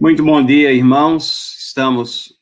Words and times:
Muito 0.00 0.24
bom 0.24 0.46
dia, 0.46 0.72
irmãos. 0.72 1.56
Estamos 1.58 2.38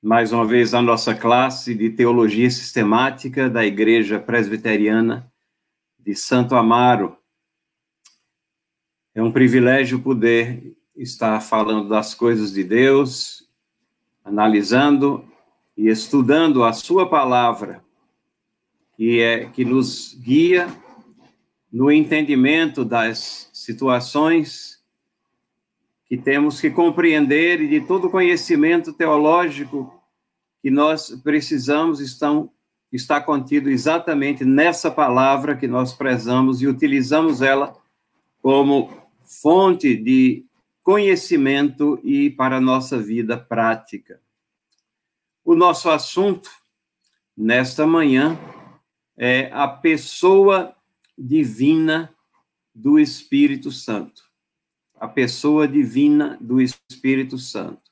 mais 0.00 0.30
uma 0.30 0.46
vez 0.46 0.70
na 0.70 0.80
nossa 0.80 1.12
classe 1.12 1.74
de 1.74 1.90
Teologia 1.90 2.48
Sistemática 2.48 3.50
da 3.50 3.66
Igreja 3.66 4.20
Presbiteriana 4.20 5.28
de 5.98 6.14
Santo 6.14 6.54
Amaro. 6.54 7.16
É 9.12 9.20
um 9.20 9.32
privilégio 9.32 9.98
poder 9.98 10.76
estar 10.94 11.40
falando 11.40 11.88
das 11.88 12.14
coisas 12.14 12.52
de 12.52 12.62
Deus, 12.62 13.42
analisando 14.24 15.28
e 15.76 15.88
estudando 15.88 16.62
a 16.62 16.72
Sua 16.72 17.08
palavra, 17.08 17.84
que 18.96 19.20
é 19.20 19.46
que 19.46 19.64
nos 19.64 20.14
guia 20.14 20.68
no 21.72 21.90
entendimento 21.90 22.84
das 22.84 23.50
situações 23.52 24.73
que 26.06 26.16
temos 26.16 26.60
que 26.60 26.70
compreender 26.70 27.60
e 27.60 27.68
de 27.68 27.80
todo 27.80 28.10
conhecimento 28.10 28.92
teológico 28.92 30.02
que 30.62 30.70
nós 30.70 31.10
precisamos 31.22 32.00
estão, 32.00 32.50
está 32.92 33.20
contido 33.20 33.70
exatamente 33.70 34.44
nessa 34.44 34.90
palavra 34.90 35.56
que 35.56 35.66
nós 35.66 35.92
prezamos 35.92 36.60
e 36.60 36.66
utilizamos 36.66 37.40
ela 37.40 37.76
como 38.42 38.90
fonte 39.24 39.96
de 39.96 40.44
conhecimento 40.82 41.98
e 42.04 42.30
para 42.30 42.58
a 42.58 42.60
nossa 42.60 42.98
vida 42.98 43.38
prática. 43.38 44.20
O 45.42 45.54
nosso 45.54 45.88
assunto 45.88 46.50
nesta 47.36 47.86
manhã 47.86 48.38
é 49.16 49.50
a 49.52 49.66
pessoa 49.66 50.74
divina 51.16 52.14
do 52.74 52.98
Espírito 52.98 53.70
Santo 53.70 54.33
a 55.04 55.08
pessoa 55.08 55.68
divina 55.68 56.38
do 56.40 56.62
Espírito 56.62 57.36
Santo. 57.36 57.82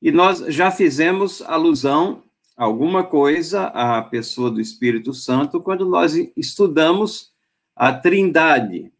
E 0.00 0.10
nós 0.10 0.38
já 0.48 0.70
fizemos 0.70 1.42
alusão 1.42 2.22
alguma 2.56 3.04
coisa 3.04 3.66
à 3.66 4.00
pessoa 4.00 4.50
do 4.50 4.58
Espírito 4.58 5.12
Santo 5.12 5.60
quando 5.60 5.84
nós 5.84 6.14
estudamos 6.34 7.32
a 7.74 7.92
Trindade. 7.92 8.90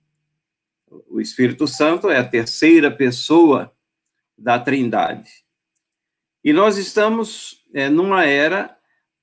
O 1.09 1.19
Espírito 1.19 1.67
Santo 1.67 2.11
é 2.11 2.19
a 2.19 2.29
terceira 2.29 2.91
pessoa 2.91 3.73
da 4.37 4.59
Trindade. 4.59 5.31
E 6.45 6.53
nós 6.53 6.77
estamos 6.77 7.65
é, 7.73 7.89
numa 7.89 8.27
era 8.27 8.77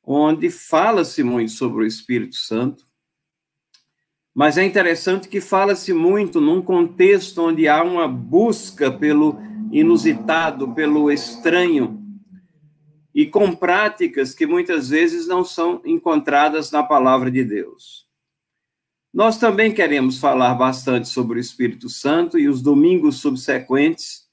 onde 0.04 0.50
fala-se 0.50 1.22
muito 1.22 1.52
sobre 1.52 1.84
o 1.84 1.88
Espírito 1.88 2.38
Santo, 2.38 2.84
mas 4.34 4.58
é 4.58 4.66
interessante 4.66 5.28
que 5.28 5.40
fala-se 5.40 5.94
muito 5.94 6.42
num 6.42 6.62
contexto 6.62 7.42
onde 7.42 7.68
há 7.68 7.84
uma 7.84 8.08
busca 8.08 8.92
pelo 8.92 9.38
inusitado, 9.72 10.74
pelo 10.74 11.12
estranho, 11.12 12.02
e 13.14 13.28
com 13.28 13.56
práticas 13.56 14.34
que 14.34 14.48
muitas 14.48 14.90
vezes 14.90 15.28
não 15.28 15.46
são 15.46 15.82
encontradas 15.86 16.72
na 16.72 16.82
palavra 16.82 17.30
de 17.30 17.44
Deus. 17.44 18.08
Nós 19.14 19.38
também 19.38 19.72
queremos 19.72 20.18
falar 20.18 20.56
bastante 20.56 21.08
sobre 21.08 21.38
o 21.38 21.42
Espírito 21.42 21.88
Santo 21.88 22.40
e 22.40 22.50
os 22.50 22.64
domingos 22.64 23.18
subsequentes 23.18 24.24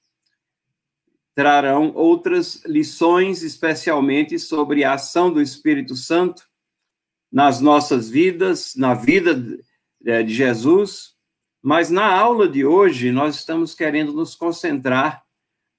trarão 1.35 1.93
outras 1.95 2.65
lições, 2.65 3.43
especialmente 3.43 4.39
sobre 4.39 4.83
a 4.83 4.95
ação 4.95 5.31
do 5.31 5.43
Espírito 5.43 5.95
Santo 5.95 6.43
nas 7.31 7.61
nossas 7.61 8.09
vidas, 8.09 8.75
na 8.75 8.95
vida 8.95 9.35
de 10.01 10.35
Jesus, 10.35 11.15
mas 11.63 11.91
na 11.91 12.07
aula 12.07 12.49
de 12.49 12.65
hoje 12.65 13.13
nós 13.13 13.37
estamos 13.37 13.75
querendo 13.75 14.13
nos 14.13 14.35
concentrar 14.35 15.23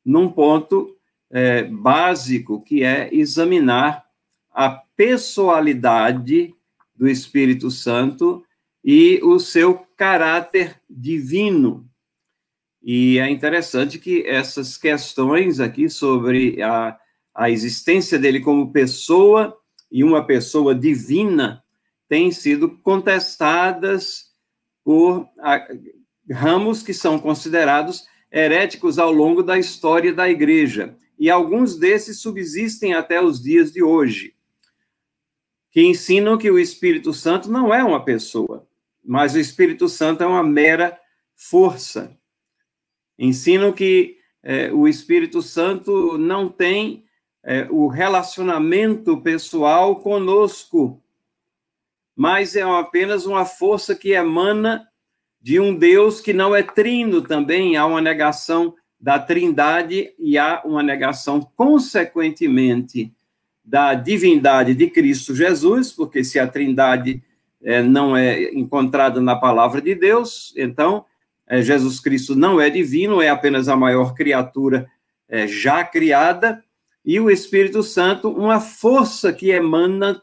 num 0.06 0.30
ponto 0.30 0.96
é, 1.32 1.64
básico, 1.64 2.64
que 2.64 2.84
é 2.84 3.14
examinar 3.14 4.06
a 4.52 4.70
pessoalidade 4.70 6.54
do 6.96 7.08
Espírito 7.08 7.72
Santo 7.72 8.46
e 8.84 9.20
o 9.24 9.40
seu 9.40 9.86
caráter 9.96 10.76
divino. 10.90 11.88
E 12.84 13.20
é 13.20 13.30
interessante 13.30 14.00
que 14.00 14.26
essas 14.28 14.78
questões 14.78 15.60
aqui 15.60 15.90
sobre 15.90 16.62
a, 16.62 16.98
a 17.34 17.50
existência 17.50 18.18
dele 18.20 18.40
como 18.40 18.72
pessoa 18.72 19.58
e 19.92 20.04
uma 20.04 20.26
pessoa 20.26 20.74
divina 20.74 21.61
têm 22.12 22.30
sido 22.30 22.78
contestadas 22.80 24.34
por 24.84 25.30
ramos 26.30 26.84
que 26.84 26.94
são 26.94 27.18
considerados 27.18 28.06
heréticos 28.30 29.00
ao 29.00 29.14
longo 29.14 29.42
da 29.42 29.58
história 29.58 30.14
da 30.14 30.30
igreja. 30.30 30.94
E 31.18 31.30
alguns 31.30 31.78
desses 31.78 32.20
subsistem 32.20 32.94
até 32.94 33.24
os 33.24 33.42
dias 33.42 33.72
de 33.72 33.82
hoje, 33.82 34.36
que 35.72 35.82
ensinam 35.82 36.38
que 36.38 36.52
o 36.52 36.60
Espírito 36.60 37.14
Santo 37.14 37.50
não 37.50 37.74
é 37.74 37.82
uma 37.82 38.04
pessoa, 38.04 38.68
mas 39.02 39.34
o 39.34 39.40
Espírito 39.40 39.88
Santo 39.88 40.22
é 40.22 40.28
uma 40.28 40.44
mera 40.44 41.00
força. 41.34 42.20
Ensinam 43.18 43.72
que 43.72 44.18
é, 44.44 44.70
o 44.74 44.86
Espírito 44.86 45.42
Santo 45.42 46.18
não 46.18 46.50
tem 46.50 47.06
é, 47.42 47.70
o 47.72 47.88
relacionamento 47.88 49.16
pessoal 49.22 49.96
conosco, 49.96 51.01
mas 52.16 52.56
é 52.56 52.62
apenas 52.62 53.26
uma 53.26 53.46
força 53.46 53.96
que 53.96 54.12
emana 54.12 54.88
de 55.42 55.60
um 55.60 55.76
Deus 55.76 56.22
que 56.22 56.34
não 56.34 56.56
é 56.56 56.62
trino 56.62 57.22
também, 57.22 57.76
há 57.76 57.86
uma 57.86 58.02
negação 58.02 58.76
da 59.00 59.18
trindade 59.18 60.14
e 60.20 60.38
há 60.38 60.62
uma 60.64 60.84
negação, 60.84 61.42
consequentemente, 61.56 63.12
da 63.64 63.94
divindade 63.96 64.76
de 64.76 64.88
Cristo 64.88 65.36
Jesus, 65.36 65.92
porque 65.92 66.24
se 66.24 66.38
a 66.38 66.48
trindade 66.48 67.24
é, 67.64 67.82
não 67.82 68.16
é 68.16 68.52
encontrada 68.54 69.20
na 69.20 69.36
palavra 69.36 69.82
de 69.82 69.96
Deus, 69.96 70.54
então 70.56 71.06
é, 71.48 71.62
Jesus 71.62 72.00
Cristo 72.00 72.36
não 72.36 72.62
é 72.62 72.70
divino, 72.70 73.22
é 73.22 73.30
apenas 73.30 73.68
a 73.68 73.76
maior 73.76 74.14
criatura 74.14 74.90
é, 75.28 75.48
já 75.48 75.84
criada, 75.84 76.64
e 77.04 77.20
o 77.20 77.32
Espírito 77.32 77.82
Santo, 77.82 78.30
uma 78.30 78.60
força 78.60 79.34
que 79.34 79.50
emana 79.50 80.22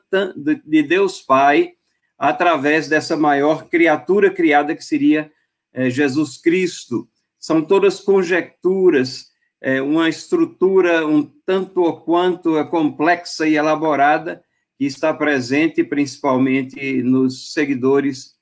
de 0.65 0.83
Deus 0.85 1.21
Pai, 1.21 1.73
através 2.19 2.89
dessa 2.89 3.17
maior 3.17 3.69
criatura 3.69 4.31
criada 4.31 4.75
que 4.75 4.85
seria 4.85 5.31
é, 5.73 5.89
Jesus 5.89 6.37
Cristo. 6.37 7.09
São 7.39 7.63
todas 7.63 8.01
conjecturas, 8.01 9.29
é, 9.61 9.81
uma 9.81 10.09
estrutura 10.09 11.07
um 11.07 11.23
tanto 11.47 11.83
ou 11.83 12.01
quanto 12.01 12.65
complexa 12.67 13.47
e 13.47 13.57
elaborada 13.57 14.43
que 14.77 14.85
está 14.85 15.15
presente 15.15 15.85
principalmente 15.85 17.03
nos 17.03 17.53
seguidores 17.53 18.37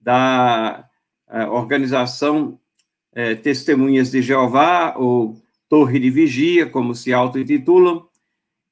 da 0.00 0.86
é, 1.28 1.44
organização 1.46 2.58
é, 3.12 3.34
Testemunhas 3.34 4.10
de 4.10 4.22
Jeová 4.22 4.94
ou 4.96 5.40
Torre 5.68 5.98
de 5.98 6.10
Vigia, 6.10 6.66
como 6.66 6.94
se 6.94 7.12
auto-intitulam, 7.12 8.06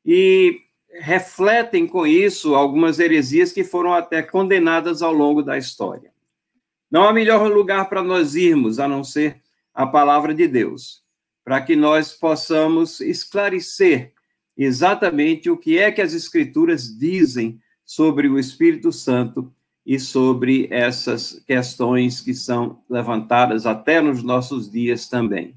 e 0.05 0.61
refletem 0.91 1.87
com 1.87 2.07
isso 2.07 2.55
algumas 2.55 2.99
heresias 2.99 3.53
que 3.53 3.65
foram 3.65 3.93
até 3.93 4.23
condenadas 4.23 5.03
ao 5.03 5.13
longo 5.13 5.43
da 5.43 5.59
história. 5.59 6.13
Não 6.91 7.05
há 7.05 7.13
melhor 7.13 7.51
lugar 7.51 7.89
para 7.89 8.03
nós 8.03 8.35
irmos 8.35 8.79
a 8.79 8.89
não 8.89 9.05
ser 9.05 9.43
a 9.75 9.87
palavra 9.87 10.35
de 10.35 10.49
Deus, 10.49 11.03
para 11.45 11.61
que 11.61 11.77
nós 11.77 12.13
possamos 12.13 13.01
esclarecer 13.01 14.13
exatamente 14.57 15.51
o 15.51 15.57
que 15.57 15.79
é 15.79 15.93
que 15.93 16.01
as 16.01 16.13
Escrituras 16.13 16.97
dizem 16.99 17.61
sobre 17.85 18.29
o 18.29 18.39
Espírito 18.39 18.91
Santo 18.91 19.53
e 19.87 19.99
sobre 19.99 20.67
essas 20.71 21.43
questões 21.47 22.21
que 22.21 22.35
são 22.35 22.83
levantadas 22.91 23.67
até 23.67 24.01
nos 24.01 24.23
nossos 24.23 24.71
dias 24.71 25.09
também. 25.09 25.55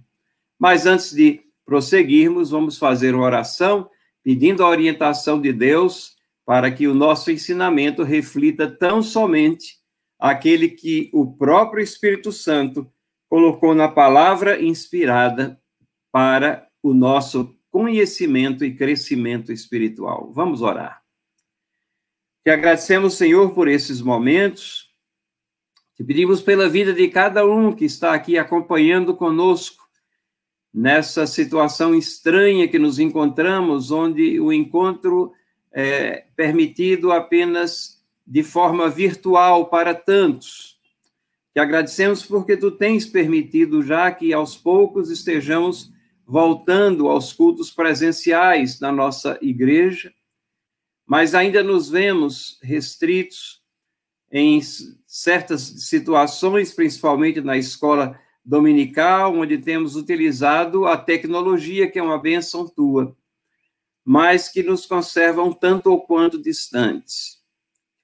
Mas 0.59 0.85
antes 0.85 1.11
de 1.11 1.41
prosseguirmos, 1.65 2.51
vamos 2.51 2.77
fazer 2.77 3.15
uma 3.15 3.25
oração 3.25 3.89
pedindo 4.23 4.63
a 4.63 4.69
orientação 4.69 5.39
de 5.39 5.51
Deus 5.51 6.15
para 6.45 6.71
que 6.71 6.87
o 6.87 6.93
nosso 6.93 7.31
ensinamento 7.31 8.03
reflita 8.03 8.69
tão 8.69 9.01
somente 9.01 9.77
aquele 10.19 10.69
que 10.69 11.09
o 11.13 11.35
próprio 11.35 11.83
Espírito 11.83 12.31
Santo 12.31 12.91
colocou 13.29 13.73
na 13.73 13.87
palavra 13.87 14.61
inspirada 14.61 15.59
para 16.11 16.67
o 16.83 16.93
nosso 16.93 17.57
conhecimento 17.71 18.65
e 18.65 18.75
crescimento 18.75 19.51
espiritual. 19.51 20.31
Vamos 20.33 20.61
orar. 20.61 21.01
Te 22.43 22.49
agradecemos, 22.49 23.13
Senhor, 23.13 23.53
por 23.53 23.67
esses 23.67 24.01
momentos. 24.01 24.89
Te 25.95 26.03
pedimos 26.03 26.41
pela 26.41 26.67
vida 26.67 26.91
de 26.91 27.07
cada 27.07 27.45
um 27.45 27.73
que 27.73 27.85
está 27.85 28.13
aqui 28.13 28.37
acompanhando 28.37 29.15
conosco 29.15 29.80
nessa 30.73 31.27
situação 31.27 31.93
estranha 31.93 32.67
que 32.67 32.79
nos 32.79 32.99
encontramos, 32.99 33.91
onde 33.91 34.39
o 34.39 34.51
encontro 34.53 35.33
é 35.71 36.25
permitido 36.35 37.11
apenas 37.11 38.01
de 38.25 38.43
forma 38.43 38.89
virtual 38.89 39.67
para 39.67 39.93
tantos. 39.93 40.79
Te 41.53 41.59
agradecemos 41.59 42.25
porque 42.25 42.55
tu 42.55 42.71
tens 42.71 43.05
permitido 43.05 43.83
já 43.83 44.09
que 44.11 44.31
aos 44.31 44.57
poucos 44.57 45.09
estejamos 45.09 45.91
voltando 46.25 47.09
aos 47.09 47.33
cultos 47.33 47.71
presenciais 47.71 48.79
na 48.79 48.91
nossa 48.91 49.37
igreja, 49.41 50.13
mas 51.05 51.35
ainda 51.35 51.61
nos 51.61 51.89
vemos 51.89 52.57
restritos 52.63 53.61
em 54.31 54.61
certas 55.05 55.61
situações, 55.61 56.73
principalmente 56.73 57.41
na 57.41 57.57
escola 57.57 58.17
dominical, 58.43 59.35
onde 59.35 59.57
temos 59.57 59.95
utilizado 59.95 60.85
a 60.85 60.97
tecnologia, 60.97 61.89
que 61.89 61.99
é 61.99 62.03
uma 62.03 62.17
benção 62.17 62.67
tua, 62.67 63.15
mas 64.03 64.49
que 64.49 64.63
nos 64.63 64.85
conservam 64.85 65.53
tanto 65.53 65.91
ou 65.91 66.01
quanto 66.01 66.41
distantes. 66.41 67.39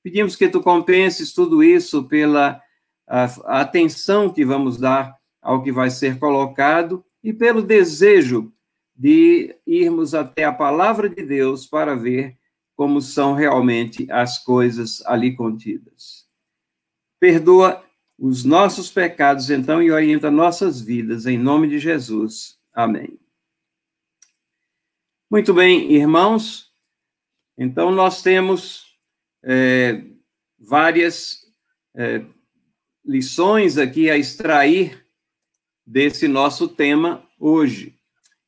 Pedimos 0.03 0.35
que 0.35 0.47
tu 0.47 0.61
compenses 0.61 1.33
tudo 1.33 1.63
isso 1.63 2.03
pela 2.05 2.61
a 3.07 3.61
atenção 3.61 4.29
que 4.29 4.43
vamos 4.43 4.77
dar 4.77 5.15
ao 5.41 5.63
que 5.63 5.71
vai 5.71 5.89
ser 5.89 6.19
colocado 6.19 7.05
e 7.23 7.31
pelo 7.31 7.61
desejo 7.61 8.51
de 8.93 9.55
irmos 9.65 10.13
até 10.13 10.43
a 10.43 10.51
palavra 10.51 11.07
de 11.09 11.23
Deus 11.23 11.65
para 11.65 11.95
ver 11.95 12.37
como 12.75 13.01
são 13.01 13.33
realmente 13.33 14.11
as 14.11 14.43
coisas 14.43 15.01
ali 15.05 15.35
contidas. 15.35 16.25
Perdoa 17.19 17.83
os 18.17 18.43
nossos 18.43 18.89
pecados, 18.89 19.49
então, 19.49 19.81
e 19.81 19.91
orienta 19.91 20.31
nossas 20.31 20.81
vidas, 20.81 21.25
em 21.25 21.37
nome 21.37 21.69
de 21.69 21.77
Jesus. 21.77 22.57
Amém. 22.73 23.19
Muito 25.29 25.53
bem, 25.53 25.91
irmãos, 25.91 26.71
então 27.57 27.91
nós 27.91 28.21
temos 28.21 28.97
é, 29.43 30.01
várias 30.57 31.39
é, 31.95 32.23
lições 33.05 33.77
aqui 33.77 34.09
a 34.09 34.17
extrair 34.17 35.05
desse 35.85 36.27
nosso 36.27 36.67
tema 36.67 37.23
hoje. 37.39 37.93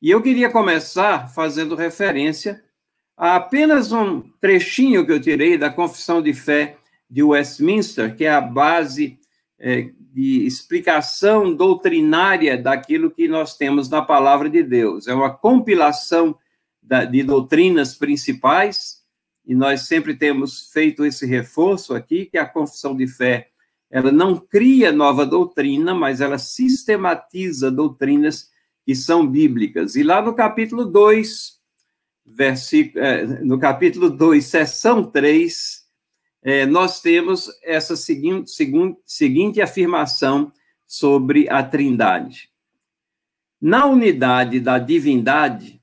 E 0.00 0.10
eu 0.10 0.22
queria 0.22 0.50
começar 0.50 1.28
fazendo 1.28 1.74
referência 1.74 2.64
a 3.16 3.36
apenas 3.36 3.92
um 3.92 4.22
trechinho 4.40 5.04
que 5.04 5.12
eu 5.12 5.20
tirei 5.20 5.58
da 5.58 5.68
Confissão 5.68 6.22
de 6.22 6.32
Fé 6.32 6.78
de 7.08 7.22
Westminster, 7.22 8.16
que 8.16 8.24
é 8.24 8.30
a 8.30 8.40
base 8.40 9.19
de 9.60 10.46
explicação 10.46 11.54
doutrinária 11.54 12.56
daquilo 12.56 13.10
que 13.10 13.28
nós 13.28 13.56
temos 13.56 13.88
na 13.88 14.02
palavra 14.02 14.48
de 14.48 14.62
Deus. 14.62 15.06
É 15.06 15.14
uma 15.14 15.30
compilação 15.30 16.36
de 17.10 17.22
doutrinas 17.22 17.94
principais, 17.94 19.00
e 19.46 19.54
nós 19.54 19.82
sempre 19.82 20.14
temos 20.14 20.70
feito 20.72 21.04
esse 21.04 21.26
reforço 21.26 21.94
aqui, 21.94 22.26
que 22.26 22.38
a 22.38 22.46
confissão 22.46 22.96
de 22.96 23.06
fé 23.06 23.50
ela 23.90 24.12
não 24.12 24.36
cria 24.36 24.92
nova 24.92 25.26
doutrina, 25.26 25.92
mas 25.92 26.20
ela 26.20 26.38
sistematiza 26.38 27.70
doutrinas 27.70 28.48
que 28.86 28.94
são 28.94 29.26
bíblicas. 29.26 29.96
E 29.96 30.02
lá 30.04 30.22
no 30.22 30.32
capítulo 30.32 30.84
2, 30.84 31.58
versículo, 32.24 33.04
é, 33.04 33.24
no 33.42 33.58
capítulo 33.58 34.08
2, 34.08 34.44
seção 34.44 35.02
3, 35.02 35.79
é, 36.42 36.64
nós 36.64 37.00
temos 37.00 37.50
essa 37.62 37.96
seguinte, 37.96 38.50
seguinte, 38.50 39.00
seguinte 39.04 39.60
afirmação 39.60 40.52
sobre 40.86 41.48
a 41.48 41.62
Trindade. 41.62 42.50
Na 43.60 43.84
unidade 43.86 44.58
da 44.58 44.78
divindade, 44.78 45.82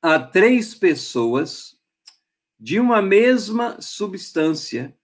há 0.00 0.18
três 0.18 0.74
pessoas 0.74 1.76
de 2.58 2.78
uma 2.78 3.02
mesma 3.02 3.80
substância, 3.80 4.96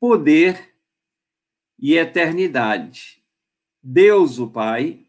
poder 0.00 0.74
e 1.78 1.94
eternidade. 1.94 3.22
Deus 3.82 4.38
o 4.38 4.50
Pai, 4.50 5.06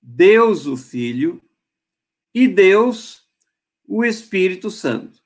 Deus 0.00 0.66
o 0.66 0.76
Filho 0.76 1.40
e 2.34 2.48
Deus 2.48 3.22
o 3.86 4.04
Espírito 4.04 4.70
Santo. 4.70 5.22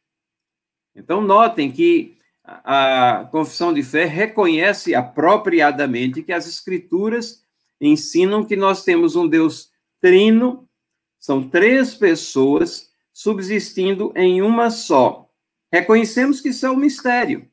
Então, 0.94 1.20
notem 1.20 1.73
que 1.73 2.15
a 2.46 3.28
confissão 3.31 3.75
de 3.75 3.82
fé 3.82 4.04
reconhece 4.04 4.94
apropriadamente 4.94 6.22
que 6.22 6.32
as 6.32 6.46
Escrituras 6.46 7.43
ensinam 7.81 8.44
que 8.44 8.54
nós 8.54 8.84
temos 8.84 9.16
um 9.16 9.26
Deus 9.26 9.70
trino, 10.00 10.69
são 11.19 11.48
três 11.48 11.94
pessoas 11.94 12.90
subsistindo 13.12 14.12
em 14.14 14.43
uma 14.43 14.70
só. 14.70 15.28
Reconhecemos 15.72 16.40
que 16.40 16.50
isso 16.50 16.64
é 16.64 16.70
um 16.70 16.76
mistério. 16.76 17.50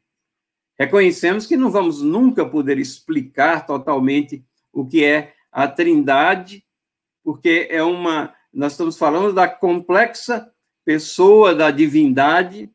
Reconhecemos 0.77 1.47
que 1.47 1.57
não 1.57 1.71
vamos 1.71 2.01
nunca 2.01 2.45
poder 2.45 2.77
explicar 2.77 3.65
totalmente 3.65 4.45
o 4.71 4.85
que 4.85 5.03
é 5.03 5.33
a 5.51 5.67
Trindade, 5.67 6.63
porque 7.23 7.67
é 7.71 7.81
uma 7.83 8.33
nós 8.53 8.73
estamos 8.73 8.97
falando 8.97 9.33
da 9.33 9.47
complexa 9.47 10.47
pessoa 10.85 11.55
da 11.55 11.71
divindade 11.71 12.71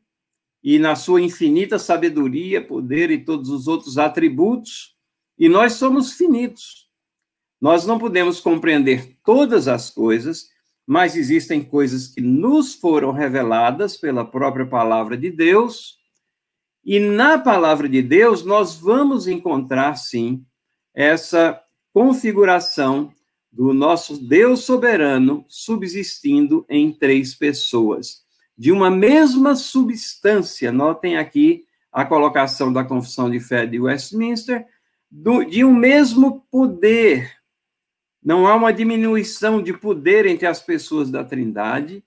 e 0.63 0.77
na 0.77 0.95
sua 0.95 1.21
infinita 1.21 1.79
sabedoria, 1.79 2.61
poder 2.61 3.09
e 3.11 3.23
todos 3.23 3.49
os 3.49 3.67
outros 3.67 3.97
atributos, 3.97 4.95
e 5.37 5.47
nós 5.47 5.73
somos 5.73 6.13
finitos. 6.13 6.89
Nós 7.61 7.85
não 7.85 7.97
podemos 7.97 8.39
compreender 8.39 9.17
todas 9.23 9.67
as 9.67 9.89
coisas, 9.89 10.49
mas 10.85 11.15
existem 11.15 11.63
coisas 11.63 12.07
que 12.07 12.21
nos 12.21 12.73
foram 12.73 13.11
reveladas 13.11 13.95
pela 13.95 14.25
própria 14.25 14.65
palavra 14.65 15.15
de 15.15 15.31
Deus 15.31 15.99
e 16.83 16.99
na 16.99 17.37
palavra 17.37 17.87
de 17.87 18.01
Deus, 18.01 18.43
nós 18.43 18.75
vamos 18.75 19.27
encontrar, 19.27 19.95
sim, 19.95 20.43
essa 20.93 21.61
configuração 21.93 23.13
do 23.51 23.73
nosso 23.73 24.17
Deus 24.17 24.61
soberano 24.61 25.45
subsistindo 25.47 26.65
em 26.69 26.91
três 26.91 27.35
pessoas, 27.35 28.23
de 28.59 28.73
uma 28.73 28.91
mesma 28.91 29.55
substância. 29.55 30.69
Notem 30.69 31.17
aqui 31.17 31.65
a 31.89 32.03
colocação 32.03 32.73
da 32.73 32.83
Confissão 32.83 33.31
de 33.31 33.39
Fé 33.39 33.65
de 33.65 33.79
Westminster, 33.79 34.67
do, 35.09 35.45
de 35.45 35.63
um 35.63 35.73
mesmo 35.73 36.41
poder. 36.51 37.37
Não 38.21 38.45
há 38.45 38.53
uma 38.53 38.73
diminuição 38.73 39.63
de 39.63 39.71
poder 39.71 40.25
entre 40.25 40.45
as 40.45 40.61
pessoas 40.61 41.09
da 41.09 41.23
Trindade, 41.23 42.03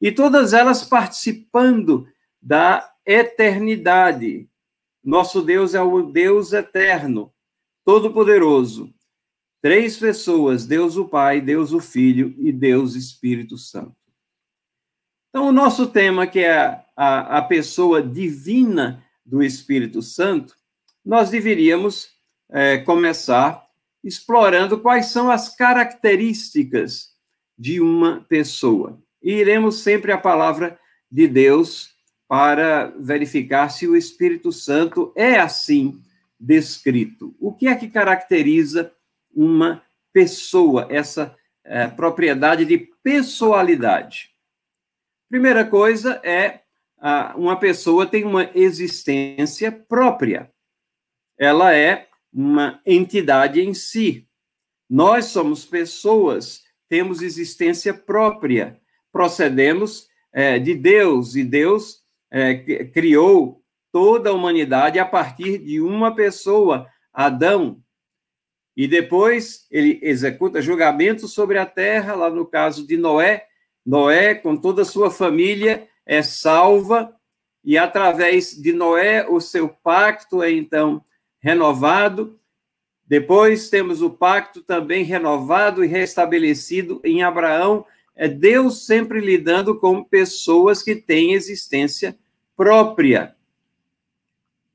e 0.00 0.10
todas 0.10 0.52
elas 0.52 0.82
participando 0.82 2.08
da 2.42 2.92
eternidade. 3.06 4.48
Nosso 5.04 5.40
Deus 5.40 5.72
é 5.72 5.80
o 5.80 6.02
Deus 6.02 6.52
eterno, 6.52 7.32
todo-poderoso. 7.84 8.92
Três 9.60 9.96
pessoas: 9.96 10.66
Deus 10.66 10.96
o 10.96 11.04
Pai, 11.04 11.40
Deus 11.40 11.72
o 11.72 11.78
Filho 11.78 12.34
e 12.38 12.50
Deus 12.50 12.96
Espírito 12.96 13.56
Santo. 13.56 14.01
Então, 15.32 15.48
o 15.48 15.52
nosso 15.52 15.86
tema, 15.86 16.26
que 16.26 16.40
é 16.40 16.52
a, 16.52 16.84
a, 16.94 17.38
a 17.38 17.42
pessoa 17.42 18.02
divina 18.02 19.02
do 19.24 19.42
Espírito 19.42 20.02
Santo, 20.02 20.54
nós 21.02 21.30
deveríamos 21.30 22.10
é, 22.50 22.76
começar 22.76 23.64
explorando 24.04 24.78
quais 24.78 25.06
são 25.06 25.30
as 25.30 25.48
características 25.56 27.12
de 27.58 27.80
uma 27.80 28.26
pessoa. 28.28 29.00
E 29.22 29.32
iremos 29.32 29.76
sempre 29.78 30.12
a 30.12 30.18
palavra 30.18 30.78
de 31.10 31.26
Deus 31.26 31.92
para 32.28 32.92
verificar 32.98 33.70
se 33.70 33.88
o 33.88 33.96
Espírito 33.96 34.52
Santo 34.52 35.14
é 35.16 35.38
assim 35.38 36.02
descrito. 36.38 37.34
O 37.40 37.54
que 37.54 37.68
é 37.68 37.74
que 37.74 37.88
caracteriza 37.88 38.92
uma 39.34 39.82
pessoa, 40.12 40.86
essa 40.90 41.34
é, 41.64 41.86
propriedade 41.86 42.66
de 42.66 42.76
pessoalidade? 43.02 44.31
Primeira 45.32 45.64
coisa 45.64 46.20
é 46.22 46.60
a, 47.00 47.34
uma 47.38 47.56
pessoa 47.56 48.04
tem 48.04 48.22
uma 48.22 48.50
existência 48.54 49.72
própria. 49.72 50.52
Ela 51.38 51.74
é 51.74 52.06
uma 52.30 52.78
entidade 52.84 53.58
em 53.58 53.72
si. 53.72 54.28
Nós 54.90 55.24
somos 55.24 55.64
pessoas, 55.64 56.60
temos 56.86 57.22
existência 57.22 57.94
própria, 57.94 58.78
procedemos 59.10 60.06
é, 60.34 60.58
de 60.58 60.74
Deus 60.74 61.34
e 61.34 61.44
Deus 61.44 62.02
é, 62.30 62.84
criou 62.84 63.64
toda 63.90 64.28
a 64.28 64.34
humanidade 64.34 64.98
a 64.98 65.06
partir 65.06 65.56
de 65.56 65.80
uma 65.80 66.14
pessoa, 66.14 66.86
Adão. 67.10 67.82
E 68.76 68.86
depois 68.86 69.66
ele 69.70 69.98
executa 70.02 70.60
julgamento 70.60 71.26
sobre 71.26 71.56
a 71.56 71.64
terra, 71.64 72.14
lá 72.14 72.28
no 72.28 72.44
caso 72.44 72.86
de 72.86 72.98
Noé. 72.98 73.46
Noé, 73.84 74.34
com 74.34 74.56
toda 74.56 74.82
a 74.82 74.86
sua 74.86 75.10
família, 75.10 75.88
é 76.06 76.22
salva, 76.22 77.14
e 77.64 77.78
através 77.78 78.50
de 78.50 78.72
Noé, 78.72 79.26
o 79.28 79.40
seu 79.40 79.68
pacto 79.68 80.42
é 80.42 80.50
então 80.50 81.02
renovado. 81.40 82.38
Depois 83.06 83.68
temos 83.68 84.02
o 84.02 84.10
pacto 84.10 84.62
também 84.62 85.04
renovado 85.04 85.84
e 85.84 85.88
restabelecido 85.88 87.00
em 87.04 87.22
Abraão. 87.22 87.84
É 88.16 88.26
Deus 88.28 88.86
sempre 88.86 89.20
lidando 89.20 89.78
com 89.78 90.02
pessoas 90.02 90.82
que 90.82 90.96
têm 90.96 91.34
existência 91.34 92.16
própria. 92.56 93.36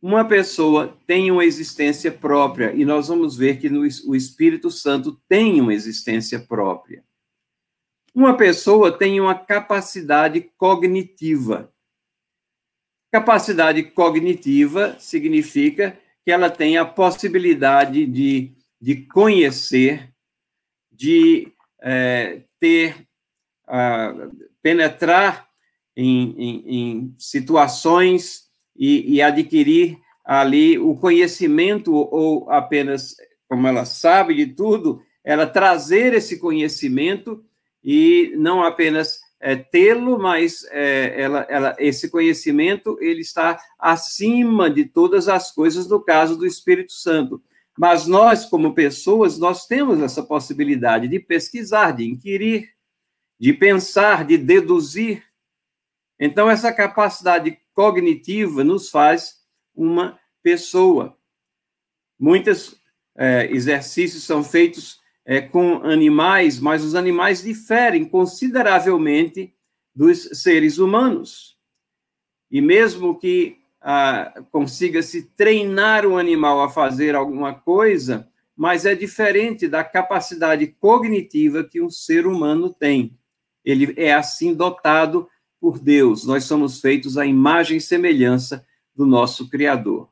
Uma 0.02 0.24
pessoa 0.24 0.96
tem 1.08 1.32
uma 1.32 1.44
existência 1.44 2.12
própria, 2.12 2.72
e 2.74 2.86
nós 2.86 3.08
vamos 3.08 3.36
ver 3.36 3.60
que 3.60 3.70
no, 3.70 3.82
o 4.06 4.16
Espírito 4.16 4.70
Santo 4.70 5.20
tem 5.28 5.60
uma 5.60 5.74
existência 5.74 6.40
própria. 6.40 7.04
Uma 8.18 8.36
pessoa 8.36 8.92
tem 8.92 9.22
uma 9.22 9.36
capacidade 9.36 10.42
cognitiva. 10.58 11.72
Capacidade 13.12 13.84
cognitiva 13.84 14.96
significa 14.98 15.96
que 16.26 16.32
ela 16.32 16.50
tem 16.50 16.80
a 16.80 16.84
possibilidade 16.84 18.08
de, 18.08 18.56
de 18.82 18.96
conhecer, 19.06 20.12
de 20.92 21.54
é, 21.80 22.42
ter, 22.60 23.08
uh, 23.68 24.36
penetrar 24.64 25.48
em, 25.96 26.34
em, 26.40 26.64
em 26.66 27.16
situações 27.20 28.46
e, 28.76 29.14
e, 29.14 29.22
adquirir 29.22 29.96
ali 30.26 30.80
o 30.80 30.96
conhecimento, 30.96 31.94
ou 31.94 32.50
apenas, 32.50 33.16
como 33.48 33.68
ela 33.68 33.86
sabe 33.86 34.34
de 34.34 34.48
tudo, 34.48 35.04
ela 35.24 35.46
trazer 35.46 36.16
esse 36.16 36.40
conhecimento 36.40 37.46
e 37.90 38.34
não 38.36 38.64
apenas 38.64 39.22
é, 39.40 39.56
tê-lo, 39.56 40.20
mas 40.20 40.66
é, 40.72 41.22
ela, 41.22 41.48
ela, 41.48 41.76
esse 41.80 42.10
conhecimento 42.10 42.98
ele 43.00 43.22
está 43.22 43.58
acima 43.80 44.70
de 44.70 44.84
todas 44.84 45.30
as 45.30 45.54
coisas 45.54 45.88
no 45.88 46.04
caso 46.04 46.36
do 46.36 46.46
Espírito 46.46 46.92
Santo. 46.92 47.42
Mas 47.80 48.06
nós, 48.06 48.46
como 48.46 48.74
pessoas, 48.74 49.40
nós 49.40 49.68
temos 49.68 50.02
essa 50.02 50.22
possibilidade 50.22 51.08
de 51.08 51.18
pesquisar, 51.18 51.92
de 51.92 52.04
inquirir, 52.04 52.74
de 53.40 53.54
pensar, 53.54 54.26
de 54.26 54.38
deduzir. 54.38 55.24
Então, 56.20 56.50
essa 56.50 56.74
capacidade 56.74 57.58
cognitiva 57.74 58.66
nos 58.66 58.90
faz 58.90 59.36
uma 59.74 60.20
pessoa. 60.44 61.18
Muitos 62.20 62.76
é, 63.16 63.50
exercícios 63.50 64.24
são 64.24 64.44
feitos 64.44 65.00
é, 65.30 65.42
com 65.42 65.84
animais, 65.84 66.58
mas 66.58 66.86
os 66.86 66.96
animais 66.96 67.44
diferem 67.44 68.06
consideravelmente 68.06 69.54
dos 69.94 70.30
seres 70.42 70.78
humanos. 70.78 71.58
E 72.50 72.62
mesmo 72.62 73.20
que 73.20 73.58
ah, 73.82 74.42
consiga-se 74.52 75.24
treinar 75.36 76.06
o 76.06 76.18
animal 76.18 76.62
a 76.62 76.70
fazer 76.70 77.14
alguma 77.14 77.54
coisa, 77.54 78.26
mas 78.56 78.86
é 78.86 78.96
diferente 78.96 79.68
da 79.68 79.84
capacidade 79.84 80.66
cognitiva 80.80 81.62
que 81.62 81.82
um 81.82 81.90
ser 81.90 82.26
humano 82.26 82.74
tem. 82.74 83.18
Ele 83.66 83.94
é 83.98 84.14
assim 84.14 84.54
dotado 84.54 85.28
por 85.60 85.78
Deus. 85.78 86.26
Nós 86.26 86.46
somos 86.46 86.80
feitos 86.80 87.18
à 87.18 87.26
imagem 87.26 87.78
e 87.78 87.82
semelhança 87.82 88.66
do 88.96 89.06
nosso 89.06 89.50
Criador. 89.50 90.10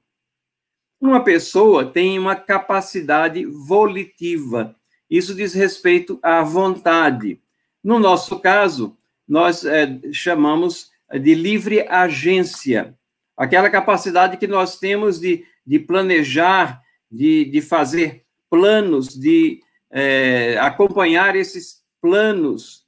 Uma 1.00 1.24
pessoa 1.24 1.86
tem 1.86 2.20
uma 2.20 2.36
capacidade 2.36 3.46
volitiva, 3.46 4.76
isso 5.10 5.36
diz 5.36 5.54
respeito 5.54 6.20
à 6.22 6.42
vontade. 6.42 7.40
No 7.84 8.00
nosso 8.00 8.40
caso, 8.40 8.98
nós 9.28 9.64
é, 9.64 10.00
chamamos 10.12 10.90
de 11.12 11.36
livre 11.36 11.82
agência, 11.88 12.98
aquela 13.38 13.70
capacidade 13.70 14.38
que 14.38 14.48
nós 14.48 14.80
temos 14.80 15.20
de, 15.20 15.46
de 15.66 15.80
planejar, 15.80 16.82
de, 17.12 17.46
de 17.46 17.62
fazer 17.62 18.24
planos, 18.50 19.10
de 19.10 19.62
é, 19.92 20.58
acompanhar 20.60 21.36
esses 21.36 21.84
planos 22.02 22.84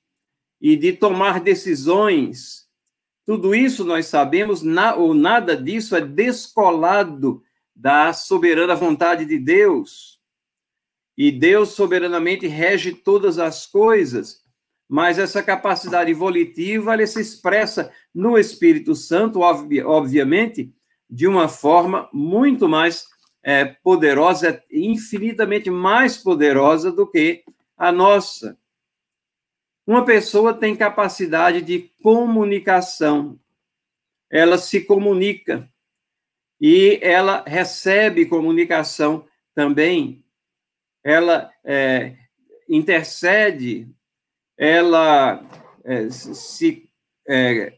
e 0.60 0.76
de 0.76 0.94
tomar 0.94 1.40
decisões. 1.40 2.66
Tudo 3.26 3.54
isso 3.54 3.84
nós 3.84 4.08
sabemos, 4.08 4.64
na, 4.64 4.96
ou 4.96 5.14
nada 5.14 5.56
disso 5.56 5.96
é 5.96 6.02
descolado 6.02 7.44
da 7.76 8.12
soberana 8.14 8.76
vontade 8.76 9.26
de 9.26 9.38
Deus 9.38 10.17
e 11.18 11.32
Deus 11.32 11.70
soberanamente 11.70 12.46
rege 12.46 12.94
todas 12.94 13.40
as 13.40 13.66
coisas, 13.66 14.46
mas 14.88 15.18
essa 15.18 15.42
capacidade 15.42 16.14
volitiva 16.14 16.94
ela 16.94 17.08
se 17.08 17.20
expressa 17.20 17.92
no 18.14 18.38
Espírito 18.38 18.94
Santo, 18.94 19.40
obviamente, 19.40 20.72
de 21.10 21.26
uma 21.26 21.50
forma 21.50 22.08
muito 22.14 22.70
mais 22.70 23.08
é, 23.42 23.66
poderosa, 23.66 24.62
infinitamente 24.72 25.72
mais 25.72 26.18
poderosa 26.18 26.92
do 26.92 27.08
que 27.10 27.44
a 27.76 27.92
nossa. 27.92 28.58
Uma 29.86 30.06
pessoa 30.06 30.54
tem 30.54 30.76
capacidade 30.76 31.62
de 31.62 31.92
comunicação, 32.04 33.40
ela 34.30 34.58
se 34.58 34.82
comunica 34.82 35.68
e 36.60 37.00
ela 37.02 37.44
recebe 37.48 38.26
comunicação 38.26 39.26
também 39.56 40.27
ela 41.08 41.50
é, 41.64 42.18
intercede, 42.68 43.88
ela 44.58 45.42
é, 45.86 46.10
se 46.10 46.90
é, 47.26 47.72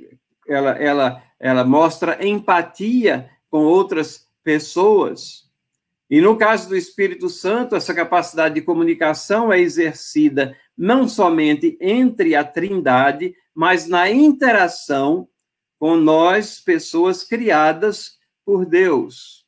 ela, 0.47 0.71
ela, 0.71 1.23
ela 1.39 1.63
mostra 1.63 2.25
empatia 2.25 3.29
com 3.47 3.59
outras 3.59 4.27
pessoas. 4.43 5.47
E 6.09 6.19
no 6.21 6.37
caso 6.37 6.69
do 6.69 6.75
Espírito 6.75 7.29
Santo, 7.29 7.75
essa 7.75 7.93
capacidade 7.93 8.55
de 8.55 8.63
comunicação 8.63 9.53
é 9.53 9.59
exercida 9.59 10.57
não 10.75 11.07
somente 11.07 11.77
entre 11.79 12.33
a 12.33 12.43
Trindade, 12.43 13.35
mas 13.53 13.87
na 13.87 14.09
interação 14.09 15.29
com 15.77 15.95
nós, 15.95 16.59
pessoas 16.59 17.23
criadas 17.23 18.17
por 18.43 18.65
Deus. 18.65 19.38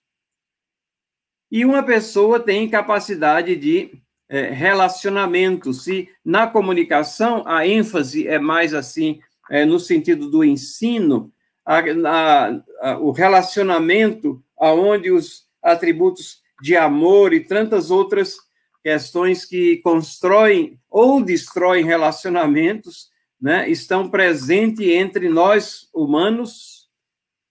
E 1.52 1.66
uma 1.66 1.84
pessoa 1.84 2.40
tem 2.40 2.70
capacidade 2.70 3.56
de 3.58 4.02
é, 4.30 4.50
relacionamento. 4.52 5.74
Se 5.74 6.08
na 6.24 6.48
comunicação 6.48 7.44
a 7.46 7.68
ênfase 7.68 8.26
é 8.26 8.40
mais 8.40 8.74
assim, 8.74 9.20
é, 9.50 9.66
no 9.66 9.78
sentido 9.78 10.30
do 10.30 10.46
ensino, 10.46 11.30
a, 11.66 11.80
a, 11.80 12.62
a, 12.82 12.98
o 13.00 13.12
relacionamento, 13.12 14.42
aonde 14.58 15.12
os 15.12 15.44
atributos 15.62 16.40
de 16.62 16.78
amor 16.78 17.34
e 17.34 17.42
tantas 17.42 17.92
outras 17.92 18.38
questões 18.82 19.44
que 19.44 19.78
constroem 19.78 20.80
ou 20.90 21.22
destroem 21.22 21.84
relacionamentos, 21.84 23.10
né, 23.40 23.70
estão 23.70 24.10
presentes 24.10 24.88
entre 24.88 25.28
nós 25.28 25.90
humanos, 25.94 26.90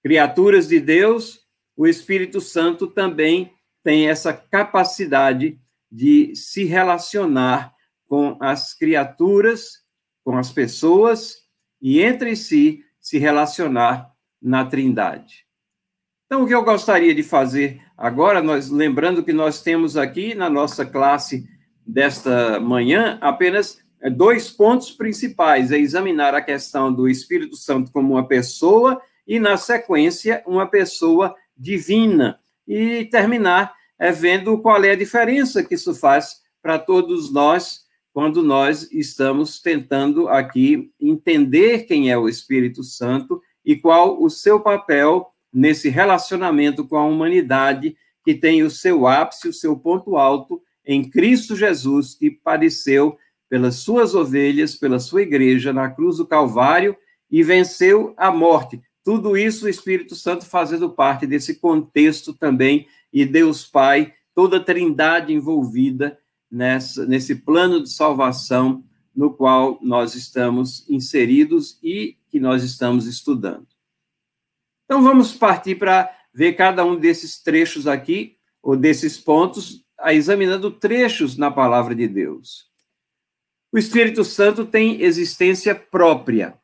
criaturas 0.02 0.68
de 0.68 0.80
Deus, 0.80 1.40
o 1.76 1.86
Espírito 1.86 2.40
Santo 2.40 2.86
também 2.86 3.52
tem 3.82 4.08
essa 4.08 4.32
capacidade 4.32 5.58
de 5.90 6.34
se 6.36 6.64
relacionar 6.64 7.74
com 8.06 8.36
as 8.40 8.74
criaturas, 8.74 9.84
com 10.24 10.36
as 10.36 10.52
pessoas 10.52 11.36
e 11.80 12.00
entre 12.00 12.36
si 12.36 12.84
se 13.00 13.18
relacionar 13.18 14.10
na 14.40 14.64
Trindade. 14.64 15.46
Então, 16.26 16.44
o 16.44 16.46
que 16.46 16.54
eu 16.54 16.62
gostaria 16.62 17.14
de 17.14 17.22
fazer 17.22 17.82
agora, 17.96 18.40
nós 18.40 18.70
lembrando 18.70 19.24
que 19.24 19.32
nós 19.32 19.62
temos 19.62 19.96
aqui 19.96 20.34
na 20.34 20.48
nossa 20.48 20.86
classe 20.86 21.44
desta 21.84 22.60
manhã 22.60 23.18
apenas 23.20 23.78
dois 24.14 24.50
pontos 24.50 24.92
principais: 24.92 25.72
é 25.72 25.78
examinar 25.78 26.34
a 26.34 26.42
questão 26.42 26.92
do 26.92 27.08
Espírito 27.08 27.56
Santo 27.56 27.90
como 27.90 28.14
uma 28.14 28.28
pessoa 28.28 29.00
e, 29.26 29.40
na 29.40 29.56
sequência, 29.56 30.42
uma 30.46 30.66
pessoa 30.66 31.34
divina 31.56 32.38
e 32.70 33.04
terminar 33.06 33.74
é, 33.98 34.12
vendo 34.12 34.56
qual 34.58 34.82
é 34.84 34.92
a 34.92 34.96
diferença 34.96 35.64
que 35.64 35.74
isso 35.74 35.92
faz 35.92 36.36
para 36.62 36.78
todos 36.78 37.32
nós 37.32 37.80
quando 38.12 38.44
nós 38.44 38.90
estamos 38.92 39.60
tentando 39.60 40.28
aqui 40.28 40.92
entender 41.00 41.80
quem 41.80 42.12
é 42.12 42.16
o 42.16 42.28
Espírito 42.28 42.84
Santo 42.84 43.42
e 43.64 43.74
qual 43.74 44.22
o 44.22 44.30
seu 44.30 44.60
papel 44.60 45.26
nesse 45.52 45.88
relacionamento 45.88 46.86
com 46.86 46.96
a 46.96 47.04
humanidade 47.04 47.96
que 48.24 48.34
tem 48.34 48.62
o 48.62 48.70
seu 48.70 49.06
ápice, 49.06 49.48
o 49.48 49.52
seu 49.52 49.76
ponto 49.76 50.16
alto 50.16 50.62
em 50.86 51.08
Cristo 51.08 51.56
Jesus, 51.56 52.14
que 52.14 52.30
padeceu 52.30 53.18
pelas 53.48 53.76
suas 53.76 54.14
ovelhas, 54.14 54.76
pela 54.76 55.00
sua 55.00 55.22
igreja 55.22 55.72
na 55.72 55.90
cruz 55.90 56.18
do 56.18 56.26
Calvário 56.26 56.96
e 57.28 57.42
venceu 57.42 58.14
a 58.16 58.30
morte. 58.30 58.80
Tudo 59.10 59.36
isso 59.36 59.66
o 59.66 59.68
Espírito 59.68 60.14
Santo 60.14 60.46
fazendo 60.46 60.88
parte 60.88 61.26
desse 61.26 61.56
contexto 61.56 62.32
também, 62.32 62.86
e 63.12 63.26
Deus 63.26 63.66
Pai, 63.66 64.14
toda 64.32 64.58
a 64.58 64.62
trindade 64.62 65.32
envolvida 65.32 66.16
nessa, 66.48 67.04
nesse 67.04 67.34
plano 67.34 67.82
de 67.82 67.90
salvação 67.90 68.84
no 69.12 69.34
qual 69.34 69.80
nós 69.82 70.14
estamos 70.14 70.88
inseridos 70.88 71.76
e 71.82 72.18
que 72.28 72.38
nós 72.38 72.62
estamos 72.62 73.08
estudando. 73.08 73.66
Então, 74.84 75.02
vamos 75.02 75.32
partir 75.32 75.74
para 75.74 76.08
ver 76.32 76.52
cada 76.52 76.84
um 76.84 76.94
desses 76.94 77.42
trechos 77.42 77.88
aqui, 77.88 78.36
ou 78.62 78.76
desses 78.76 79.18
pontos, 79.18 79.84
examinando 80.06 80.70
trechos 80.70 81.36
na 81.36 81.50
palavra 81.50 81.96
de 81.96 82.06
Deus. 82.06 82.70
O 83.72 83.78
Espírito 83.78 84.22
Santo 84.22 84.64
tem 84.64 85.02
existência 85.02 85.74
própria. 85.74 86.59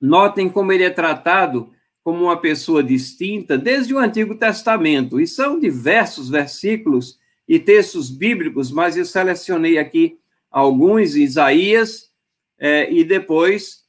Notem 0.00 0.48
como 0.48 0.72
ele 0.72 0.84
é 0.84 0.90
tratado 0.90 1.72
como 2.02 2.24
uma 2.24 2.36
pessoa 2.36 2.82
distinta 2.82 3.56
desde 3.56 3.94
o 3.94 3.98
Antigo 3.98 4.34
Testamento, 4.34 5.18
e 5.18 5.26
são 5.26 5.58
diversos 5.58 6.28
versículos 6.28 7.18
e 7.48 7.58
textos 7.58 8.10
bíblicos, 8.10 8.70
mas 8.70 8.96
eu 8.96 9.04
selecionei 9.04 9.78
aqui 9.78 10.18
alguns, 10.50 11.16
Isaías, 11.16 12.10
é, 12.58 12.92
e 12.92 13.04
depois 13.04 13.84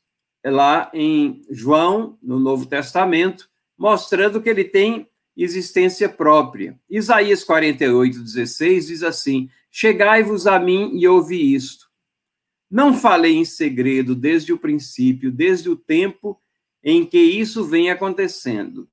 lá 0.46 0.90
em 0.94 1.42
João, 1.50 2.18
no 2.22 2.40
Novo 2.40 2.66
Testamento, 2.66 3.50
mostrando 3.78 4.42
que 4.42 4.50
ele 4.50 4.64
tem 4.64 5.08
existência 5.36 6.08
própria. 6.08 6.80
Isaías 6.90 7.44
48, 7.44 8.20
16 8.20 8.88
diz 8.88 9.04
assim: 9.04 9.50
Chegai-vos 9.70 10.48
a 10.48 10.60
mim 10.60 10.92
e 10.96 11.08
ouvi 11.08 11.54
isto. 11.54 11.85
Não 12.70 12.94
falei 12.94 13.36
em 13.36 13.46
segredo 13.46 14.16
desde 14.16 14.52
o 14.52 14.58
princípio, 14.58 15.32
desde 15.32 15.70
o 15.70 15.76
tempo 15.76 16.40
em 16.84 17.06
que 17.06 17.20
isso 17.20 17.64
vem 17.64 17.90
acontecendo. 17.90 18.90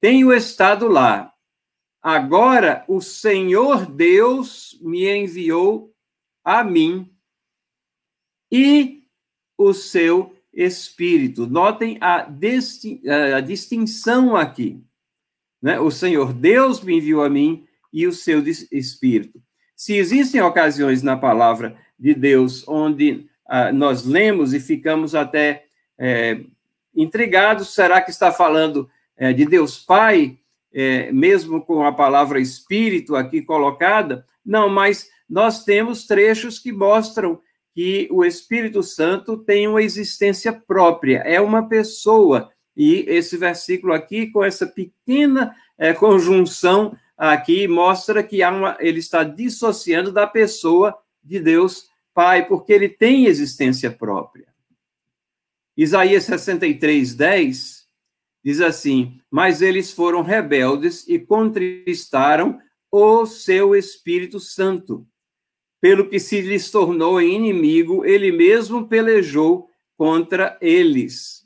Tenho 0.00 0.32
estado 0.32 0.88
lá. 0.88 1.32
Agora 2.02 2.84
o 2.88 3.00
Senhor 3.00 3.86
Deus 3.86 4.76
me 4.82 5.08
enviou 5.08 5.94
a 6.44 6.64
mim 6.64 7.08
e 8.50 9.04
o 9.56 9.72
seu 9.72 10.36
Espírito. 10.52 11.46
Notem 11.46 11.96
a, 12.00 12.26
a 13.36 13.40
distinção 13.40 14.36
aqui. 14.36 14.84
Né? 15.62 15.78
O 15.78 15.90
Senhor 15.90 16.32
Deus 16.32 16.82
me 16.82 16.96
enviou 16.96 17.22
a 17.22 17.30
mim 17.30 17.66
e 17.92 18.06
o 18.06 18.12
seu 18.12 18.42
Espírito. 18.70 19.40
Se 19.76 19.94
existem 19.94 20.40
ocasiões 20.40 21.02
na 21.02 21.16
palavra 21.16 21.78
de 22.02 22.14
Deus 22.14 22.66
onde 22.66 23.26
ah, 23.46 23.72
nós 23.72 24.04
lemos 24.04 24.52
e 24.52 24.58
ficamos 24.58 25.14
até 25.14 25.66
é, 25.96 26.40
intrigados, 26.92 27.72
será 27.72 28.00
que 28.00 28.10
está 28.10 28.32
falando 28.32 28.90
é, 29.16 29.32
de 29.32 29.46
Deus 29.46 29.78
Pai, 29.78 30.36
é, 30.74 31.12
mesmo 31.12 31.64
com 31.64 31.86
a 31.86 31.92
palavra 31.92 32.40
Espírito 32.40 33.14
aqui 33.14 33.40
colocada? 33.40 34.26
Não, 34.44 34.68
mas 34.68 35.08
nós 35.30 35.62
temos 35.62 36.04
trechos 36.04 36.58
que 36.58 36.72
mostram 36.72 37.40
que 37.72 38.08
o 38.10 38.24
Espírito 38.24 38.82
Santo 38.82 39.38
tem 39.38 39.68
uma 39.68 39.80
existência 39.80 40.52
própria, 40.52 41.18
é 41.18 41.40
uma 41.40 41.68
pessoa. 41.68 42.50
E 42.76 43.04
esse 43.06 43.36
versículo 43.36 43.92
aqui, 43.92 44.26
com 44.26 44.42
essa 44.42 44.66
pequena 44.66 45.54
é, 45.78 45.92
conjunção 45.92 46.96
aqui, 47.16 47.68
mostra 47.68 48.24
que 48.24 48.44
uma, 48.44 48.76
ele 48.80 48.98
está 48.98 49.22
dissociando 49.22 50.10
da 50.10 50.26
pessoa 50.26 50.98
de 51.22 51.38
Deus 51.38 51.91
Pai, 52.14 52.46
porque 52.46 52.72
ele 52.72 52.88
tem 52.88 53.26
existência 53.26 53.90
própria. 53.90 54.46
Isaías 55.76 56.24
63, 56.24 57.14
10 57.14 57.86
diz 58.44 58.60
assim: 58.60 59.20
Mas 59.30 59.62
eles 59.62 59.92
foram 59.92 60.22
rebeldes 60.22 61.06
e 61.08 61.18
contristaram 61.18 62.60
o 62.90 63.24
seu 63.24 63.74
Espírito 63.74 64.38
Santo 64.38 65.06
pelo 65.82 66.08
que 66.08 66.20
se 66.20 66.40
lhes 66.40 66.70
tornou 66.70 67.20
inimigo, 67.20 68.04
ele 68.04 68.30
mesmo 68.30 68.86
pelejou 68.86 69.68
contra 69.96 70.56
eles. 70.60 71.44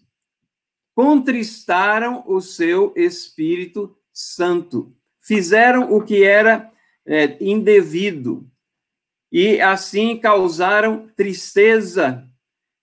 Contristaram 0.94 2.22
o 2.26 2.38
seu 2.42 2.92
Espírito 2.94 3.96
Santo, 4.12 4.94
fizeram 5.18 5.90
o 5.90 6.04
que 6.04 6.22
era 6.22 6.70
é, 7.06 7.42
indevido, 7.42 8.46
e 9.30 9.60
assim 9.60 10.16
causaram 10.16 11.08
tristeza, 11.16 12.26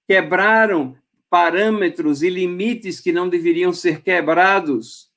quebraram 0.08 0.96
parâmetros 1.30 2.22
e 2.22 2.30
limites 2.30 3.00
que 3.00 3.12
não 3.12 3.28
deveriam 3.28 3.74
ser 3.74 4.02
quebrados. 4.02 5.08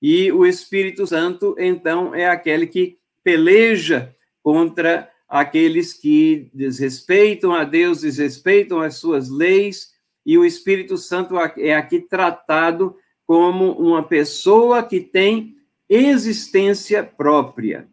E 0.00 0.30
o 0.32 0.46
Espírito 0.46 1.06
Santo, 1.06 1.54
então, 1.58 2.14
é 2.14 2.28
aquele 2.28 2.66
que 2.66 2.98
peleja 3.22 4.14
contra 4.42 5.10
aqueles 5.28 5.92
que 5.92 6.48
desrespeitam 6.54 7.52
a 7.52 7.64
Deus, 7.64 8.02
desrespeitam 8.02 8.80
as 8.80 8.96
suas 8.96 9.28
leis, 9.28 9.90
e 10.24 10.38
o 10.38 10.44
Espírito 10.44 10.96
Santo 10.96 11.36
é 11.56 11.74
aqui 11.74 12.00
tratado 12.00 12.96
como 13.26 13.72
uma 13.72 14.02
pessoa 14.02 14.82
que 14.82 15.00
tem 15.00 15.56
existência 15.88 17.02
própria. 17.02 17.88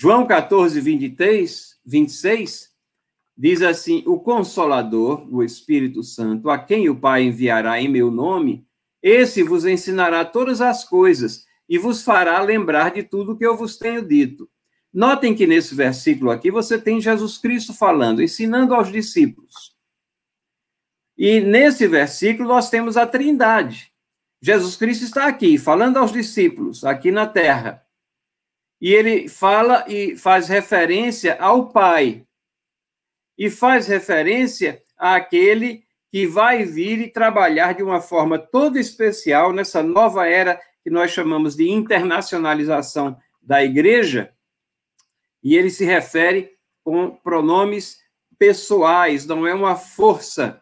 João 0.00 0.28
14, 0.28 0.80
23, 0.80 1.76
26, 1.84 2.70
diz 3.36 3.62
assim: 3.62 4.04
O 4.06 4.20
Consolador, 4.20 5.26
o 5.28 5.42
Espírito 5.42 6.04
Santo, 6.04 6.50
a 6.50 6.56
quem 6.56 6.88
o 6.88 6.94
Pai 6.94 7.24
enviará 7.24 7.82
em 7.82 7.88
meu 7.88 8.08
nome, 8.08 8.64
esse 9.02 9.42
vos 9.42 9.64
ensinará 9.64 10.24
todas 10.24 10.60
as 10.60 10.84
coisas 10.84 11.46
e 11.68 11.78
vos 11.78 12.04
fará 12.04 12.40
lembrar 12.40 12.92
de 12.92 13.02
tudo 13.02 13.36
que 13.36 13.44
eu 13.44 13.56
vos 13.56 13.76
tenho 13.76 14.06
dito. 14.06 14.48
Notem 14.94 15.34
que 15.34 15.48
nesse 15.48 15.74
versículo 15.74 16.30
aqui 16.30 16.48
você 16.48 16.80
tem 16.80 17.00
Jesus 17.00 17.36
Cristo 17.36 17.74
falando, 17.74 18.22
ensinando 18.22 18.76
aos 18.76 18.92
discípulos. 18.92 19.74
E 21.16 21.40
nesse 21.40 21.88
versículo 21.88 22.48
nós 22.48 22.70
temos 22.70 22.96
a 22.96 23.04
Trindade. 23.04 23.92
Jesus 24.40 24.76
Cristo 24.76 25.02
está 25.02 25.26
aqui, 25.26 25.58
falando 25.58 25.96
aos 25.96 26.12
discípulos, 26.12 26.84
aqui 26.84 27.10
na 27.10 27.26
terra. 27.26 27.84
E 28.80 28.92
ele 28.92 29.28
fala 29.28 29.84
e 29.88 30.16
faz 30.16 30.48
referência 30.48 31.36
ao 31.40 31.70
Pai. 31.70 32.24
E 33.36 33.50
faz 33.50 33.86
referência 33.86 34.80
àquele 34.96 35.84
que 36.10 36.26
vai 36.26 36.64
vir 36.64 37.00
e 37.00 37.10
trabalhar 37.10 37.74
de 37.74 37.82
uma 37.82 38.00
forma 38.00 38.38
toda 38.38 38.80
especial 38.80 39.52
nessa 39.52 39.82
nova 39.82 40.26
era 40.26 40.60
que 40.82 40.90
nós 40.90 41.10
chamamos 41.10 41.54
de 41.54 41.68
internacionalização 41.68 43.16
da 43.42 43.62
igreja 43.62 44.32
e 45.42 45.56
ele 45.56 45.70
se 45.70 45.84
refere 45.84 46.52
com 46.82 47.10
pronomes 47.10 47.98
pessoais, 48.38 49.26
não 49.26 49.46
é 49.46 49.54
uma 49.54 49.76
força, 49.76 50.60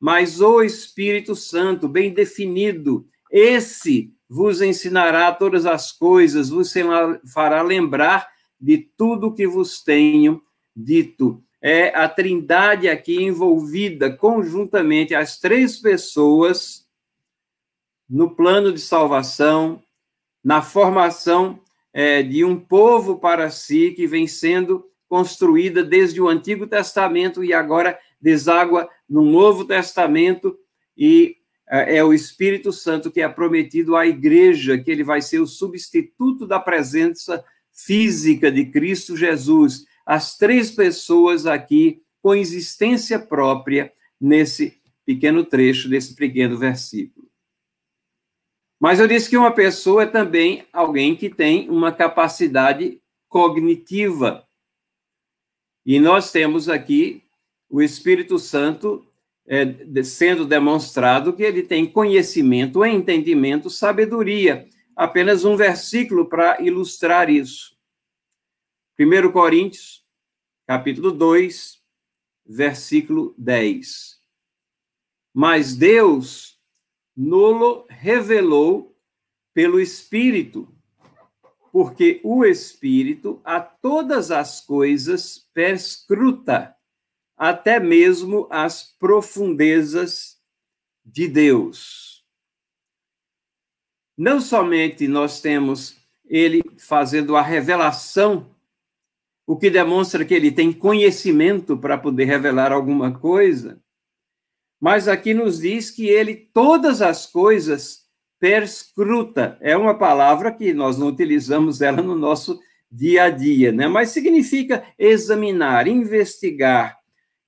mas 0.00 0.40
o 0.40 0.62
Espírito 0.62 1.34
Santo, 1.34 1.88
bem 1.88 2.12
definido. 2.12 3.06
Esse 3.30 4.12
vos 4.28 4.60
ensinará 4.60 5.32
todas 5.32 5.64
as 5.64 5.90
coisas, 5.90 6.50
vos 6.50 6.72
fará 7.32 7.62
lembrar 7.62 8.28
de 8.60 8.78
tudo 8.96 9.32
que 9.32 9.46
vos 9.46 9.82
tenho 9.82 10.42
dito. 10.74 11.42
É 11.60 11.88
a 11.96 12.08
trindade 12.08 12.88
aqui 12.88 13.22
envolvida 13.22 14.10
conjuntamente, 14.10 15.14
as 15.14 15.38
três 15.38 15.78
pessoas, 15.78 16.86
no 18.08 18.30
plano 18.30 18.72
de 18.72 18.80
salvação, 18.80 19.82
na 20.42 20.62
formação 20.62 21.60
é, 21.92 22.22
de 22.22 22.44
um 22.44 22.58
povo 22.58 23.18
para 23.18 23.50
si 23.50 23.90
que 23.90 24.06
vem 24.06 24.26
sendo 24.26 24.84
construída 25.08 25.82
desde 25.82 26.20
o 26.20 26.28
Antigo 26.28 26.66
Testamento 26.66 27.42
e 27.42 27.52
agora 27.52 27.98
deságua 28.20 28.88
no 29.08 29.24
Novo 29.24 29.64
Testamento 29.64 30.56
e 30.96 31.37
é, 31.70 31.96
é 31.98 32.04
o 32.04 32.12
Espírito 32.12 32.72
Santo 32.72 33.10
que 33.10 33.20
é 33.20 33.28
prometido 33.28 33.96
à 33.96 34.06
igreja, 34.06 34.78
que 34.78 34.90
ele 34.90 35.04
vai 35.04 35.20
ser 35.20 35.40
o 35.40 35.46
substituto 35.46 36.46
da 36.46 36.58
presença 36.58 37.44
física 37.72 38.50
de 38.50 38.66
Cristo 38.66 39.16
Jesus. 39.16 39.84
As 40.04 40.36
três 40.36 40.70
pessoas 40.70 41.46
aqui 41.46 42.02
com 42.22 42.34
existência 42.34 43.18
própria 43.18 43.92
nesse 44.20 44.80
pequeno 45.04 45.44
trecho, 45.44 45.88
desse 45.88 46.14
pequeno 46.14 46.58
versículo. 46.58 47.28
Mas 48.80 49.00
eu 49.00 49.08
disse 49.08 49.28
que 49.28 49.36
uma 49.36 49.50
pessoa 49.50 50.04
é 50.04 50.06
também 50.06 50.64
alguém 50.72 51.16
que 51.16 51.28
tem 51.28 51.68
uma 51.68 51.92
capacidade 51.92 53.00
cognitiva. 53.28 54.46
E 55.84 55.98
nós 55.98 56.30
temos 56.30 56.68
aqui 56.68 57.24
o 57.68 57.82
Espírito 57.82 58.38
Santo 58.38 59.07
é, 59.48 60.02
sendo 60.04 60.44
demonstrado 60.44 61.32
que 61.32 61.42
ele 61.42 61.62
tem 61.62 61.90
conhecimento, 61.90 62.84
entendimento, 62.84 63.70
sabedoria. 63.70 64.68
Apenas 64.94 65.44
um 65.44 65.56
versículo 65.56 66.26
para 66.26 66.60
ilustrar 66.60 67.30
isso. 67.30 67.76
1 69.00 69.32
Coríntios, 69.32 70.04
capítulo 70.66 71.10
2, 71.10 71.78
versículo 72.44 73.34
10. 73.38 74.18
Mas 75.32 75.74
Deus 75.74 76.58
nulo 77.16 77.86
revelou 77.88 78.96
pelo 79.54 79.80
Espírito, 79.80 80.68
porque 81.72 82.20
o 82.22 82.44
Espírito 82.44 83.40
a 83.44 83.60
todas 83.60 84.30
as 84.30 84.60
coisas 84.60 85.48
perscruta, 85.54 86.77
até 87.38 87.78
mesmo 87.78 88.48
as 88.50 88.82
profundezas 88.82 90.38
de 91.04 91.28
Deus. 91.28 92.24
Não 94.16 94.40
somente 94.40 95.06
nós 95.06 95.40
temos 95.40 95.96
ele 96.26 96.60
fazendo 96.76 97.36
a 97.36 97.42
revelação, 97.42 98.54
o 99.46 99.56
que 99.56 99.70
demonstra 99.70 100.24
que 100.24 100.34
ele 100.34 100.50
tem 100.50 100.72
conhecimento 100.72 101.78
para 101.78 101.96
poder 101.96 102.24
revelar 102.24 102.72
alguma 102.72 103.16
coisa, 103.18 103.80
mas 104.80 105.08
aqui 105.08 105.32
nos 105.32 105.60
diz 105.60 105.90
que 105.90 106.06
ele 106.06 106.34
todas 106.52 107.00
as 107.00 107.26
coisas 107.26 108.08
perscruta. 108.38 109.58
É 109.60 109.76
uma 109.76 109.96
palavra 109.96 110.52
que 110.52 110.72
nós 110.72 110.98
não 110.98 111.08
utilizamos 111.08 111.80
ela 111.80 112.02
no 112.02 112.14
nosso 112.14 112.60
dia 112.90 113.24
a 113.24 113.30
dia, 113.30 113.72
né? 113.72 113.88
Mas 113.88 114.10
significa 114.10 114.84
examinar, 114.98 115.88
investigar. 115.88 116.97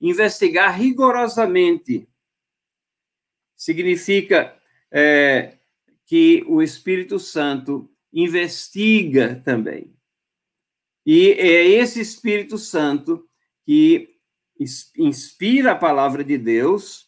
Investigar 0.01 0.77
rigorosamente. 0.77 2.07
Significa 3.55 4.57
é, 4.91 5.57
que 6.05 6.43
o 6.47 6.61
Espírito 6.61 7.19
Santo 7.19 7.89
investiga 8.11 9.41
também. 9.45 9.93
E 11.05 11.31
é 11.31 11.65
esse 11.67 12.01
Espírito 12.01 12.57
Santo 12.57 13.27
que 13.63 14.09
inspira 14.97 15.71
a 15.71 15.77
palavra 15.77 16.23
de 16.23 16.37
Deus 16.37 17.07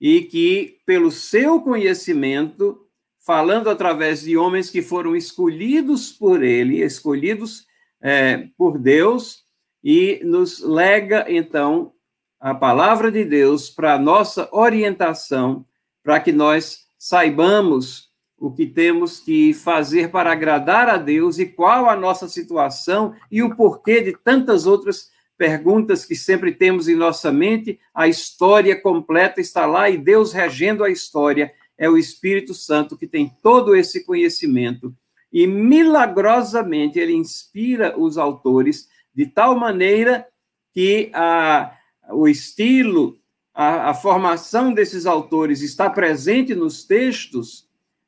e 0.00 0.22
que, 0.22 0.78
pelo 0.86 1.10
seu 1.10 1.60
conhecimento, 1.60 2.86
falando 3.18 3.68
através 3.68 4.22
de 4.22 4.36
homens 4.36 4.70
que 4.70 4.82
foram 4.82 5.16
escolhidos 5.16 6.12
por 6.12 6.42
ele, 6.42 6.82
escolhidos 6.82 7.66
é, 8.00 8.48
por 8.56 8.78
Deus, 8.78 9.44
e 9.82 10.20
nos 10.24 10.60
lega, 10.60 11.26
então, 11.28 11.92
a 12.40 12.54
palavra 12.54 13.10
de 13.10 13.24
Deus 13.24 13.70
para 13.70 13.98
nossa 13.98 14.48
orientação, 14.52 15.64
para 16.02 16.20
que 16.20 16.32
nós 16.32 16.86
saibamos 16.98 18.10
o 18.38 18.52
que 18.52 18.66
temos 18.66 19.18
que 19.18 19.54
fazer 19.54 20.10
para 20.10 20.30
agradar 20.30 20.88
a 20.88 20.96
Deus 20.96 21.38
e 21.38 21.46
qual 21.46 21.88
a 21.88 21.96
nossa 21.96 22.28
situação 22.28 23.14
e 23.30 23.42
o 23.42 23.54
porquê 23.56 24.02
de 24.02 24.12
tantas 24.12 24.66
outras 24.66 25.10
perguntas 25.38 26.04
que 26.04 26.14
sempre 26.14 26.52
temos 26.52 26.88
em 26.88 26.94
nossa 26.94 27.32
mente. 27.32 27.80
A 27.94 28.08
história 28.08 28.80
completa 28.80 29.40
está 29.40 29.64
lá 29.64 29.88
e 29.88 29.96
Deus 29.96 30.32
regendo 30.32 30.84
a 30.84 30.90
história 30.90 31.52
é 31.78 31.88
o 31.88 31.98
Espírito 31.98 32.54
Santo 32.54 32.96
que 32.96 33.06
tem 33.06 33.30
todo 33.42 33.76
esse 33.76 34.04
conhecimento 34.04 34.94
e 35.32 35.46
milagrosamente 35.46 36.98
ele 36.98 37.12
inspira 37.12 37.98
os 37.98 38.16
autores 38.16 38.88
de 39.14 39.26
tal 39.26 39.54
maneira 39.56 40.26
que 40.72 41.10
a, 41.12 41.75
o 42.10 42.28
estilo, 42.28 43.18
a, 43.54 43.90
a 43.90 43.94
formação 43.94 44.72
desses 44.72 45.06
autores 45.06 45.62
está 45.62 45.88
presente 45.88 46.54
nos 46.54 46.84
textos 46.84 47.66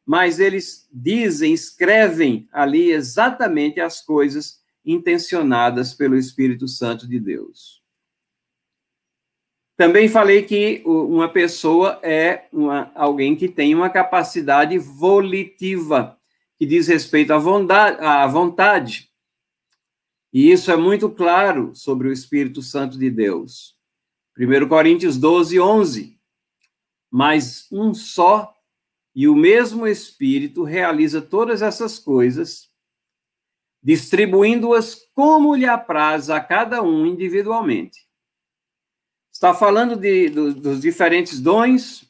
mas 0.08 0.40
eles 0.40 0.88
dizem, 0.90 1.52
escrevem 1.52 2.48
ali 2.50 2.92
exatamente 2.92 3.78
as 3.78 4.00
coisas 4.00 4.58
intencionadas 4.82 5.92
pelo 5.92 6.16
Espírito 6.16 6.66
Santo 6.66 7.06
de 7.06 7.20
Deus. 7.20 7.82
Também 9.76 10.08
falei 10.08 10.44
que 10.44 10.82
uma 10.86 11.28
pessoa 11.28 12.00
é 12.02 12.48
uma, 12.50 12.90
alguém 12.94 13.36
que 13.36 13.50
tem 13.50 13.74
uma 13.74 13.90
capacidade 13.90 14.78
volitiva, 14.78 16.18
que 16.58 16.64
diz 16.64 16.88
respeito 16.88 17.34
à 17.34 17.38
vontade, 17.38 18.00
à 18.00 18.26
vontade. 18.26 19.10
E 20.32 20.50
isso 20.50 20.72
é 20.72 20.76
muito 20.76 21.10
claro 21.10 21.72
sobre 21.74 22.08
o 22.08 22.12
Espírito 22.12 22.62
Santo 22.62 22.98
de 22.98 23.10
Deus. 23.10 23.77
1 24.38 24.68
Coríntios 24.68 25.16
12, 25.16 25.58
11. 25.58 26.18
Mas 27.10 27.66
um 27.72 27.92
só 27.92 28.54
e 29.14 29.26
o 29.26 29.34
mesmo 29.34 29.86
Espírito 29.86 30.62
realiza 30.62 31.20
todas 31.20 31.60
essas 31.60 31.98
coisas, 31.98 32.70
distribuindo-as 33.82 34.94
como 35.12 35.56
lhe 35.56 35.66
apraz 35.66 36.30
a 36.30 36.40
cada 36.40 36.82
um 36.82 37.04
individualmente. 37.04 38.06
Está 39.32 39.52
falando 39.52 39.96
de, 39.96 40.28
do, 40.30 40.54
dos 40.54 40.80
diferentes 40.80 41.40
dons, 41.40 42.04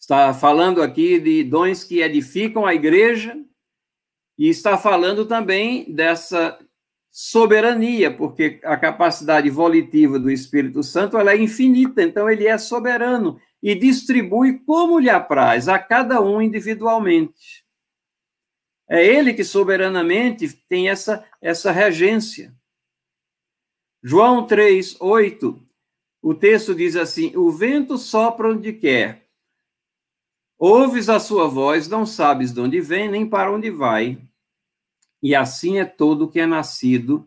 está 0.00 0.34
falando 0.34 0.82
aqui 0.82 1.20
de 1.20 1.44
dons 1.44 1.84
que 1.84 2.00
edificam 2.00 2.66
a 2.66 2.74
igreja, 2.74 3.38
e 4.36 4.48
está 4.48 4.76
falando 4.76 5.26
também 5.26 5.92
dessa 5.92 6.58
soberania, 7.16 8.12
porque 8.12 8.58
a 8.64 8.76
capacidade 8.76 9.48
volitiva 9.48 10.18
do 10.18 10.28
Espírito 10.28 10.82
Santo 10.82 11.16
ela 11.16 11.30
é 11.30 11.40
infinita, 11.40 12.02
então 12.02 12.28
ele 12.28 12.44
é 12.44 12.58
soberano, 12.58 13.40
e 13.62 13.72
distribui 13.72 14.58
como 14.64 14.98
lhe 14.98 15.08
apraz 15.08 15.68
a 15.68 15.78
cada 15.78 16.20
um 16.20 16.42
individualmente. 16.42 17.64
É 18.90 19.06
ele 19.06 19.32
que 19.32 19.44
soberanamente 19.44 20.48
tem 20.68 20.88
essa, 20.88 21.24
essa 21.40 21.70
regência. 21.70 22.52
João 24.02 24.44
3, 24.44 25.00
8, 25.00 25.64
o 26.20 26.34
texto 26.34 26.74
diz 26.74 26.96
assim: 26.96 27.34
O 27.36 27.52
vento 27.52 27.96
sopra 27.96 28.50
onde 28.50 28.72
quer, 28.72 29.28
ouves 30.58 31.08
a 31.08 31.20
sua 31.20 31.46
voz, 31.46 31.86
não 31.86 32.04
sabes 32.04 32.52
de 32.52 32.60
onde 32.60 32.80
vem 32.80 33.08
nem 33.08 33.24
para 33.24 33.52
onde 33.52 33.70
vai. 33.70 34.20
E 35.24 35.34
assim 35.34 35.78
é 35.78 35.86
todo 35.86 36.28
que 36.28 36.38
é 36.38 36.44
nascido 36.44 37.26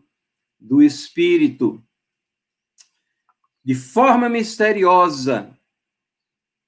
do 0.56 0.80
Espírito. 0.80 1.82
De 3.64 3.74
forma 3.74 4.28
misteriosa, 4.28 5.50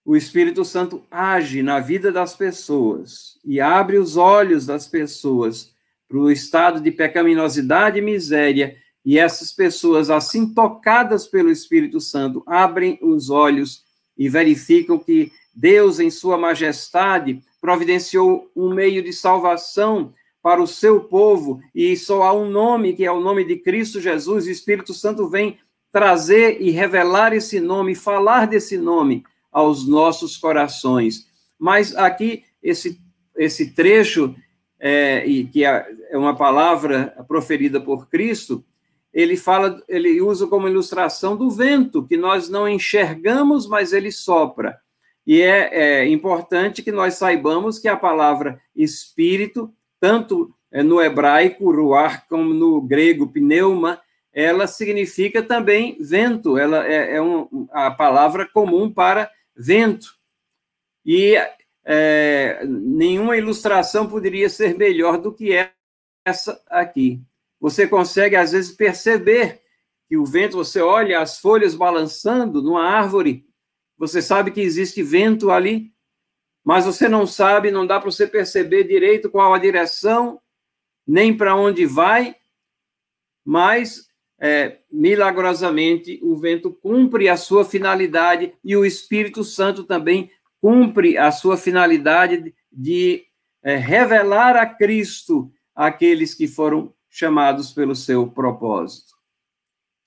o 0.05 0.17
Espírito 0.17 0.65
Santo 0.65 1.07
age 1.09 1.63
na 1.63 1.79
vida 1.79 2.11
das 2.11 2.35
pessoas 2.35 3.39
e 3.45 3.61
abre 3.61 3.97
os 3.97 4.17
olhos 4.17 4.67
das 4.67 4.89
pessoas 4.89 5.73
para 6.09 6.19
o 6.19 6.33
estado 6.33 6.81
de 6.81 6.91
pecaminosidade 6.91 8.01
e 8.01 8.03
miséria, 8.03 8.77
e 9.05 9.17
essas 9.17 9.53
pessoas, 9.53 10.11
assim 10.11 10.53
tocadas 10.53 11.29
pelo 11.29 11.49
Espírito 11.49 12.01
Santo, 12.01 12.43
abrem 12.45 12.99
os 13.01 13.31
olhos 13.31 13.85
e 14.19 14.29
verificam 14.29 14.99
que 14.99 15.31
Deus, 15.55 16.01
em 16.01 16.11
Sua 16.11 16.37
majestade, 16.37 17.41
providenciou 17.61 18.51
um 18.57 18.75
meio 18.75 19.01
de 19.01 19.13
salvação 19.13 20.13
para 20.43 20.63
o 20.63 20.67
seu 20.67 21.01
povo, 21.01 21.61
e 21.75 21.97
só 21.97 22.23
há 22.23 22.33
um 22.33 22.51
nome, 22.51 22.95
que 22.95 23.05
é 23.05 23.13
o 23.13 23.21
nome 23.21 23.45
de 23.45 23.57
Cristo 23.57 24.01
Jesus, 24.01 24.47
e 24.47 24.51
o 24.51 24.53
Espírito 24.53 24.95
Santo 24.95 25.29
vem 25.29 25.59
trazer 25.93 26.61
e 26.61 26.71
revelar 26.71 27.33
esse 27.33 27.61
nome, 27.61 27.95
falar 27.95 28.47
desse 28.47 28.79
nome 28.79 29.25
aos 29.53 29.87
nossos 29.87 30.37
corações. 30.37 31.27
Mas 31.59 31.95
aqui, 31.95 32.45
esse, 32.63 32.99
esse 33.37 33.75
trecho, 33.75 34.35
é, 34.79 35.27
e 35.27 35.45
que 35.47 35.65
é, 35.65 35.87
é 36.11 36.17
uma 36.17 36.35
palavra 36.35 37.15
proferida 37.29 37.81
por 37.81 38.09
Cristo, 38.09 38.65
ele 39.13 39.37
fala, 39.37 39.83
ele 39.89 40.21
usa 40.23 40.47
como 40.47 40.69
ilustração 40.69 41.37
do 41.37 41.51
vento, 41.51 42.07
que 42.07 42.17
nós 42.17 42.49
não 42.49 42.69
enxergamos, 42.69 43.67
mas 43.67 43.93
ele 43.93 44.13
sopra. 44.13 44.79
E 45.27 45.43
é, 45.43 46.01
é 46.01 46.09
importante 46.09 46.83
que 46.83 46.93
nós 46.93 47.15
saibamos 47.15 47.79
que 47.79 47.89
a 47.89 47.97
palavra 47.97 48.61
espírito, 48.75 49.73
tanto 50.01 50.53
é, 50.73 50.83
no 50.83 51.01
hebraico, 51.01 51.71
ruar, 51.71 52.27
como 52.27 52.55
no 52.55 52.81
grego, 52.81 53.29
pneuma, 53.29 54.01
ela 54.33 54.67
significa 54.67 55.43
também 55.43 55.97
vento, 56.01 56.57
ela 56.57 56.87
é, 56.87 57.17
é 57.17 57.23
um, 57.23 57.69
a 57.73 57.91
palavra 57.91 58.47
comum 58.47 58.91
para 58.91 59.31
vento. 59.57 60.15
E 61.05 61.37
é, 61.85 62.63
nenhuma 62.65 63.37
ilustração 63.37 64.07
poderia 64.07 64.49
ser 64.49 64.77
melhor 64.77 65.19
do 65.19 65.33
que 65.33 65.53
essa 66.25 66.63
aqui. 66.69 67.21
Você 67.61 67.87
consegue, 67.87 68.37
às 68.37 68.53
vezes, 68.53 68.73
perceber 68.73 69.61
que 70.09 70.17
o 70.17 70.25
vento, 70.25 70.57
você 70.57 70.81
olha 70.81 71.21
as 71.21 71.39
folhas 71.39 71.75
balançando 71.75 72.63
numa 72.63 72.85
árvore, 72.85 73.45
você 73.99 74.23
sabe 74.23 74.51
que 74.51 74.61
existe 74.61 75.03
vento 75.03 75.51
ali, 75.51 75.93
mas 76.65 76.85
você 76.85 77.09
não 77.09 77.27
sabe, 77.27 77.71
não 77.71 77.87
dá 77.87 77.99
para 78.01 78.11
você 78.11 78.27
perceber 78.27 78.85
direito 78.85 79.31
qual 79.31 79.55
a 79.55 79.59
direção, 79.59 80.41
nem 81.07 81.37
para 81.37 81.57
onde 81.57 81.87
vai, 81.87 82.37
mas 83.45 84.09
é, 84.39 84.79
milagrosamente 84.91 86.19
o 86.23 86.37
vento 86.37 86.73
cumpre 86.73 87.29
a 87.29 87.37
sua 87.37 87.65
finalidade 87.65 88.55
e 88.65 88.77
o 88.77 88.85
Espírito 88.85 89.43
Santo 89.45 89.85
também 89.85 90.31
cumpre 90.61 91.17
a 91.17 91.33
sua 91.33 91.57
finalidade 91.57 92.55
de, 92.71 93.25
é, 93.63 93.77
revelar 93.77 94.57
a 94.57 94.67
Cristo 94.67 95.51
aqueles 95.75 96.35
que 96.35 96.47
foram 96.47 96.95
chamados 97.09 97.73
pelo 97.73 97.97
seu 97.97 98.29
propósito. 98.29 99.15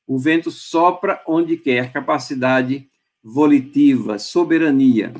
O 0.05 0.17
vento 0.17 0.51
sopra 0.51 1.21
onde 1.27 1.57
quer, 1.57 1.91
capacidade 1.91 2.89
volitiva, 3.23 4.19
soberania. 4.19 5.13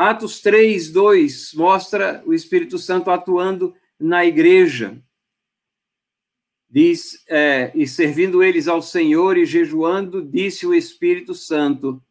Atos 0.00 0.40
3, 0.40 0.90
2 0.92 1.52
mostra 1.52 2.22
o 2.24 2.32
Espírito 2.32 2.78
Santo 2.78 3.10
atuando 3.10 3.74
na 4.00 4.24
igreja. 4.24 4.98
Diz, 6.70 7.22
é, 7.28 7.70
e 7.74 7.86
servindo 7.86 8.42
eles 8.42 8.66
ao 8.66 8.80
Senhor 8.80 9.36
e 9.36 9.44
jejuando, 9.44 10.22
disse 10.22 10.66
o 10.66 10.72
Espírito 10.72 11.34
Santo: 11.34 12.02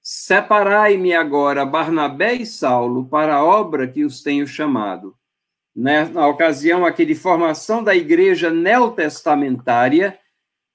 Separai-me 0.00 1.14
agora 1.14 1.66
Barnabé 1.66 2.34
e 2.34 2.46
Saulo 2.46 3.08
para 3.08 3.34
a 3.34 3.44
obra 3.44 3.88
que 3.88 4.04
os 4.04 4.22
tenho 4.22 4.46
chamado. 4.46 5.18
Na 5.74 6.28
ocasião 6.28 6.86
aqui 6.86 7.04
de 7.04 7.16
formação 7.16 7.82
da 7.82 7.92
igreja 7.92 8.52
neotestamentária, 8.52 10.16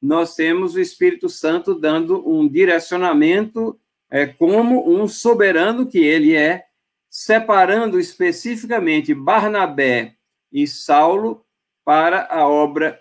nós 0.02 0.36
temos 0.36 0.76
o 0.76 0.82
Espírito 0.82 1.30
Santo 1.30 1.74
dando 1.74 2.30
um 2.30 2.46
direcionamento 2.46 3.80
é, 4.10 4.26
como 4.26 4.90
um 4.90 5.08
soberano 5.08 5.88
que 5.88 6.00
ele 6.00 6.36
é, 6.36 6.66
separando 7.10 8.00
especificamente 8.00 9.14
Barnabé 9.14 10.16
e 10.52 10.68
Saulo 10.68 11.44
para 11.84 12.28
a 12.30 12.48
obra 12.48 13.00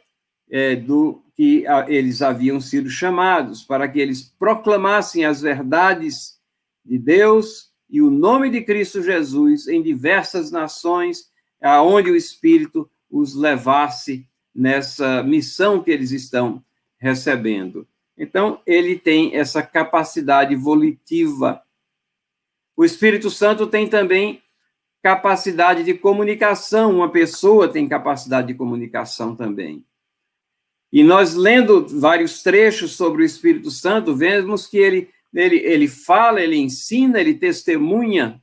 é, 0.51 0.77
do 0.77 1.23
que 1.35 1.65
eles 1.89 2.23
haviam 2.23 2.61
sido 2.61 2.89
chamados, 2.89 3.63
para 3.63 3.87
que 3.87 4.01
eles 4.01 4.23
proclamassem 4.23 5.27
as 5.27 5.43
verdades 5.43 6.41
de 6.83 6.99
Deus 6.99 7.71
e 7.91 8.01
o 8.01 8.11
nome 8.11 8.49
de 8.49 8.63
Cristo 8.63 9.03
Jesus 9.03 9.69
em 9.69 9.83
diversas 9.83 10.51
nações, 10.51 11.31
aonde 11.61 12.11
o 12.11 12.17
Espírito 12.17 12.91
os 13.11 13.35
levasse 13.35 14.27
nessa 14.55 15.23
missão 15.23 15.83
que 15.83 15.91
eles 15.91 16.11
estão 16.11 16.63
recebendo. 16.97 17.87
Então, 18.17 18.61
ele 18.67 18.99
tem 18.99 19.37
essa 19.37 19.63
capacidade 19.63 20.55
volitiva. 20.55 21.63
O 22.77 22.85
Espírito 22.85 23.31
Santo 23.31 23.67
tem 23.67 23.89
também 23.89 24.43
capacidade 25.03 25.85
de 25.85 25.95
comunicação, 25.95 26.97
uma 26.97 27.11
pessoa 27.11 27.69
tem 27.69 27.89
capacidade 27.89 28.49
de 28.49 28.55
comunicação 28.55 29.37
também. 29.37 29.85
E 30.93 31.05
nós, 31.05 31.35
lendo 31.35 31.87
vários 32.01 32.43
trechos 32.43 32.97
sobre 32.97 33.23
o 33.23 33.25
Espírito 33.25 33.71
Santo, 33.71 34.17
vemos 34.17 34.67
que 34.67 34.79
ele, 34.79 35.11
ele, 35.35 35.57
ele 35.59 35.89
fala, 35.89 36.41
ele 36.41 36.57
ensina, 36.57 37.21
ele 37.21 37.35
testemunha. 37.35 38.43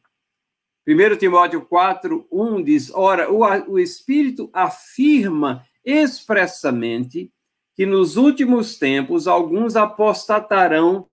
1 0.88 1.18
Timóteo 1.18 1.62
4, 1.62 2.28
1 2.32 2.64
diz: 2.64 2.92
Ora, 2.94 3.32
o, 3.32 3.40
o 3.72 3.80
Espírito 3.80 4.50
afirma 4.54 5.66
expressamente 5.84 7.32
que 7.76 7.86
nos 7.86 8.18
últimos 8.18 8.78
tempos 8.78 9.28
alguns 9.28 9.76
apostatarão 9.76 11.08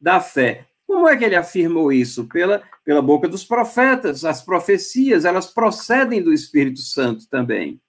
da 0.00 0.20
fé. 0.20 0.66
Como 0.86 1.08
é 1.08 1.16
que 1.16 1.24
ele 1.24 1.36
afirmou 1.36 1.92
isso? 1.92 2.26
Pela, 2.26 2.62
pela 2.84 3.02
boca 3.02 3.28
dos 3.28 3.44
profetas. 3.44 4.24
As 4.24 4.42
profecias, 4.42 5.24
elas 5.24 5.46
procedem 5.46 6.22
do 6.22 6.32
Espírito 6.32 6.80
Santo 6.80 7.28
também. 7.28 7.80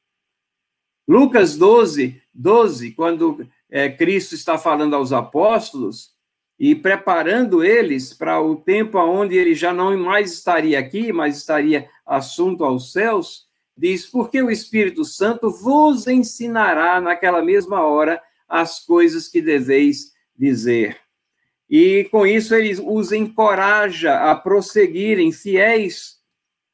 Lucas 1.07 1.57
12, 1.57 2.21
12, 2.33 2.91
quando 2.91 3.47
é, 3.69 3.89
Cristo 3.89 4.35
está 4.35 4.57
falando 4.57 4.95
aos 4.95 5.11
apóstolos 5.11 6.11
e 6.59 6.75
preparando 6.75 7.63
eles 7.63 8.13
para 8.13 8.39
o 8.41 8.57
tempo 8.57 8.99
onde 8.99 9.35
ele 9.35 9.55
já 9.55 9.73
não 9.73 9.97
mais 9.97 10.33
estaria 10.33 10.77
aqui, 10.77 11.11
mas 11.11 11.37
estaria 11.37 11.89
assunto 12.05 12.63
aos 12.63 12.91
céus, 12.91 13.48
diz: 13.79 14.05
Porque 14.05 14.41
o 14.41 14.51
Espírito 14.51 15.05
Santo 15.05 15.49
vos 15.49 16.05
ensinará 16.07 16.99
naquela 16.99 17.41
mesma 17.41 17.81
hora 17.81 18.21
as 18.47 18.79
coisas 18.79 19.27
que 19.27 19.41
deveis 19.41 20.11
dizer. 20.37 20.97
E 21.69 22.07
com 22.11 22.25
isso 22.25 22.55
ele 22.55 22.75
os 22.81 23.11
encoraja 23.11 24.31
a 24.31 24.35
prosseguirem 24.35 25.31
fiéis, 25.31 26.17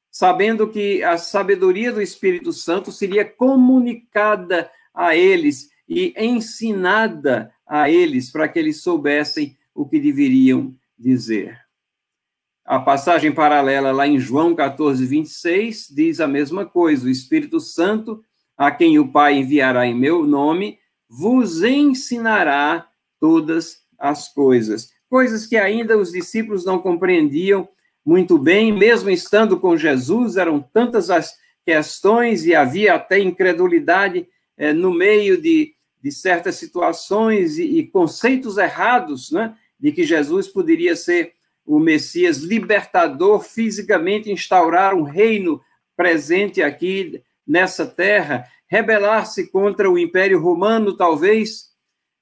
sabendo 0.09 0.69
que 0.69 1.03
a 1.03 1.17
sabedoria 1.17 1.91
do 1.91 2.01
Espírito 2.01 2.53
Santo 2.53 2.91
seria 2.91 3.25
comunicada 3.25 4.71
a 4.93 5.15
eles 5.15 5.69
e 5.87 6.13
ensinada 6.17 7.53
a 7.67 7.89
eles 7.89 8.31
para 8.31 8.47
que 8.47 8.57
eles 8.57 8.81
soubessem 8.81 9.57
o 9.73 9.85
que 9.85 9.99
deveriam 9.99 10.73
dizer. 10.97 11.64
A 12.65 12.79
passagem 12.79 13.31
paralela 13.31 13.91
lá 13.91 14.07
em 14.07 14.19
João 14.19 14.55
14, 14.55 15.05
26 15.05 15.87
diz 15.91 16.19
a 16.19 16.27
mesma 16.27 16.65
coisa: 16.65 17.05
o 17.05 17.09
Espírito 17.11 17.59
Santo, 17.59 18.23
a 18.57 18.71
quem 18.71 18.97
o 18.97 19.11
Pai 19.11 19.37
enviará 19.37 19.85
em 19.85 19.93
meu 19.93 20.25
nome, 20.25 20.79
vos 21.07 21.61
ensinará 21.61 22.87
todas 23.19 23.83
as 23.99 24.33
coisas. 24.33 24.89
Coisas 25.07 25.45
que 25.45 25.57
ainda 25.57 25.95
os 25.95 26.11
discípulos 26.11 26.65
não 26.65 26.79
compreendiam 26.79 27.69
muito 28.03 28.35
bem, 28.39 28.73
mesmo 28.73 29.11
estando 29.11 29.59
com 29.59 29.77
Jesus, 29.77 30.35
eram 30.35 30.59
tantas 30.59 31.11
as 31.11 31.35
questões 31.63 32.47
e 32.47 32.55
havia 32.55 32.95
até 32.95 33.19
incredulidade 33.19 34.27
é, 34.57 34.73
no 34.73 34.91
meio 34.91 35.39
de, 35.39 35.73
de 36.01 36.11
certas 36.11 36.55
situações 36.55 37.59
e, 37.59 37.79
e 37.79 37.87
conceitos 37.87 38.57
errados, 38.57 39.29
né, 39.31 39.55
de 39.79 39.91
que 39.91 40.03
Jesus 40.03 40.47
poderia 40.47 40.95
ser 40.95 41.34
o 41.65 41.79
Messias 41.79 42.37
libertador, 42.37 43.41
fisicamente 43.41 44.31
instaurar 44.31 44.93
um 44.93 45.03
reino 45.03 45.61
presente 45.95 46.61
aqui 46.61 47.21
nessa 47.47 47.85
terra, 47.85 48.45
rebelar-se 48.67 49.47
contra 49.47 49.89
o 49.89 49.97
Império 49.97 50.39
Romano, 50.39 50.95
talvez, 50.95 51.71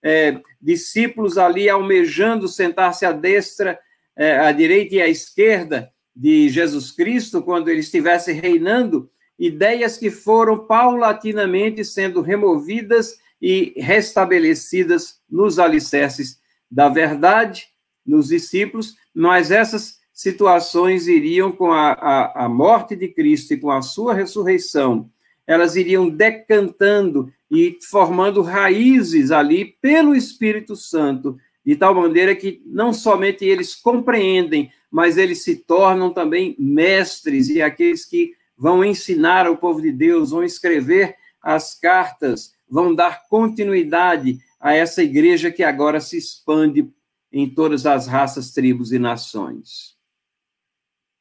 é, 0.01 0.39
discípulos 0.61 1.37
ali 1.37 1.69
almejando 1.69 2.47
sentar-se 2.47 3.05
à 3.05 3.11
destra, 3.11 3.79
é, 4.15 4.39
à 4.39 4.51
direita 4.51 4.95
e 4.95 5.01
à 5.01 5.07
esquerda 5.07 5.91
de 6.15 6.49
Jesus 6.49 6.91
Cristo, 6.91 7.41
quando 7.41 7.69
ele 7.69 7.79
estivesse 7.79 8.31
reinando, 8.31 9.09
ideias 9.39 9.97
que 9.97 10.11
foram 10.11 10.67
paulatinamente 10.67 11.83
sendo 11.83 12.21
removidas 12.21 13.17
e 13.41 13.73
restabelecidas 13.77 15.19
nos 15.29 15.57
alicerces 15.57 16.39
da 16.69 16.87
verdade, 16.87 17.67
nos 18.05 18.27
discípulos, 18.27 18.95
mas 19.13 19.51
essas 19.51 19.99
situações 20.13 21.07
iriam, 21.07 21.51
com 21.51 21.71
a, 21.71 21.91
a, 21.93 22.45
a 22.45 22.49
morte 22.49 22.95
de 22.95 23.07
Cristo 23.07 23.53
e 23.53 23.57
com 23.57 23.71
a 23.71 23.81
sua 23.81 24.13
ressurreição, 24.13 25.09
elas 25.45 25.75
iriam 25.75 26.09
decantando 26.09 27.31
e 27.51 27.77
formando 27.89 28.41
raízes 28.41 29.31
ali 29.31 29.75
pelo 29.81 30.15
Espírito 30.15 30.75
Santo, 30.75 31.37
de 31.65 31.75
tal 31.75 31.93
maneira 31.93 32.35
que 32.35 32.61
não 32.65 32.93
somente 32.93 33.45
eles 33.45 33.75
compreendem, 33.75 34.71
mas 34.89 35.17
eles 35.17 35.43
se 35.43 35.55
tornam 35.55 36.11
também 36.11 36.55
mestres 36.59 37.49
e 37.49 37.61
aqueles 37.61 38.05
que 38.05 38.31
vão 38.57 38.83
ensinar 38.83 39.47
ao 39.47 39.57
povo 39.57 39.81
de 39.81 39.91
Deus, 39.91 40.31
vão 40.31 40.43
escrever 40.43 41.15
as 41.41 41.73
cartas, 41.77 42.53
vão 42.69 42.93
dar 42.93 43.27
continuidade 43.27 44.39
a 44.59 44.73
essa 44.73 45.03
igreja 45.03 45.51
que 45.51 45.63
agora 45.63 45.99
se 45.99 46.17
expande 46.17 46.89
em 47.33 47.49
todas 47.49 47.87
as 47.87 48.05
raças, 48.05 48.51
tribos 48.51 48.91
e 48.91 48.99
nações. 48.99 49.97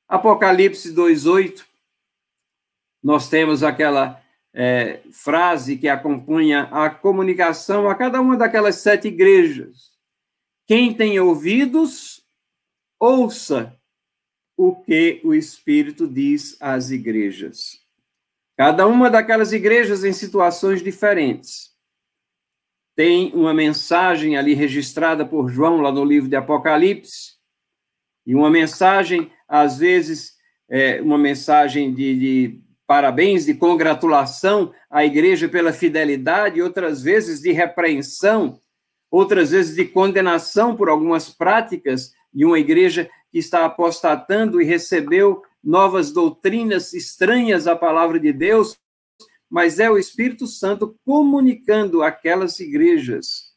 Apocalipse 0.07 0.93
2:8 0.93 1.65
nós 3.03 3.29
temos 3.29 3.65
aquela 3.65 4.23
é, 4.55 5.01
frase 5.11 5.77
que 5.77 5.89
acompanha 5.89 6.69
a 6.71 6.89
comunicação 6.89 7.89
a 7.89 7.95
cada 7.95 8.21
uma 8.21 8.37
daquelas 8.37 8.77
sete 8.77 9.09
igrejas. 9.09 9.91
Quem 10.67 10.95
tem 10.95 11.19
ouvidos, 11.19 12.23
ouça 13.01 13.77
o 14.57 14.77
que 14.77 15.21
o 15.25 15.35
Espírito 15.35 16.07
diz 16.07 16.57
às 16.61 16.91
igrejas. 16.91 17.81
Cada 18.57 18.87
uma 18.87 19.11
daquelas 19.11 19.53
igrejas 19.53 20.05
em 20.05 20.13
situações 20.13 20.83
diferentes 20.83 21.72
tem 22.95 23.33
uma 23.35 23.55
mensagem 23.55 24.37
ali 24.37 24.55
registrada 24.55 25.25
por 25.25 25.51
João, 25.51 25.81
lá 25.81 25.91
no 25.91 26.05
livro 26.05 26.29
de 26.29 26.37
Apocalipse, 26.37 27.33
e 28.27 28.35
uma 28.35 28.51
mensagem, 28.51 29.31
às 29.49 29.79
vezes, 29.79 30.33
é, 30.69 31.01
uma 31.03 31.19
mensagem 31.19 31.93
de, 31.93 32.19
de 32.19 32.61
parabéns, 32.87 33.47
de 33.47 33.55
congratulação 33.55 34.73
à 34.91 35.05
igreja 35.05 35.49
pela 35.49 35.73
fidelidade, 35.73 36.63
outras 36.63 37.03
vezes 37.03 37.41
de 37.41 37.51
repreensão, 37.51 38.61
outras 39.11 39.51
vezes 39.51 39.75
de 39.75 39.85
condenação 39.85 40.77
por 40.77 40.89
algumas 40.89 41.29
práticas 41.29 42.13
de 42.33 42.45
uma 42.45 42.59
igreja 42.59 43.09
que 43.31 43.39
está 43.39 43.65
apostatando 43.65 44.61
e 44.61 44.65
recebeu 44.65 45.43
novas 45.63 46.13
doutrinas 46.13 46.93
estranhas 46.93 47.67
à 47.67 47.77
palavra 47.77 48.19
de 48.19 48.33
Deus, 48.33 48.79
mas 49.53 49.79
é 49.79 49.91
o 49.91 49.99
Espírito 49.99 50.47
Santo 50.47 50.97
comunicando 51.05 52.03
àquelas 52.03 52.59
igrejas 52.59 53.53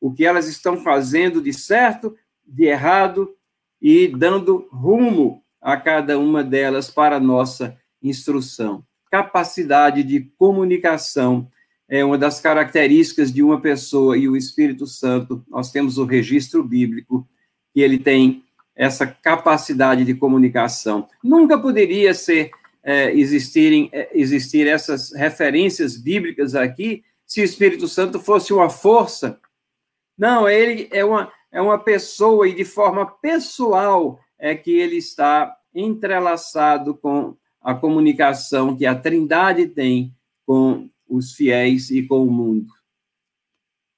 o 0.00 0.12
que 0.12 0.24
elas 0.24 0.46
estão 0.46 0.76
fazendo 0.76 1.42
de 1.42 1.52
certo, 1.52 2.16
de 2.46 2.66
errado 2.66 3.34
e 3.80 4.06
dando 4.06 4.68
rumo 4.70 5.42
a 5.60 5.76
cada 5.76 6.16
uma 6.16 6.44
delas 6.44 6.88
para 6.88 7.16
a 7.16 7.20
nossa 7.20 7.76
instrução. 8.00 8.84
Capacidade 9.10 10.04
de 10.04 10.20
comunicação 10.38 11.48
é 11.88 12.04
uma 12.04 12.16
das 12.16 12.38
características 12.38 13.32
de 13.32 13.42
uma 13.42 13.60
pessoa 13.60 14.16
e 14.16 14.28
o 14.28 14.36
Espírito 14.36 14.86
Santo, 14.86 15.44
nós 15.48 15.72
temos 15.72 15.98
o 15.98 16.04
registro 16.04 16.62
bíblico 16.62 17.26
que 17.74 17.80
ele 17.80 17.98
tem 17.98 18.44
essa 18.76 19.08
capacidade 19.08 20.04
de 20.04 20.14
comunicação. 20.14 21.08
Nunca 21.22 21.58
poderia 21.58 22.14
ser 22.14 22.52
é, 22.82 23.12
existirem, 23.12 23.88
é, 23.92 24.10
existir 24.12 24.66
essas 24.66 25.12
referências 25.12 25.96
bíblicas 25.96 26.54
aqui 26.54 27.04
se 27.26 27.40
o 27.40 27.44
Espírito 27.44 27.88
Santo 27.88 28.18
fosse 28.18 28.52
uma 28.52 28.68
força. 28.68 29.40
Não, 30.18 30.48
ele 30.48 30.88
é 30.90 31.04
uma, 31.04 31.32
é 31.50 31.60
uma 31.60 31.78
pessoa 31.78 32.48
e 32.48 32.54
de 32.54 32.64
forma 32.64 33.06
pessoal 33.06 34.20
é 34.38 34.54
que 34.54 34.72
ele 34.72 34.96
está 34.96 35.56
entrelaçado 35.74 36.94
com 36.94 37.36
a 37.60 37.74
comunicação 37.74 38.76
que 38.76 38.84
a 38.84 38.94
Trindade 38.94 39.68
tem 39.68 40.14
com 40.44 40.90
os 41.08 41.32
fiéis 41.32 41.90
e 41.90 42.02
com 42.02 42.22
o 42.22 42.30
mundo. 42.30 42.68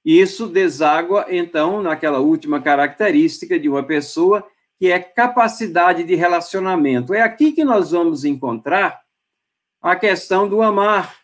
Isso 0.05 0.47
deságua, 0.47 1.25
então, 1.29 1.81
naquela 1.81 2.19
última 2.19 2.61
característica 2.61 3.59
de 3.59 3.67
uma 3.67 3.81
pessoa 3.81 4.47
que 4.77 4.91
é 4.91 4.99
capacidade 4.99 6.03
de 6.03 6.15
relacionamento. 6.15 7.13
É 7.13 7.21
aqui 7.21 7.51
que 7.51 7.63
nós 7.63 7.91
vamos 7.91 8.25
encontrar 8.25 9.01
a 9.81 9.95
questão 9.95 10.47
do 10.47 10.61
amar. 10.61 11.15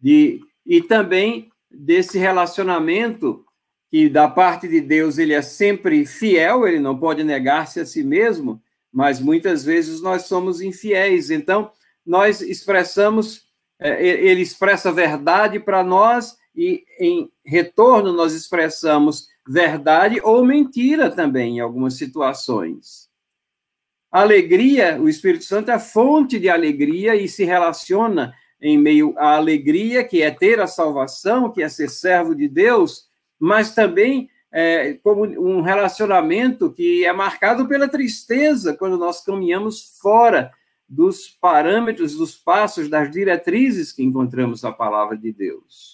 De, 0.00 0.40
e 0.66 0.82
também 0.82 1.50
desse 1.70 2.18
relacionamento 2.18 3.44
que 3.88 4.08
da 4.08 4.28
parte 4.28 4.66
de 4.66 4.80
Deus 4.80 5.18
ele 5.18 5.32
é 5.32 5.42
sempre 5.42 6.04
fiel, 6.04 6.66
ele 6.66 6.80
não 6.80 6.98
pode 6.98 7.22
negar-se 7.22 7.78
a 7.78 7.86
si 7.86 8.02
mesmo, 8.02 8.60
mas 8.92 9.20
muitas 9.20 9.64
vezes 9.64 10.00
nós 10.00 10.22
somos 10.22 10.60
infiéis. 10.60 11.30
Então, 11.30 11.70
nós 12.04 12.40
expressamos, 12.40 13.44
é, 13.78 14.04
ele 14.04 14.40
expressa 14.40 14.92
verdade 14.92 15.60
para 15.60 15.82
nós 15.84 16.36
e 16.56 16.84
em 16.98 17.30
retorno 17.44 18.12
nós 18.12 18.34
expressamos 18.34 19.28
verdade 19.46 20.20
ou 20.22 20.44
mentira 20.44 21.10
também 21.10 21.58
em 21.58 21.60
algumas 21.60 21.94
situações. 21.94 23.08
Alegria, 24.10 25.00
o 25.00 25.08
Espírito 25.08 25.44
Santo 25.44 25.70
é 25.70 25.74
a 25.74 25.78
fonte 25.78 26.38
de 26.38 26.48
alegria 26.48 27.16
e 27.16 27.28
se 27.28 27.44
relaciona 27.44 28.32
em 28.60 28.78
meio 28.78 29.14
à 29.18 29.36
alegria, 29.36 30.04
que 30.04 30.22
é 30.22 30.30
ter 30.30 30.60
a 30.60 30.66
salvação, 30.66 31.50
que 31.50 31.62
é 31.62 31.68
ser 31.68 31.90
servo 31.90 32.34
de 32.34 32.48
Deus, 32.48 33.08
mas 33.38 33.74
também 33.74 34.30
é, 34.52 34.94
como 35.02 35.24
um 35.24 35.60
relacionamento 35.60 36.72
que 36.72 37.04
é 37.04 37.12
marcado 37.12 37.66
pela 37.66 37.88
tristeza 37.88 38.72
quando 38.72 38.96
nós 38.96 39.20
caminhamos 39.20 39.98
fora 40.00 40.52
dos 40.88 41.28
parâmetros, 41.28 42.14
dos 42.14 42.36
passos, 42.36 42.88
das 42.88 43.10
diretrizes 43.10 43.92
que 43.92 44.04
encontramos 44.04 44.62
na 44.62 44.70
palavra 44.70 45.16
de 45.18 45.32
Deus. 45.32 45.93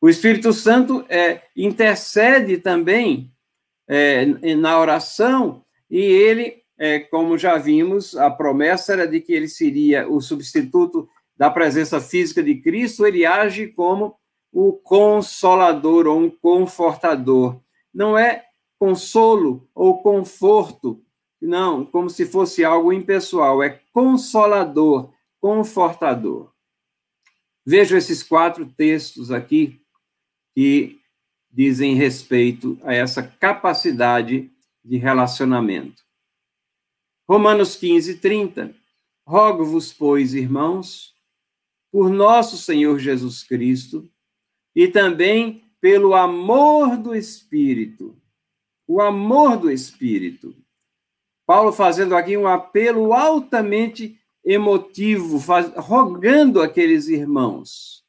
O 0.00 0.08
Espírito 0.08 0.52
Santo 0.52 1.04
é, 1.08 1.42
intercede 1.56 2.58
também 2.58 3.32
é, 3.88 4.26
na 4.54 4.78
oração 4.78 5.64
e 5.90 5.98
ele, 6.00 6.62
é, 6.78 6.98
como 6.98 7.38
já 7.38 7.56
vimos, 7.56 8.16
a 8.16 8.30
promessa 8.30 8.92
era 8.92 9.06
de 9.06 9.20
que 9.20 9.32
ele 9.32 9.48
seria 9.48 10.08
o 10.08 10.20
substituto 10.20 11.08
da 11.36 11.50
presença 11.50 12.00
física 12.00 12.42
de 12.42 12.56
Cristo, 12.56 13.06
ele 13.06 13.24
age 13.24 13.68
como 13.68 14.16
o 14.52 14.72
consolador 14.72 16.06
ou 16.06 16.18
um 16.18 16.30
confortador. 16.30 17.60
Não 17.92 18.16
é 18.18 18.44
consolo 18.78 19.68
ou 19.74 20.02
conforto, 20.02 21.02
não, 21.40 21.84
como 21.84 22.10
se 22.10 22.26
fosse 22.26 22.64
algo 22.64 22.92
impessoal, 22.92 23.62
é 23.62 23.80
consolador, 23.92 25.12
confortador. 25.40 26.50
Vejo 27.64 27.96
esses 27.96 28.22
quatro 28.22 28.66
textos 28.66 29.30
aqui 29.30 29.80
que 30.56 30.98
dizem 31.52 31.94
respeito 31.94 32.80
a 32.82 32.94
essa 32.94 33.22
capacidade 33.22 34.50
de 34.82 34.96
relacionamento. 34.96 36.02
Romanos 37.28 37.76
15, 37.76 38.16
30. 38.18 38.74
Rogo-vos, 39.26 39.92
pois, 39.92 40.32
irmãos, 40.32 41.14
por 41.92 42.08
nosso 42.08 42.56
Senhor 42.56 42.98
Jesus 42.98 43.42
Cristo, 43.42 44.08
e 44.74 44.88
também 44.88 45.62
pelo 45.78 46.14
amor 46.14 46.96
do 46.96 47.14
Espírito. 47.14 48.16
O 48.86 49.00
amor 49.02 49.58
do 49.58 49.70
Espírito. 49.70 50.56
Paulo 51.44 51.70
fazendo 51.70 52.16
aqui 52.16 52.34
um 52.36 52.46
apelo 52.46 53.12
altamente 53.12 54.18
emotivo, 54.42 55.38
faz, 55.38 55.70
rogando 55.76 56.62
aqueles 56.62 57.08
irmãos. 57.08 58.04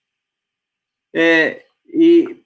É, 1.14 1.67
e 1.88 2.44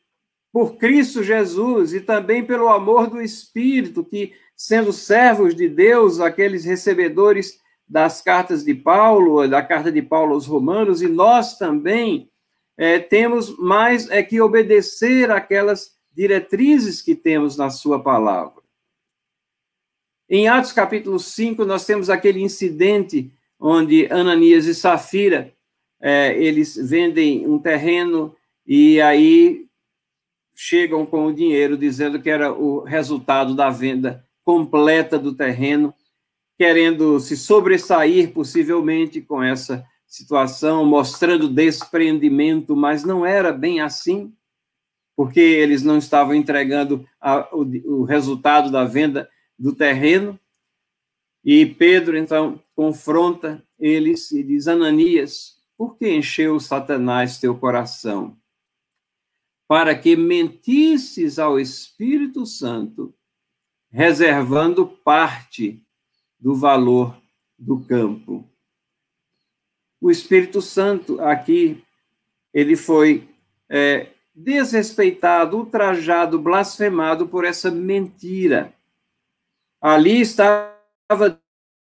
por 0.52 0.78
Cristo 0.78 1.24
Jesus 1.24 1.94
e 1.94 2.02
também 2.02 2.44
pelo 2.44 2.68
amor 2.68 3.10
do 3.10 3.22
Espírito, 3.22 4.04
que, 4.04 4.34
sendo 4.56 4.92
servos 4.92 5.56
de 5.56 5.70
Deus, 5.70 6.20
aqueles 6.20 6.66
recebedores 6.66 7.60
das 7.88 8.22
cartas 8.22 8.64
de 8.64 8.74
Paulo, 8.74 9.48
da 9.48 9.62
carta 9.62 9.92
de 9.92 10.02
Paulo 10.02 10.34
aos 10.34 10.46
Romanos, 10.46 11.02
e 11.02 11.08
nós 11.08 11.58
também 11.58 12.30
é, 12.78 13.00
temos 13.00 13.58
mais 13.58 14.10
é 14.10 14.24
que 14.24 14.42
obedecer 14.42 15.30
aquelas 15.30 15.92
diretrizes 16.14 17.02
que 17.02 17.16
temos 17.16 17.58
na 17.58 17.70
Sua 17.70 18.02
palavra. 18.02 18.62
Em 20.30 20.48
Atos 20.48 20.72
capítulo 20.72 21.20
5, 21.20 21.66
nós 21.66 21.86
temos 21.86 22.10
aquele 22.10 22.42
incidente 22.42 23.34
onde 23.60 24.08
Ananias 24.12 24.66
e 24.66 24.74
Safira, 24.74 25.54
é, 26.02 26.36
eles 26.42 26.76
vendem 26.76 27.48
um 27.48 27.60
terreno 27.60 28.36
e 28.74 29.02
aí 29.02 29.66
chegam 30.56 31.06
com 31.06 31.26
o 31.26 31.34
dinheiro 31.34 31.78
dizendo 31.78 32.22
que 32.22 32.30
era 32.30 32.54
o 32.54 32.84
resultado 32.84 33.54
da 33.54 33.70
venda 33.70 34.26
completa 34.46 35.20
do 35.20 35.36
terreno, 35.36 35.94
querendo 36.58 37.20
se 37.20 37.36
sobressair 37.36 38.32
possivelmente 38.32 39.20
com 39.20 39.44
essa 39.44 39.86
situação, 40.08 40.86
mostrando 40.86 41.50
desprendimento, 41.50 42.74
mas 42.74 43.04
não 43.04 43.26
era 43.26 43.52
bem 43.52 43.82
assim, 43.82 44.34
porque 45.18 45.42
eles 45.42 45.84
não 45.84 45.98
estavam 45.98 46.34
entregando 46.34 47.06
a, 47.20 47.54
o, 47.54 47.64
o 48.00 48.04
resultado 48.06 48.72
da 48.72 48.86
venda 48.86 49.30
do 49.60 49.76
terreno. 49.76 50.40
E 51.44 51.66
Pedro, 51.66 52.18
então, 52.18 52.58
confronta 52.74 53.62
eles 53.78 54.32
e 54.32 54.42
diz: 54.42 54.66
Ananias, 54.70 55.58
por 55.78 55.98
que 55.98 56.10
encheu 56.10 56.58
Satanás 56.58 57.38
teu 57.38 57.54
coração? 57.54 58.40
Para 59.72 59.98
que 59.98 60.18
mentisses 60.18 61.40
ao 61.40 61.58
Espírito 61.58 62.46
Santo, 62.46 63.16
reservando 63.90 64.86
parte 64.86 65.82
do 66.38 66.54
valor 66.54 67.16
do 67.58 67.80
campo. 67.80 68.46
O 70.02 70.12
Espírito 70.12 70.62
Santo, 70.62 71.22
aqui, 71.22 71.82
ele 72.54 72.76
foi 72.76 73.30
é, 73.70 74.08
desrespeitado, 74.36 75.56
ultrajado, 75.56 76.38
blasfemado 76.38 77.30
por 77.30 77.46
essa 77.46 77.72
mentira. 77.72 78.74
Ali 79.80 80.20
estava 80.20 80.76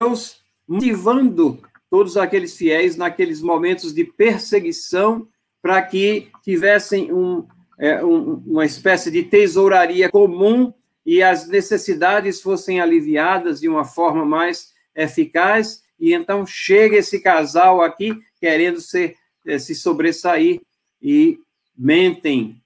Deus 0.02 0.38
motivando 0.66 1.62
todos 1.90 2.16
aqueles 2.16 2.56
fiéis 2.56 2.96
naqueles 2.96 3.42
momentos 3.42 3.94
de 3.94 4.06
perseguição 4.06 5.28
para 5.62 5.82
que 5.82 6.32
tivessem 6.42 7.12
um, 7.12 7.46
é, 7.80 8.04
um, 8.04 8.36
uma 8.46 8.66
espécie 8.66 9.10
de 9.10 9.24
tesouraria 9.24 10.10
comum 10.10 10.74
e 11.06 11.22
as 11.22 11.48
necessidades 11.48 12.42
fossem 12.42 12.80
aliviadas 12.80 13.60
de 13.60 13.68
uma 13.68 13.84
forma 13.86 14.26
mais 14.26 14.72
eficaz. 14.96 15.84
E 16.00 16.14
então 16.14 16.46
chega 16.46 16.98
esse 16.98 17.20
casal 17.20 17.82
aqui 17.82 18.18
querendo 18.40 18.80
ser, 18.80 19.16
é, 19.46 19.58
se 19.58 19.76
sobressair 19.76 20.62
e 21.02 21.40
mentem 21.78 22.62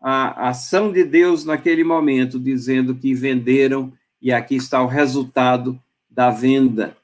a 0.00 0.48
ação 0.48 0.90
de 0.90 1.04
Deus 1.04 1.44
naquele 1.44 1.84
momento, 1.84 2.38
dizendo 2.38 2.94
que 2.94 3.14
venderam 3.14 3.92
e 4.20 4.32
aqui 4.32 4.56
está 4.56 4.82
o 4.82 4.86
resultado 4.86 5.80
da 6.08 6.30
venda. 6.30 6.96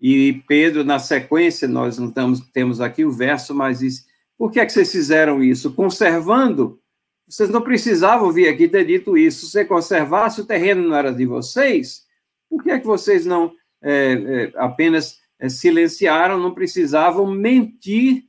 E 0.00 0.42
Pedro, 0.48 0.82
na 0.82 0.98
sequência, 0.98 1.68
nós 1.68 1.98
não 1.98 2.08
estamos, 2.08 2.40
temos 2.52 2.80
aqui 2.80 3.04
o 3.04 3.12
verso, 3.12 3.54
mas 3.54 3.78
diz: 3.78 4.06
por 4.42 4.50
que 4.50 4.58
é 4.58 4.66
que 4.66 4.72
vocês 4.72 4.90
fizeram 4.90 5.40
isso? 5.40 5.72
Conservando? 5.72 6.80
Vocês 7.28 7.48
não 7.48 7.62
precisavam 7.62 8.32
vir 8.32 8.48
aqui 8.48 8.66
ter 8.66 8.84
dito 8.84 9.16
isso. 9.16 9.46
Se 9.46 9.64
conservasse, 9.64 10.40
o 10.40 10.44
terreno 10.44 10.88
não 10.88 10.96
era 10.96 11.14
de 11.14 11.24
vocês. 11.24 12.02
Por 12.50 12.60
que 12.60 12.72
é 12.72 12.80
que 12.80 12.84
vocês 12.84 13.24
não 13.24 13.52
é, 13.80 13.92
é, 13.92 14.52
apenas 14.56 15.20
é, 15.38 15.48
silenciaram, 15.48 16.40
não 16.40 16.52
precisavam 16.52 17.24
mentir, 17.24 18.24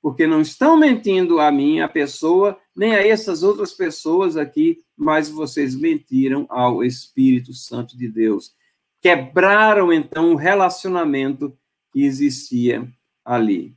porque 0.00 0.24
não 0.24 0.40
estão 0.40 0.76
mentindo 0.78 1.40
a 1.40 1.50
mim, 1.50 1.80
a 1.80 1.88
pessoa, 1.88 2.56
nem 2.72 2.94
a 2.94 3.04
essas 3.04 3.42
outras 3.42 3.72
pessoas 3.72 4.36
aqui 4.36 4.86
mas 4.96 5.28
vocês 5.28 5.74
mentiram 5.74 6.46
ao 6.48 6.84
Espírito 6.84 7.52
Santo 7.52 7.98
de 7.98 8.08
Deus. 8.08 8.54
Quebraram, 9.02 9.92
então, 9.92 10.32
o 10.32 10.36
relacionamento 10.36 11.58
que 11.92 12.04
existia 12.04 12.88
ali. 13.24 13.76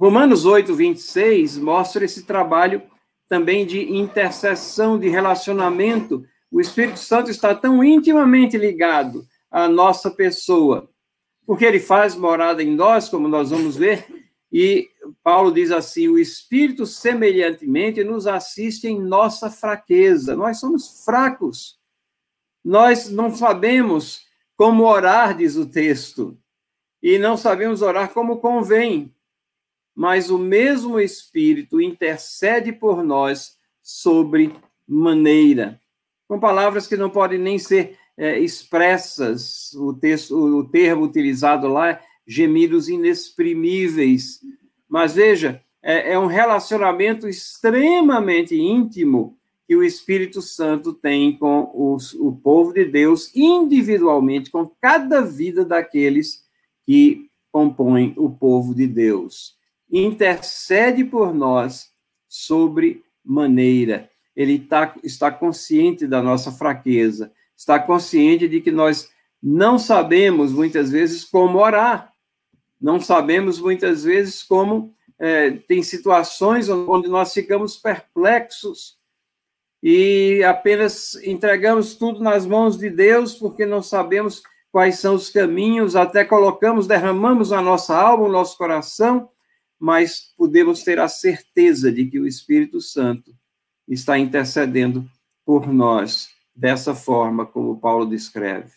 Romanos 0.00 0.46
8, 0.46 0.74
26 0.74 1.58
mostra 1.58 2.06
esse 2.06 2.22
trabalho 2.22 2.82
também 3.28 3.66
de 3.66 3.94
intercessão, 3.94 4.98
de 4.98 5.10
relacionamento. 5.10 6.24
O 6.50 6.58
Espírito 6.58 6.98
Santo 6.98 7.30
está 7.30 7.54
tão 7.54 7.84
intimamente 7.84 8.56
ligado 8.56 9.26
à 9.50 9.68
nossa 9.68 10.10
pessoa, 10.10 10.88
porque 11.44 11.66
ele 11.66 11.78
faz 11.78 12.16
morada 12.16 12.62
em 12.62 12.74
nós, 12.74 13.10
como 13.10 13.28
nós 13.28 13.50
vamos 13.50 13.76
ver, 13.76 14.06
e 14.50 14.88
Paulo 15.22 15.52
diz 15.52 15.70
assim: 15.70 16.08
o 16.08 16.18
Espírito 16.18 16.86
semelhantemente 16.86 18.02
nos 18.02 18.26
assiste 18.26 18.88
em 18.88 18.98
nossa 18.98 19.50
fraqueza. 19.50 20.34
Nós 20.34 20.58
somos 20.58 21.04
fracos. 21.04 21.78
Nós 22.64 23.10
não 23.10 23.36
sabemos 23.36 24.22
como 24.56 24.84
orar, 24.84 25.36
diz 25.36 25.56
o 25.56 25.66
texto, 25.66 26.38
e 27.02 27.18
não 27.18 27.36
sabemos 27.36 27.82
orar 27.82 28.14
como 28.14 28.38
convém. 28.38 29.14
Mas 29.94 30.30
o 30.30 30.38
mesmo 30.38 30.98
Espírito 30.98 31.80
intercede 31.80 32.72
por 32.72 33.02
nós 33.02 33.56
sobre 33.82 34.52
maneira, 34.86 35.80
com 36.26 36.38
palavras 36.38 36.86
que 36.86 36.96
não 36.96 37.10
podem 37.10 37.38
nem 37.38 37.58
ser 37.58 37.96
é, 38.16 38.38
expressas. 38.38 39.72
O 39.74 39.92
texto, 39.92 40.36
o 40.36 40.64
termo 40.68 41.04
utilizado 41.04 41.68
lá 41.68 41.90
é 41.90 42.00
gemidos 42.26 42.88
inexprimíveis. 42.88 44.40
Mas 44.88 45.14
veja, 45.14 45.62
é, 45.82 46.12
é 46.12 46.18
um 46.18 46.26
relacionamento 46.26 47.28
extremamente 47.28 48.54
íntimo 48.54 49.36
que 49.66 49.76
o 49.76 49.84
Espírito 49.84 50.42
Santo 50.42 50.92
tem 50.92 51.36
com 51.36 51.70
os, 51.72 52.12
o 52.14 52.32
povo 52.32 52.72
de 52.72 52.84
Deus, 52.84 53.30
individualmente, 53.34 54.50
com 54.50 54.66
cada 54.80 55.20
vida 55.20 55.64
daqueles 55.64 56.44
que 56.84 57.30
compõem 57.52 58.12
o 58.16 58.28
povo 58.28 58.74
de 58.74 58.86
Deus. 58.86 59.56
Intercede 59.90 61.04
por 61.04 61.34
nós 61.34 61.90
sobre 62.28 63.02
maneira. 63.24 64.08
Ele 64.36 64.58
tá, 64.58 64.94
está 65.02 65.30
consciente 65.30 66.06
da 66.06 66.22
nossa 66.22 66.52
fraqueza, 66.52 67.32
está 67.56 67.78
consciente 67.78 68.48
de 68.48 68.60
que 68.60 68.70
nós 68.70 69.10
não 69.42 69.78
sabemos, 69.78 70.52
muitas 70.52 70.90
vezes, 70.90 71.24
como 71.24 71.58
orar, 71.58 72.12
não 72.80 73.00
sabemos, 73.00 73.60
muitas 73.60 74.04
vezes, 74.04 74.42
como. 74.42 74.94
É, 75.22 75.50
tem 75.50 75.82
situações 75.82 76.70
onde 76.70 77.06
nós 77.06 77.34
ficamos 77.34 77.76
perplexos 77.76 78.96
e 79.82 80.42
apenas 80.44 81.14
entregamos 81.22 81.94
tudo 81.94 82.22
nas 82.22 82.46
mãos 82.46 82.78
de 82.78 82.88
Deus, 82.88 83.34
porque 83.34 83.66
não 83.66 83.82
sabemos 83.82 84.42
quais 84.72 84.98
são 84.98 85.14
os 85.14 85.28
caminhos, 85.30 85.96
até 85.96 86.24
colocamos, 86.24 86.86
derramamos 86.86 87.52
a 87.52 87.60
nossa 87.60 87.94
alma, 87.96 88.24
o 88.24 88.32
nosso 88.32 88.56
coração, 88.56 89.28
mas 89.80 90.32
podemos 90.36 90.82
ter 90.82 91.00
a 91.00 91.08
certeza 91.08 91.90
de 91.90 92.04
que 92.04 92.20
o 92.20 92.26
Espírito 92.26 92.80
Santo 92.82 93.34
está 93.88 94.18
intercedendo 94.18 95.10
por 95.44 95.72
nós, 95.72 96.28
dessa 96.54 96.94
forma 96.94 97.46
como 97.46 97.80
Paulo 97.80 98.04
descreve. 98.04 98.70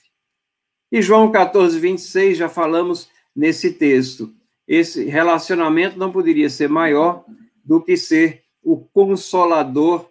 E 0.90 1.02
João 1.02 1.30
14, 1.32 1.78
26, 1.78 2.38
já 2.38 2.48
falamos 2.48 3.10
nesse 3.36 3.74
texto. 3.74 4.34
Esse 4.66 5.04
relacionamento 5.04 6.00
não 6.00 6.12
poderia 6.12 6.50
ser 6.50 6.70
maior 6.70 7.26
do 7.66 7.82
que 7.82 7.98
ser 7.98 8.44
o 8.64 8.78
consolador 8.78 10.10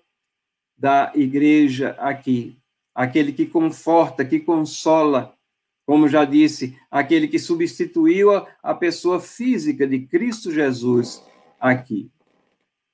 da 0.76 1.11
igreja 1.14 1.97
aqui, 1.99 2.59
aquele 2.95 3.32
que 3.32 3.47
conforta, 3.47 4.24
que 4.24 4.40
consola, 4.40 5.34
como 5.86 6.08
já 6.08 6.24
disse, 6.24 6.76
aquele 6.90 7.28
que 7.28 7.38
substituiu 7.38 8.34
a, 8.34 8.46
a 8.62 8.74
pessoa 8.74 9.20
física 9.20 9.86
de 9.86 10.00
Cristo 10.00 10.52
Jesus 10.52 11.22
aqui. 11.60 12.10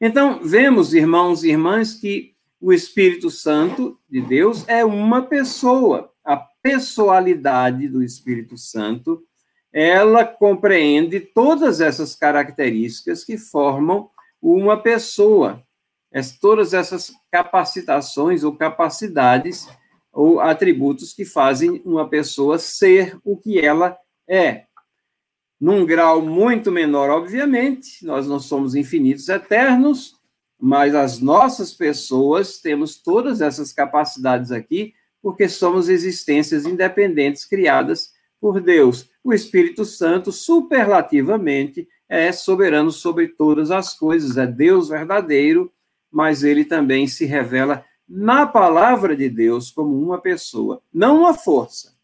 Então, 0.01 0.41
vemos, 0.43 0.95
irmãos 0.95 1.45
e 1.45 1.51
irmãs, 1.51 1.95
que 1.95 2.35
o 2.61 2.73
Espírito 2.73 3.31
Santo 3.31 3.99
de 4.09 4.21
Deus 4.21 4.65
é 4.69 4.85
uma 4.85 5.23
pessoa. 5.23 6.11
A 6.25 6.37
pessoalidade 6.37 7.89
do 7.89 8.03
Espírito 8.03 8.57
Santo, 8.57 9.23
ela 9.73 10.25
compreende 10.25 11.21
todas 11.21 11.81
essas 11.81 12.15
características 12.15 13.25
que 13.25 13.37
formam 13.37 14.11
uma 14.41 14.77
pessoa 14.77 15.63
todas 16.41 16.73
essas 16.73 17.13
capacitações 17.31 18.43
ou 18.43 18.57
capacidades 18.57 19.69
ou 20.13 20.41
atributos 20.41 21.13
que 21.13 21.25
fazem 21.25 21.83
uma 21.85 22.09
pessoa 22.09 22.59
ser 22.59 23.19
o 23.25 23.37
que 23.37 23.59
ela 23.59 23.97
é. 24.29 24.65
Num 25.61 25.85
grau 25.85 26.23
muito 26.23 26.71
menor, 26.71 27.11
obviamente, 27.11 28.05
nós 28.05 28.27
não 28.27 28.39
somos 28.39 28.75
infinitos 28.75 29.29
eternos, 29.29 30.15
mas 30.61 30.95
as 30.95 31.21
nossas 31.21 31.75
pessoas 31.75 32.59
temos 32.59 32.97
todas 32.97 33.41
essas 33.41 33.73
capacidades 33.73 34.51
aqui, 34.51 34.95
porque 35.21 35.49
somos 35.49 35.89
existências 35.89 36.65
independentes 36.65 37.45
criadas 37.45 38.13
por 38.41 38.61
Deus. 38.61 39.09
O 39.23 39.35
Espírito 39.35 39.85
Santo, 39.85 40.31
superlativamente, 40.31 41.89
é 42.09 42.31
soberano 42.33 42.91
sobre 42.91 43.29
todas 43.29 43.71
as 43.71 43.93
coisas, 43.93 44.37
é 44.37 44.47
Deus 44.47 44.89
verdadeiro 44.89 45.73
mas 46.11 46.43
ele 46.43 46.65
também 46.65 47.07
se 47.07 47.25
revela 47.25 47.85
na 48.09 48.47
palavra 48.47 49.15
de 49.15 49.29
Deus 49.29 49.71
como 49.71 50.01
uma 50.01 50.19
pessoa, 50.19 50.83
não 50.93 51.21
uma 51.21 51.35
força, 51.35 51.95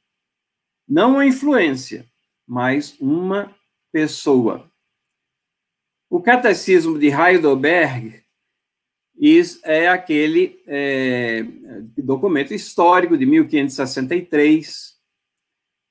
não 0.87 1.13
uma 1.13 1.27
influência, 1.27 2.07
mas 2.47 2.95
uma 3.01 3.55
pessoa. 3.91 4.71
O 6.11 6.21
Catecismo 6.21 6.99
de 6.99 7.09
Heidelberg 7.09 8.23
é 9.65 9.89
aquele 9.89 10.61
é, 10.67 11.45
documento 11.97 12.53
histórico 12.53 13.17
de 13.17 13.25
1563, 13.25 14.95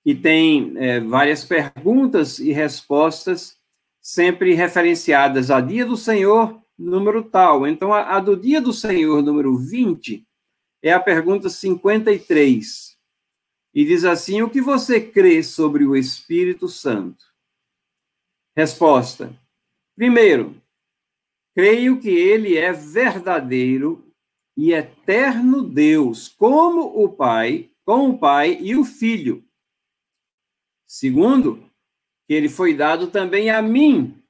que 0.03 0.13
tem 0.13 0.73
é, 0.77 0.99
várias 0.99 1.43
perguntas 1.43 2.37
e 2.39 2.51
respostas, 2.51 3.57
sempre 4.01 4.53
referenciadas 4.53 5.49
a 5.49 5.61
Dia 5.61 5.85
do 5.85 5.95
Senhor 5.95 6.62
número 6.77 7.23
tal. 7.23 7.67
Então, 7.67 7.93
a, 7.93 8.15
a 8.15 8.19
do 8.19 8.35
dia 8.35 8.61
do 8.61 8.73
Senhor, 8.73 9.21
número 9.21 9.57
20, 9.57 10.25
é 10.81 10.91
a 10.91 10.99
pergunta 10.99 11.49
53. 11.49 12.97
E 13.73 13.85
diz 13.85 14.03
assim: 14.03 14.41
O 14.41 14.49
que 14.49 14.61
você 14.61 15.01
crê 15.01 15.41
sobre 15.41 15.85
o 15.85 15.95
Espírito 15.95 16.67
Santo? 16.67 17.23
Resposta: 18.55 19.33
Primeiro, 19.95 20.55
creio 21.55 21.99
que 21.99 22.09
ele 22.09 22.57
é 22.57 22.71
verdadeiro 22.71 24.13
e 24.55 24.71
eterno 24.71 25.63
Deus, 25.63 26.27
como 26.27 27.03
o 27.03 27.09
Pai, 27.09 27.71
com 27.83 28.09
o 28.09 28.17
Pai 28.17 28.57
e 28.61 28.75
o 28.75 28.85
Filho. 28.85 29.43
Segundo, 30.85 31.67
que 32.27 32.33
ele 32.33 32.47
foi 32.47 32.75
dado 32.75 33.07
também 33.07 33.49
a 33.49 33.61
mim 33.61 34.22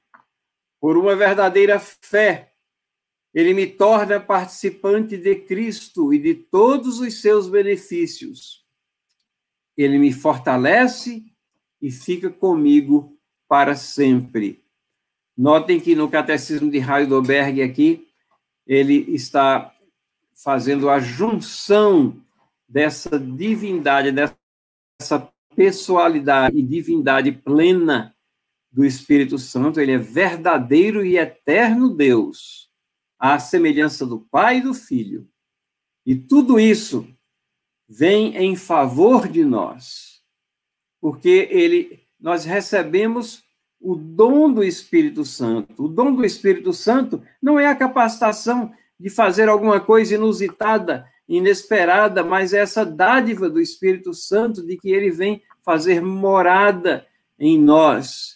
por 0.84 0.98
uma 0.98 1.16
verdadeira 1.16 1.80
fé, 1.80 2.52
ele 3.32 3.54
me 3.54 3.66
torna 3.66 4.20
participante 4.20 5.16
de 5.16 5.34
Cristo 5.34 6.12
e 6.12 6.18
de 6.18 6.34
todos 6.34 7.00
os 7.00 7.22
seus 7.22 7.48
benefícios. 7.48 8.66
Ele 9.78 9.96
me 9.96 10.12
fortalece 10.12 11.24
e 11.80 11.90
fica 11.90 12.28
comigo 12.28 13.18
para 13.48 13.74
sempre. 13.74 14.62
Notem 15.34 15.80
que 15.80 15.94
no 15.94 16.10
Catecismo 16.10 16.70
de 16.70 16.80
Heidelberg 16.80 17.62
aqui, 17.62 18.06
ele 18.66 19.06
está 19.14 19.74
fazendo 20.34 20.90
a 20.90 21.00
junção 21.00 22.22
dessa 22.68 23.18
divindade, 23.18 24.12
dessa 24.12 25.32
pessoalidade 25.56 26.58
e 26.58 26.62
divindade 26.62 27.32
plena 27.32 28.13
do 28.74 28.84
Espírito 28.84 29.38
Santo, 29.38 29.80
ele 29.80 29.92
é 29.92 29.98
verdadeiro 29.98 31.06
e 31.06 31.16
eterno 31.16 31.88
Deus, 31.88 32.68
à 33.16 33.38
semelhança 33.38 34.04
do 34.04 34.18
Pai 34.18 34.58
e 34.58 34.62
do 34.62 34.74
Filho. 34.74 35.28
E 36.04 36.16
tudo 36.16 36.58
isso 36.58 37.06
vem 37.88 38.36
em 38.36 38.56
favor 38.56 39.28
de 39.28 39.44
nós, 39.44 40.20
porque 41.00 41.48
ele 41.52 42.02
nós 42.18 42.44
recebemos 42.44 43.44
o 43.78 43.94
dom 43.94 44.52
do 44.52 44.64
Espírito 44.64 45.24
Santo. 45.24 45.84
O 45.84 45.86
dom 45.86 46.12
do 46.12 46.24
Espírito 46.24 46.72
Santo 46.72 47.22
não 47.40 47.60
é 47.60 47.66
a 47.66 47.76
capacitação 47.76 48.72
de 48.98 49.10
fazer 49.10 49.48
alguma 49.48 49.78
coisa 49.78 50.14
inusitada, 50.14 51.06
inesperada, 51.28 52.24
mas 52.24 52.52
é 52.52 52.58
essa 52.58 52.84
dádiva 52.84 53.48
do 53.48 53.60
Espírito 53.60 54.14
Santo 54.14 54.66
de 54.66 54.76
que 54.78 54.90
ele 54.90 55.10
vem 55.10 55.42
fazer 55.62 56.00
morada 56.00 57.06
em 57.38 57.58
nós 57.60 58.33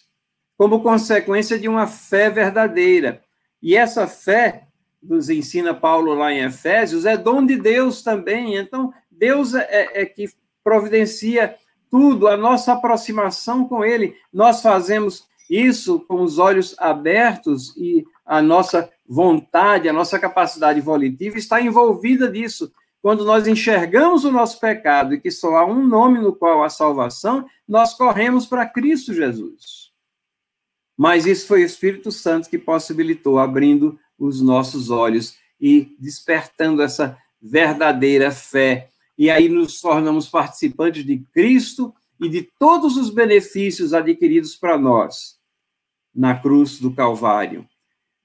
como 0.59 0.83
consequência 0.83 1.57
de 1.57 1.69
uma 1.69 1.87
fé 1.87 2.29
verdadeira. 2.29 3.21
E 3.63 3.77
essa 3.77 4.05
fé, 4.07 4.67
nos 5.01 5.29
ensina 5.29 5.73
Paulo 5.73 6.13
lá 6.13 6.33
em 6.33 6.43
Efésios, 6.43 7.05
é 7.05 7.15
dom 7.15 7.45
de 7.45 7.55
Deus 7.55 8.01
também. 8.01 8.57
Então, 8.57 8.93
Deus 9.09 9.55
é, 9.55 9.61
é, 9.69 10.01
é 10.01 10.05
que 10.05 10.25
providencia 10.61 11.55
tudo, 11.89 12.27
a 12.27 12.35
nossa 12.35 12.73
aproximação 12.73 13.69
com 13.69 13.85
Ele. 13.85 14.13
Nós 14.33 14.61
fazemos 14.61 15.23
isso 15.49 16.01
com 16.01 16.23
os 16.23 16.37
olhos 16.37 16.75
abertos 16.77 17.73
e 17.77 18.05
a 18.25 18.41
nossa 18.41 18.91
vontade, 19.07 19.87
a 19.87 19.93
nossa 19.93 20.19
capacidade 20.19 20.81
volitiva 20.81 21.37
está 21.37 21.61
envolvida 21.61 22.29
disso. 22.29 22.69
Quando 23.01 23.23
nós 23.23 23.47
enxergamos 23.47 24.25
o 24.25 24.31
nosso 24.31 24.59
pecado 24.59 25.13
e 25.13 25.21
que 25.21 25.31
só 25.31 25.55
há 25.55 25.65
um 25.65 25.87
nome 25.87 26.19
no 26.19 26.35
qual 26.35 26.65
há 26.65 26.69
salvação, 26.69 27.45
nós 27.65 27.93
corremos 27.93 28.45
para 28.45 28.65
Cristo 28.65 29.13
Jesus. 29.13 29.88
Mas 30.99 31.25
isso 31.25 31.47
foi 31.47 31.61
o 31.61 31.65
Espírito 31.65 32.11
Santo 32.11 32.49
que 32.49 32.57
possibilitou, 32.57 33.39
abrindo 33.39 33.97
os 34.17 34.41
nossos 34.41 34.89
olhos 34.89 35.33
e 35.57 35.95
despertando 35.97 36.81
essa 36.81 37.17
verdadeira 37.41 38.31
fé. 38.31 38.89
E 39.17 39.29
aí 39.29 39.47
nos 39.47 39.79
tornamos 39.79 40.27
participantes 40.27 41.05
de 41.05 41.19
Cristo 41.33 41.95
e 42.19 42.27
de 42.27 42.41
todos 42.59 42.97
os 42.97 43.11
benefícios 43.11 43.93
adquiridos 43.93 44.57
para 44.57 44.77
nós 44.77 45.39
na 46.13 46.37
cruz 46.37 46.81
do 46.81 46.93
Calvário. 46.93 47.65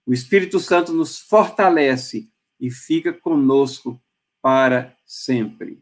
O 0.04 0.12
Espírito 0.12 0.58
Santo 0.58 0.92
nos 0.92 1.20
fortalece 1.20 2.28
e 2.58 2.72
fica 2.72 3.12
conosco 3.12 4.02
para 4.42 4.96
sempre. 5.06 5.80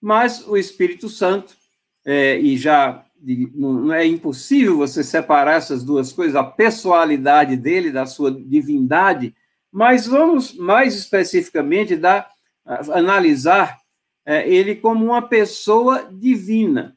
Mas 0.00 0.40
o 0.48 0.56
Espírito 0.56 1.10
Santo, 1.10 1.54
é, 2.02 2.40
e 2.40 2.56
já 2.56 3.04
de, 3.20 3.50
não 3.54 3.92
é 3.92 4.06
impossível 4.06 4.78
você 4.78 5.04
separar 5.04 5.56
essas 5.56 5.84
duas 5.84 6.12
coisas, 6.12 6.34
a 6.34 6.42
pessoalidade 6.42 7.56
dele 7.56 7.90
da 7.90 8.06
sua 8.06 8.30
divindade, 8.30 9.34
mas 9.70 10.06
vamos 10.06 10.54
mais 10.54 10.94
especificamente 10.94 11.94
dar, 11.96 12.28
analisar 12.64 13.78
é, 14.24 14.48
ele 14.48 14.74
como 14.74 15.04
uma 15.04 15.22
pessoa 15.22 16.08
divina, 16.10 16.96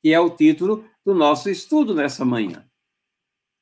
que 0.00 0.12
é 0.12 0.20
o 0.20 0.30
título 0.30 0.84
do 1.04 1.14
nosso 1.14 1.50
estudo 1.50 1.94
nessa 1.94 2.24
manhã. 2.24 2.64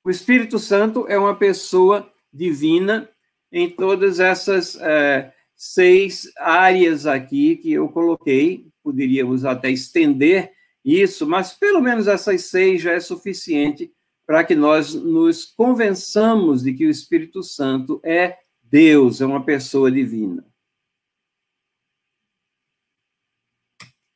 O 0.04 0.10
Espírito 0.10 0.58
Santo 0.58 1.06
é 1.08 1.18
uma 1.18 1.34
pessoa 1.34 2.10
divina 2.32 3.08
em 3.50 3.68
todas 3.68 4.20
essas 4.20 4.76
é, 4.76 5.32
seis 5.56 6.30
áreas 6.38 7.06
aqui 7.06 7.56
que 7.56 7.72
eu 7.72 7.88
coloquei. 7.88 8.66
Poderíamos 8.82 9.44
até 9.44 9.70
estender 9.70 10.52
isso, 10.88 11.26
mas 11.26 11.52
pelo 11.52 11.80
menos 11.80 12.06
essas 12.06 12.44
seis 12.44 12.80
já 12.80 12.92
é 12.92 13.00
suficiente 13.00 13.92
para 14.26 14.42
que 14.42 14.54
nós 14.54 14.94
nos 14.94 15.44
convençamos 15.44 16.62
de 16.62 16.72
que 16.72 16.86
o 16.86 16.90
Espírito 16.90 17.42
Santo 17.42 18.00
é 18.04 18.38
Deus, 18.62 19.20
é 19.20 19.26
uma 19.26 19.44
pessoa 19.44 19.90
divina. 19.90 20.46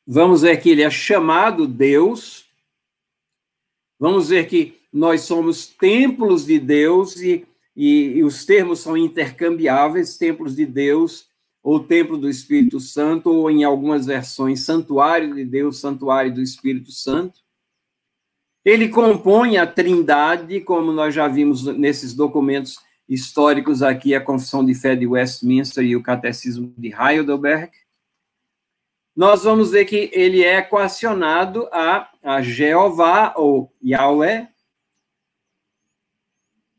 Vamos 0.05 0.41
ver 0.41 0.61
que 0.61 0.69
ele 0.69 0.81
é 0.81 0.89
chamado 0.89 1.67
Deus. 1.67 2.45
Vamos 3.99 4.29
ver 4.29 4.47
que 4.47 4.79
nós 4.91 5.21
somos 5.21 5.67
templos 5.67 6.45
de 6.45 6.59
Deus 6.59 7.19
e, 7.21 7.47
e, 7.75 8.17
e 8.17 8.23
os 8.23 8.45
termos 8.45 8.79
são 8.79 8.97
intercambiáveis 8.97 10.17
templos 10.17 10.55
de 10.55 10.65
Deus 10.65 11.32
ou 11.63 11.79
templo 11.79 12.17
do 12.17 12.29
Espírito 12.29 12.79
Santo, 12.81 13.31
ou 13.31 13.49
em 13.49 13.63
algumas 13.63 14.05
versões, 14.05 14.65
santuário 14.65 15.33
de 15.33 15.45
Deus, 15.45 15.79
santuário 15.79 16.33
do 16.33 16.41
Espírito 16.41 16.91
Santo. 16.91 17.39
Ele 18.65 18.89
compõe 18.89 19.57
a 19.57 19.65
trindade, 19.65 20.59
como 20.59 20.91
nós 20.91 21.15
já 21.15 21.27
vimos 21.27 21.63
nesses 21.77 22.13
documentos 22.13 22.77
históricos 23.07 23.81
aqui, 23.81 24.13
a 24.13 24.21
Confissão 24.21 24.65
de 24.65 24.75
Fé 24.75 24.95
de 24.95 25.07
Westminster 25.07 25.83
e 25.83 25.95
o 25.95 26.03
Catecismo 26.03 26.73
de 26.77 26.93
Heidelberg. 26.93 27.71
Nós 29.15 29.43
vamos 29.43 29.71
ver 29.71 29.85
que 29.85 30.09
ele 30.11 30.43
é 30.43 30.57
equacionado 30.57 31.67
a, 31.71 32.09
a 32.21 32.41
Jeová, 32.41 33.33
ou 33.37 33.71
Yahweh, 33.83 34.49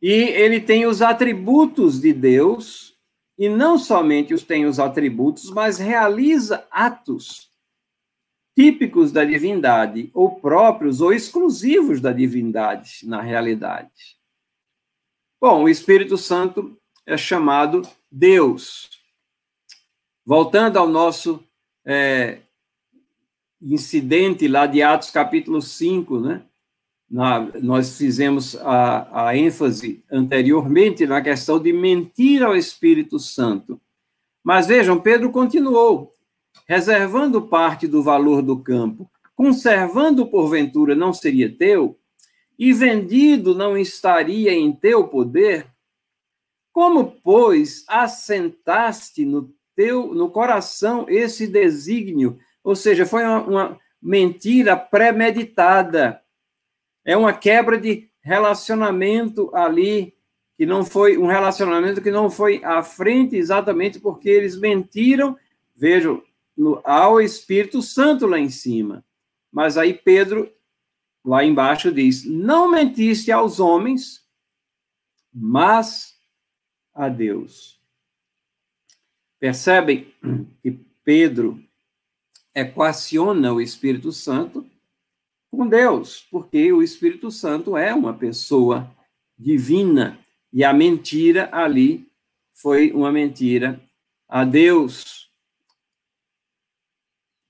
e 0.03 0.13
ele 0.13 0.61
tem 0.61 0.85
os 0.85 1.01
atributos 1.01 1.99
de 1.99 2.13
Deus, 2.13 2.94
e 3.39 3.49
não 3.49 3.79
somente 3.79 4.33
os 4.33 4.43
tem 4.43 4.67
os 4.67 4.79
atributos, 4.79 5.51
mas 5.51 5.79
realiza 5.79 6.67
atos 6.71 7.53
típicos 8.55 9.11
da 9.11 9.25
divindade, 9.25 10.11
ou 10.15 10.37
próprios 10.37 11.01
ou 11.01 11.13
exclusivos 11.13 12.01
da 12.01 12.13
divindade, 12.13 13.01
na 13.03 13.21
realidade. 13.21 14.17
Bom, 15.41 15.65
o 15.65 15.69
Espírito 15.69 16.17
Santo 16.17 16.79
é 17.05 17.17
chamado 17.17 17.83
Deus. 18.11 18.89
Voltando 20.25 20.79
ao 20.79 20.89
nosso 20.89 21.45
é, 21.85 22.41
incidente 23.61 24.47
lá 24.47 24.67
de 24.67 24.83
Atos 24.83 25.11
capítulo 25.11 25.61
5, 25.61 26.21
né? 26.21 26.47
Na, 27.11 27.41
nós 27.61 27.97
fizemos 27.97 28.57
a, 28.57 29.29
a 29.29 29.37
ênfase 29.37 30.03
anteriormente 30.11 31.07
na 31.07 31.21
questão 31.21 31.61
de 31.61 31.73
mentir 31.73 32.43
ao 32.43 32.57
Espírito 32.57 33.19
Santo. 33.19 33.81
Mas 34.43 34.67
vejam, 34.67 35.01
Pedro 35.01 35.31
continuou, 35.31 36.13
reservando 36.67 37.43
parte 37.43 37.87
do 37.87 38.03
valor 38.03 38.43
do 38.43 38.59
campo, 38.59 39.11
conservando 39.35 40.27
porventura 40.27 40.95
não 40.95 41.13
seria 41.13 41.55
teu, 41.55 41.99
e 42.59 42.73
vendido 42.73 43.55
não 43.55 43.77
estaria 43.77 44.53
em 44.53 44.73
teu 44.73 45.09
poder? 45.09 45.67
Como, 46.73 47.13
pois, 47.23 47.85
assentaste 47.89 49.25
no 49.25 49.53
teu 49.75 50.15
no 50.15 50.31
coração 50.31 51.07
esse 51.09 51.47
desígnio? 51.47 52.39
Ou 52.63 52.77
seja, 52.77 53.05
foi 53.05 53.25
uma, 53.25 53.43
uma 53.43 53.81
mentira 54.01 54.77
premeditada 54.77 56.21
é 57.05 57.17
uma 57.17 57.33
quebra 57.33 57.79
de 57.79 58.09
relacionamento 58.21 59.55
ali, 59.55 60.15
que 60.57 60.65
não 60.65 60.85
foi 60.85 61.19
um 61.19 61.27
relacionamento 61.27 62.01
que 62.01 62.11
não 62.11 62.31
foi 62.31 62.65
à 62.65 62.83
frente 62.83 63.37
exatamente 63.37 64.01
porque 64.01 64.29
eles 64.29 64.57
mentiram, 64.57 65.37
vejam, 65.77 66.23
no, 66.57 66.81
ao 66.85 67.21
Espírito 67.21 67.83
Santo 67.83 68.27
lá 68.27 68.39
em 68.39 68.49
cima. 68.49 69.05
Mas 69.53 69.77
aí 69.77 69.93
Pedro, 69.93 70.51
lá 71.25 71.45
embaixo, 71.45 71.93
diz: 71.93 72.25
Não 72.25 72.71
mentiste 72.71 73.31
aos 73.31 73.61
homens, 73.61 74.27
mas 75.33 76.15
a 76.95 77.09
Deus. 77.09 77.81
Percebem 79.39 80.13
que 80.63 80.71
Pedro 81.05 81.63
equaciona 82.55 83.53
o 83.53 83.61
Espírito 83.61 84.13
Santo 84.13 84.65
com 85.57 85.69
Deus, 85.69 86.27
porque 86.31 86.73
o 86.73 86.83
Espírito 86.83 87.31
Santo 87.31 87.77
é 87.77 87.95
uma 87.95 88.15
pessoa 88.15 88.91
divina 89.39 90.19
e 90.53 90.63
a 90.65 90.73
mentira 90.73 91.49
ali 91.53 92.09
foi 92.53 92.93
uma 92.93 93.11
mentira 93.11 93.81
a 94.29 94.45
Deus. 94.45 95.31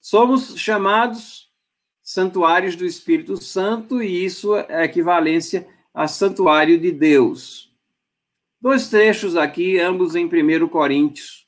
Somos 0.00 0.58
chamados 0.58 1.52
santuários 2.02 2.76
do 2.76 2.84
Espírito 2.84 3.36
Santo 3.36 4.02
e 4.02 4.24
isso 4.24 4.56
é 4.56 4.84
equivalência 4.84 5.66
a 5.92 6.06
santuário 6.06 6.78
de 6.78 6.90
Deus. 6.90 7.74
Dois 8.60 8.88
trechos 8.88 9.36
aqui, 9.36 9.78
ambos 9.78 10.14
em 10.14 10.26
1 10.26 10.68
Coríntios. 10.68 11.46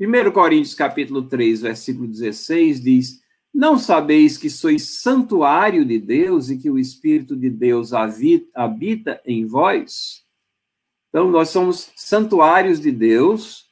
1 0.00 0.30
Coríntios 0.32 0.74
capítulo 0.74 1.22
3, 1.22 1.62
versículo 1.62 2.06
16 2.06 2.82
diz: 2.82 3.22
não 3.54 3.78
sabeis 3.78 4.36
que 4.36 4.50
sois 4.50 5.00
santuário 5.00 5.84
de 5.84 5.98
Deus 5.98 6.50
e 6.50 6.58
que 6.58 6.70
o 6.70 6.78
Espírito 6.78 7.36
de 7.36 7.50
Deus 7.50 7.92
habita 7.92 9.20
em 9.24 9.46
vós? 9.46 10.22
Então, 11.08 11.30
nós 11.30 11.48
somos 11.48 11.90
santuários 11.96 12.80
de 12.80 12.92
Deus. 12.92 13.66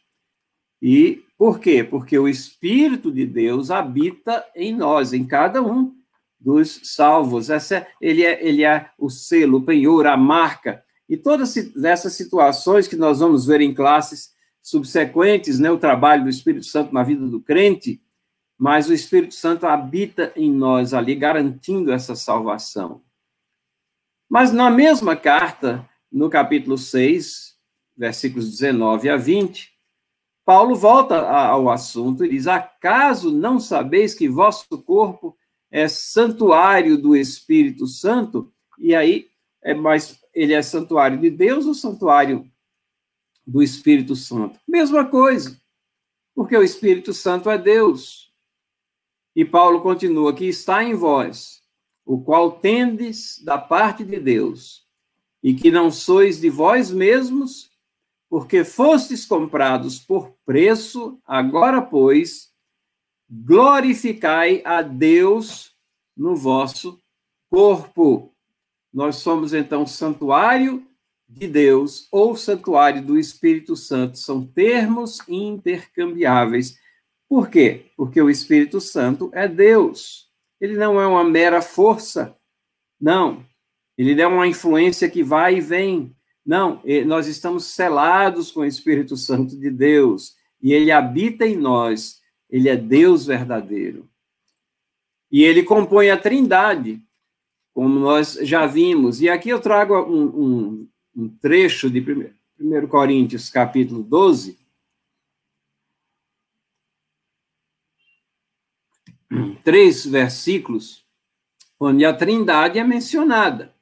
E 0.80 1.22
por 1.38 1.60
quê? 1.60 1.84
Porque 1.84 2.18
o 2.18 2.28
Espírito 2.28 3.12
de 3.12 3.26
Deus 3.26 3.70
habita 3.70 4.44
em 4.54 4.74
nós, 4.74 5.12
em 5.12 5.26
cada 5.26 5.62
um 5.62 5.94
dos 6.40 6.80
salvos. 6.84 7.50
Essa, 7.50 7.76
é, 7.76 7.88
ele, 8.00 8.24
é, 8.24 8.46
ele 8.46 8.64
é 8.64 8.90
o 8.98 9.10
selo, 9.10 9.58
o 9.58 9.62
penhor, 9.62 10.06
a 10.06 10.16
marca. 10.16 10.82
E 11.08 11.16
todas 11.16 11.56
essas 11.84 12.14
situações 12.14 12.88
que 12.88 12.96
nós 12.96 13.20
vamos 13.20 13.46
ver 13.46 13.60
em 13.60 13.74
classes 13.74 14.30
subsequentes, 14.62 15.58
né, 15.60 15.70
o 15.70 15.78
trabalho 15.78 16.24
do 16.24 16.30
Espírito 16.30 16.66
Santo 16.66 16.92
na 16.92 17.02
vida 17.02 17.26
do 17.26 17.40
crente, 17.40 18.00
mas 18.58 18.88
o 18.88 18.94
Espírito 18.94 19.34
Santo 19.34 19.66
habita 19.66 20.32
em 20.34 20.50
nós 20.50 20.94
ali, 20.94 21.14
garantindo 21.14 21.92
essa 21.92 22.14
salvação. 22.14 23.02
Mas 24.28 24.52
na 24.52 24.70
mesma 24.70 25.14
carta, 25.14 25.88
no 26.10 26.30
capítulo 26.30 26.78
6, 26.78 27.56
versículos 27.96 28.50
19 28.50 29.08
a 29.08 29.16
20, 29.16 29.76
Paulo 30.44 30.74
volta 30.76 31.28
ao 31.28 31.68
assunto 31.68 32.24
e 32.24 32.28
diz: 32.28 32.46
Acaso 32.46 33.30
não 33.30 33.58
sabeis 33.58 34.14
que 34.14 34.28
vosso 34.28 34.66
corpo 34.82 35.36
é 35.70 35.88
santuário 35.88 36.96
do 36.96 37.16
Espírito 37.16 37.86
Santo? 37.86 38.52
E 38.78 38.94
aí, 38.94 39.28
é 39.62 39.74
mais, 39.74 40.20
ele 40.32 40.54
é 40.54 40.62
santuário 40.62 41.18
de 41.18 41.30
Deus 41.30 41.66
ou 41.66 41.74
santuário 41.74 42.48
do 43.46 43.62
Espírito 43.62 44.14
Santo? 44.14 44.58
Mesma 44.66 45.04
coisa, 45.04 45.60
porque 46.34 46.56
o 46.56 46.62
Espírito 46.62 47.12
Santo 47.12 47.50
é 47.50 47.58
Deus. 47.58 48.25
E 49.36 49.44
Paulo 49.44 49.82
continua: 49.82 50.32
que 50.32 50.46
está 50.46 50.82
em 50.82 50.94
vós, 50.94 51.60
o 52.06 52.18
qual 52.18 52.52
tendes 52.52 53.38
da 53.44 53.58
parte 53.58 54.02
de 54.02 54.18
Deus, 54.18 54.86
e 55.42 55.52
que 55.52 55.70
não 55.70 55.90
sois 55.90 56.40
de 56.40 56.48
vós 56.48 56.90
mesmos, 56.90 57.70
porque 58.30 58.64
fostes 58.64 59.26
comprados 59.26 59.98
por 59.98 60.34
preço, 60.46 61.20
agora, 61.26 61.82
pois, 61.82 62.48
glorificai 63.28 64.62
a 64.64 64.80
Deus 64.80 65.70
no 66.16 66.34
vosso 66.34 66.98
corpo. 67.50 68.34
Nós 68.90 69.16
somos, 69.16 69.52
então, 69.52 69.86
santuário 69.86 70.86
de 71.28 71.46
Deus 71.46 72.08
ou 72.10 72.34
santuário 72.34 73.04
do 73.04 73.18
Espírito 73.18 73.76
Santo, 73.76 74.16
são 74.16 74.46
termos 74.46 75.20
intercambiáveis 75.28 76.78
por 77.28 77.48
quê? 77.48 77.86
Porque 77.96 78.20
o 78.20 78.30
Espírito 78.30 78.80
Santo 78.80 79.30
é 79.32 79.48
Deus. 79.48 80.26
Ele 80.60 80.76
não 80.76 81.00
é 81.00 81.06
uma 81.06 81.24
mera 81.24 81.60
força. 81.60 82.36
Não. 83.00 83.44
Ele 83.98 84.20
é 84.20 84.26
uma 84.26 84.46
influência 84.46 85.08
que 85.08 85.22
vai 85.22 85.56
e 85.56 85.60
vem. 85.60 86.14
Não, 86.44 86.80
nós 87.06 87.26
estamos 87.26 87.64
selados 87.64 88.52
com 88.52 88.60
o 88.60 88.64
Espírito 88.64 89.16
Santo 89.16 89.58
de 89.58 89.68
Deus 89.68 90.34
e 90.62 90.72
ele 90.72 90.92
habita 90.92 91.44
em 91.44 91.56
nós. 91.56 92.20
Ele 92.48 92.68
é 92.68 92.76
Deus 92.76 93.26
verdadeiro. 93.26 94.08
E 95.30 95.42
ele 95.42 95.64
compõe 95.64 96.10
a 96.10 96.16
trindade, 96.16 97.02
como 97.74 97.98
nós 97.98 98.38
já 98.42 98.64
vimos. 98.64 99.20
E 99.20 99.28
aqui 99.28 99.48
eu 99.48 99.60
trago 99.60 99.94
um, 100.02 100.24
um, 100.24 100.88
um 101.16 101.28
trecho 101.28 101.90
de 101.90 102.00
1 102.60 102.86
Coríntios, 102.86 103.50
capítulo 103.50 104.04
12. 104.04 104.56
Três 109.64 110.06
versículos, 110.06 111.04
onde 111.80 112.04
a 112.04 112.14
trindade 112.14 112.78
é 112.78 112.84
mencionada. 112.84 113.74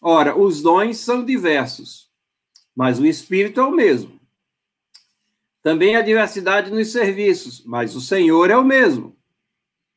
Ora, 0.00 0.36
os 0.38 0.62
dons 0.62 0.98
são 0.98 1.24
diversos, 1.24 2.08
mas 2.74 2.98
o 2.98 3.06
Espírito 3.06 3.60
é 3.60 3.64
o 3.64 3.70
mesmo. 3.70 4.18
Também 5.62 5.94
há 5.94 6.00
diversidade 6.00 6.70
nos 6.70 6.90
serviços, 6.90 7.62
mas 7.64 7.94
o 7.94 8.00
Senhor 8.00 8.50
é 8.50 8.56
o 8.56 8.64
mesmo. 8.64 9.14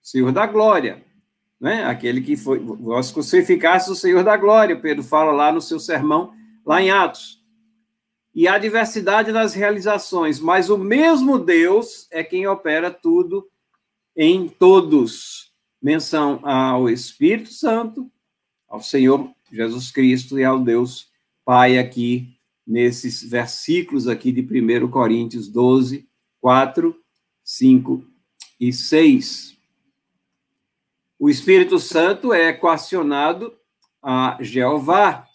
Senhor 0.01 0.33
da 0.33 0.45
glória, 0.45 1.01
né? 1.59 1.85
Aquele 1.85 2.19
que 2.19 2.35
foi, 2.35 2.59
vós 2.59 3.09
crucificaste 3.11 3.89
o 3.89 3.95
Senhor 3.95 4.21
da 4.21 4.35
glória, 4.35 4.77
Pedro 4.77 5.01
fala 5.01 5.31
lá 5.31 5.49
no 5.49 5.61
seu 5.61 5.79
sermão, 5.79 6.33
lá 6.65 6.81
em 6.81 6.91
Atos. 6.91 7.41
E 8.35 8.47
há 8.47 8.57
diversidade 8.57 9.31
nas 9.31 9.53
realizações, 9.53 10.41
mas 10.41 10.69
o 10.69 10.77
mesmo 10.77 11.39
Deus 11.39 12.07
é 12.11 12.21
quem 12.21 12.45
opera 12.47 12.91
tudo 12.91 13.49
em 14.15 14.47
todos. 14.47 15.51
Menção 15.81 16.39
ao 16.43 16.89
Espírito 16.89 17.51
Santo, 17.51 18.09
ao 18.67 18.81
Senhor 18.81 19.33
Jesus 19.51 19.91
Cristo 19.91 20.39
e 20.39 20.43
ao 20.43 20.59
Deus 20.59 21.11
Pai 21.45 21.77
aqui 21.77 22.37
nesses 22.65 23.21
versículos 23.21 24.07
aqui 24.07 24.31
de 24.31 24.41
1 24.41 24.89
Coríntios 24.89 25.49
12, 25.49 26.07
4, 26.39 26.95
5 27.43 28.05
e 28.59 28.71
6. 28.71 29.57
O 31.19 31.29
Espírito 31.29 31.79
Santo 31.79 32.33
é 32.33 32.49
equacionado 32.49 33.53
a 34.01 34.37
Jeová. 34.39 35.27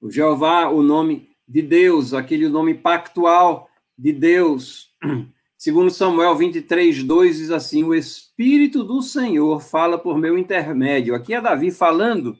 O 0.00 0.10
Jeová, 0.10 0.68
o 0.68 0.82
nome 0.82 1.30
de 1.46 1.62
Deus, 1.62 2.12
aquele 2.12 2.48
nome 2.48 2.74
pactual 2.74 3.68
de 3.96 4.12
Deus. 4.12 4.90
Segundo 5.60 5.90
Samuel 5.90 6.34
23, 6.36 7.04
2 7.04 7.36
diz 7.36 7.50
assim: 7.50 7.84
O 7.84 7.94
Espírito 7.94 8.82
do 8.82 9.02
Senhor 9.02 9.60
fala 9.60 9.98
por 9.98 10.16
meu 10.16 10.38
intermédio. 10.38 11.14
Aqui 11.14 11.34
é 11.34 11.40
Davi 11.40 11.70
falando 11.70 12.34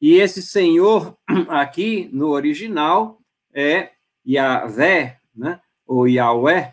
e 0.00 0.14
esse 0.14 0.42
Senhor, 0.42 1.16
aqui 1.48 2.10
no 2.12 2.30
original, 2.30 3.20
é 3.54 3.92
Yahvé, 4.26 5.20
né? 5.32 5.60
ou 5.86 6.08
Yahweh, 6.08 6.72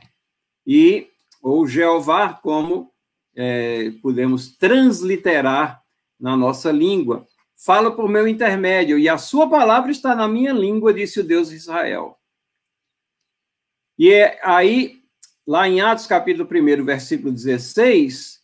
e, 0.66 1.08
ou 1.40 1.68
Jeová, 1.68 2.34
como 2.34 2.92
é, 3.36 3.92
podemos 4.02 4.58
transliterar 4.58 5.84
na 6.20 6.36
nossa 6.36 6.72
língua. 6.72 7.28
Fala 7.56 7.96
por 7.96 8.10
meu 8.10 8.28
intermédio, 8.28 8.98
e 8.98 9.08
a 9.08 9.20
sua 9.20 9.48
palavra 9.48 9.92
está 9.92 10.16
na 10.16 10.28
minha 10.28 10.52
língua, 10.52 10.92
disse 10.92 11.20
o 11.20 11.24
Deus 11.24 11.50
de 11.50 11.58
Israel. 11.58 12.18
E 14.00 14.12
é 14.12 14.40
aí, 14.44 15.05
lá 15.46 15.68
em 15.68 15.82
Atos 15.82 16.08
capítulo 16.08 16.48
1, 16.52 16.84
versículo 16.84 17.32
16, 17.32 18.42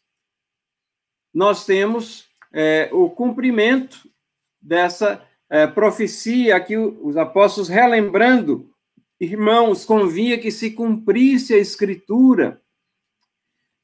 nós 1.34 1.66
temos 1.66 2.26
é, 2.54 2.90
o 2.92 3.10
cumprimento 3.10 4.10
dessa 4.62 5.26
é, 5.50 5.66
profecia 5.66 6.60
que 6.60 6.78
os 6.78 7.18
apóstolos 7.18 7.70
relembrando, 7.70 8.70
irmãos, 9.20 9.86
convinha 9.86 10.38
que 10.38 10.52
se 10.52 10.72
cumprisse 10.72 11.54
a 11.54 11.58
escritura 11.58 12.62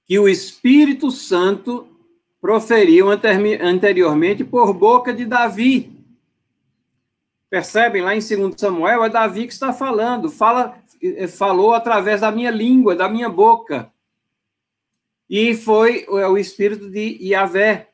que 0.06 0.18
o 0.20 0.30
Espírito 0.30 1.12
Santo 1.12 1.88
proferiu 2.40 3.08
anteriormente 3.10 4.44
por 4.44 4.74
boca 4.74 5.14
de 5.14 5.26
Davi. 5.26 5.98
Percebem 7.50 8.02
lá 8.02 8.16
em 8.16 8.20
2 8.20 8.56
Samuel, 8.58 9.04
é 9.04 9.10
Davi 9.10 9.48
que 9.48 9.54
está 9.54 9.74
falando, 9.74 10.30
fala, 10.30 10.82
falou 11.30 11.74
através 11.74 12.22
da 12.22 12.32
minha 12.32 12.52
língua, 12.52 12.96
da 12.96 13.10
minha 13.10 13.30
boca. 13.30 13.92
E 15.30 15.56
foi 15.56 16.06
o 16.08 16.38
Espírito 16.38 16.90
de 16.90 17.18
Yahvé 17.22 17.90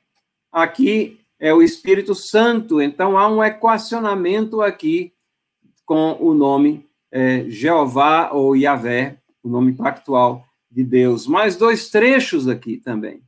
aqui 0.51 1.19
é 1.39 1.53
o 1.53 1.61
Espírito 1.61 2.15
Santo. 2.15 2.81
Então, 2.81 3.17
há 3.17 3.27
um 3.27 3.43
equacionamento 3.43 4.61
aqui 4.61 5.13
com 5.85 6.15
o 6.21 6.33
nome 6.33 6.87
é, 7.11 7.43
Jeová 7.49 8.31
ou 8.31 8.55
Yahvé, 8.55 9.17
o 9.43 9.49
nome 9.49 9.73
pactual 9.73 10.45
de 10.71 10.85
Deus. 10.85 11.27
Mais 11.27 11.57
dois 11.57 11.89
trechos 11.89 12.47
aqui 12.47 12.77
também. 12.77 13.21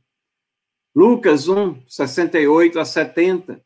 Lucas 0.94 1.46
1, 1.46 1.82
68 1.86 2.80
a 2.80 2.84
70. 2.86 3.60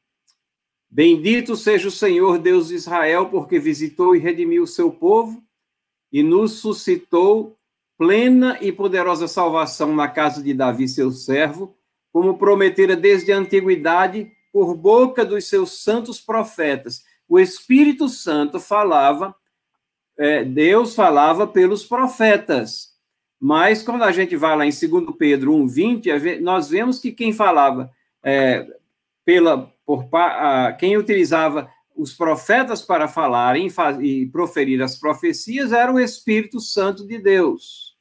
Bendito 0.91 1.55
seja 1.55 1.87
o 1.87 1.93
Senhor 1.93 2.39
Deus 2.39 2.69
de 2.69 2.75
Israel, 2.75 3.29
porque 3.29 3.61
visitou 3.61 4.17
e 4.17 4.19
redimiu 4.19 4.65
o 4.65 4.67
seu 4.67 4.91
povo 4.91 5.41
e 6.13 6.23
nos 6.23 6.53
suscitou 6.53 7.57
plena 7.97 8.59
e 8.61 8.73
poderosa 8.73 9.29
salvação 9.29 9.95
na 9.95 10.09
casa 10.09 10.43
de 10.43 10.55
Davi, 10.55 10.89
seu 10.89 11.11
servo, 11.13 11.77
como 12.13 12.39
prometera 12.39 12.97
desde 12.97 13.33
a 13.33 13.37
antiguidade 13.37 14.33
por 14.53 14.75
boca 14.75 15.25
dos 15.25 15.47
seus 15.47 15.83
santos 15.83 16.21
profetas. 16.21 17.05
O 17.29 17.39
Espírito 17.39 18.09
Santo 18.09 18.59
falava, 18.59 19.35
é, 20.19 20.45
Deus 20.45 20.95
falava 20.95 21.47
pelos 21.47 21.85
profetas. 21.85 22.91
Mas 23.39 23.83
quando 23.83 24.03
a 24.03 24.13
gente 24.13 24.37
vai 24.37 24.57
lá 24.57 24.67
em 24.67 24.71
2 24.71 25.17
Pedro 25.19 25.53
1,20, 25.53 26.41
nós 26.41 26.69
vemos 26.69 26.99
que 26.99 27.13
quem 27.13 27.33
falava 27.33 27.91
é, 28.23 28.67
pela, 29.25 29.73
por, 29.87 30.09
a, 30.13 30.73
quem 30.73 30.97
utilizava 30.97 31.71
os 32.01 32.15
profetas 32.15 32.81
para 32.81 33.07
falar 33.07 33.57
e 33.59 34.27
proferir 34.27 34.83
as 34.83 34.99
profecias 34.99 35.71
era 35.71 35.93
o 35.93 36.01
Espírito 36.01 36.59
Santo 36.59 37.07
de 37.07 37.19
Deus. 37.19 37.95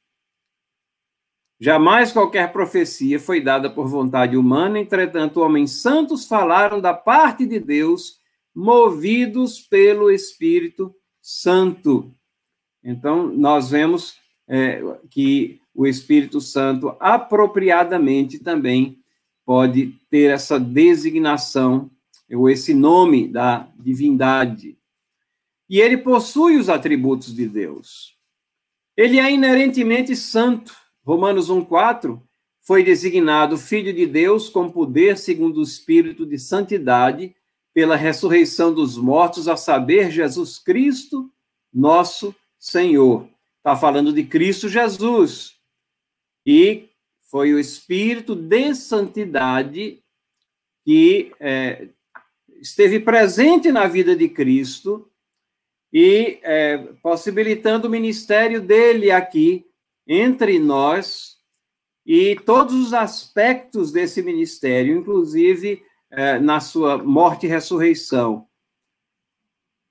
Jamais 1.60 2.10
qualquer 2.10 2.50
profecia 2.50 3.20
foi 3.20 3.42
dada 3.42 3.68
por 3.68 3.86
vontade 3.86 4.38
humana, 4.38 4.80
entretanto, 4.80 5.40
homens 5.40 5.72
santos 5.82 6.26
falaram 6.26 6.80
da 6.80 6.94
parte 6.94 7.44
de 7.44 7.60
Deus, 7.60 8.18
movidos 8.54 9.60
pelo 9.60 10.10
Espírito 10.10 10.94
Santo. 11.20 12.14
Então, 12.82 13.26
nós 13.26 13.68
vemos 13.68 14.14
é, 14.48 14.82
que 15.10 15.60
o 15.74 15.86
Espírito 15.86 16.40
Santo 16.40 16.96
apropriadamente 16.98 18.38
também 18.38 18.98
pode 19.44 19.94
ter 20.08 20.30
essa 20.30 20.58
designação, 20.58 21.90
ou 22.32 22.48
esse 22.48 22.72
nome 22.74 23.28
da 23.28 23.68
divindade. 23.78 24.78
E 25.68 25.80
ele 25.80 25.96
possui 25.96 26.56
os 26.56 26.68
atributos 26.68 27.34
de 27.34 27.46
Deus. 27.46 28.16
Ele 28.96 29.18
é 29.18 29.30
inerentemente 29.30 30.14
santo. 30.16 30.74
Romanos 31.04 31.50
1,4 31.50 32.20
foi 32.60 32.84
designado 32.84 33.56
Filho 33.56 33.92
de 33.92 34.06
Deus 34.06 34.48
com 34.48 34.70
poder 34.70 35.16
segundo 35.16 35.58
o 35.58 35.62
Espírito 35.62 36.26
de 36.26 36.38
santidade, 36.38 37.34
pela 37.72 37.96
ressurreição 37.96 38.74
dos 38.74 38.96
mortos, 38.96 39.46
a 39.46 39.56
saber, 39.56 40.10
Jesus 40.10 40.58
Cristo, 40.58 41.32
nosso 41.72 42.34
Senhor. 42.58 43.28
Está 43.58 43.76
falando 43.76 44.12
de 44.12 44.24
Cristo 44.24 44.68
Jesus. 44.68 45.54
E 46.44 46.88
foi 47.30 47.54
o 47.54 47.60
Espírito 47.60 48.34
de 48.34 48.74
santidade 48.74 50.02
que 50.84 51.32
é, 51.38 51.88
esteve 52.60 53.00
presente 53.00 53.72
na 53.72 53.86
vida 53.86 54.14
de 54.14 54.28
Cristo 54.28 55.10
e 55.92 56.38
é, 56.42 56.78
possibilitando 57.02 57.88
o 57.88 57.90
ministério 57.90 58.60
dele 58.60 59.10
aqui 59.10 59.66
entre 60.06 60.58
nós 60.58 61.38
e 62.04 62.36
todos 62.44 62.74
os 62.74 62.92
aspectos 62.92 63.92
desse 63.92 64.22
ministério, 64.22 64.96
inclusive 64.96 65.82
eh, 66.10 66.40
na 66.40 66.58
sua 66.58 66.98
morte 66.98 67.46
e 67.46 67.48
ressurreição. 67.48 68.48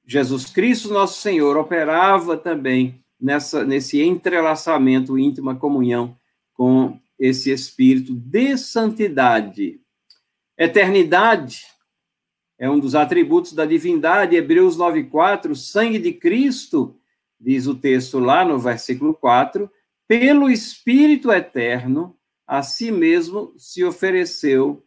Jesus 0.06 0.48
Cristo, 0.48 0.90
nosso 0.90 1.22
Senhor, 1.22 1.56
operava 1.56 2.36
também 2.36 3.02
nessa, 3.20 3.64
nesse 3.64 4.02
entrelaçamento, 4.02 5.18
íntima 5.18 5.56
comunhão 5.56 6.18
com 6.54 7.00
esse 7.18 7.52
espírito 7.52 8.14
de 8.14 8.58
santidade. 8.58 9.80
Eternidade 10.58 11.66
é 12.60 12.70
um 12.70 12.78
dos 12.78 12.94
atributos 12.94 13.54
da 13.54 13.66
divindade, 13.66 14.36
Hebreus 14.36 14.78
9,4, 14.78 15.56
sangue 15.56 15.98
de 15.98 16.12
Cristo, 16.12 16.98
diz 17.40 17.66
o 17.66 17.74
texto 17.74 18.20
lá 18.20 18.44
no 18.44 18.60
versículo 18.60 19.14
4, 19.14 19.72
pelo 20.06 20.50
Espírito 20.50 21.32
Eterno, 21.32 22.18
a 22.46 22.62
si 22.62 22.92
mesmo 22.92 23.54
se 23.58 23.84
ofereceu 23.84 24.84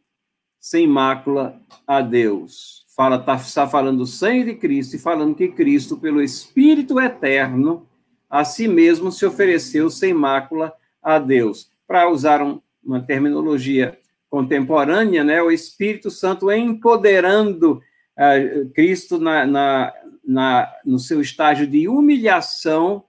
sem 0.61 0.87
mácula 0.87 1.59
a 1.87 2.03
Deus. 2.03 2.85
Fala, 2.95 3.17
está 3.17 3.39
tá 3.39 3.67
falando 3.67 3.99
do 3.99 4.07
sangue 4.07 4.53
de 4.53 4.55
Cristo 4.55 4.97
e 4.97 4.99
falando 4.99 5.35
que 5.35 5.49
Cristo, 5.49 5.97
pelo 5.97 6.21
Espírito 6.21 7.01
Eterno, 7.01 7.89
a 8.29 8.45
si 8.45 8.69
mesmo 8.69 9.11
se 9.11 9.25
ofereceu 9.25 9.89
sem 9.89 10.13
mácula 10.13 10.75
a 11.03 11.19
Deus. 11.19 11.71
Para 11.87 12.11
usar 12.11 12.43
um, 12.43 12.61
uma 12.85 13.01
terminologia 13.01 13.99
contemporânea, 14.33 15.23
né, 15.23 15.43
o 15.43 15.51
Espírito 15.51 16.11
Santo 16.11 16.51
empoderando 16.51 17.83
uh, 18.17 18.71
Cristo 18.71 19.19
na, 19.19 19.45
na, 19.45 19.93
na, 20.25 20.73
no 20.87 20.99
seu 20.99 21.21
estágio 21.21 21.67
de 21.67 21.87
humilhação 21.87 23.05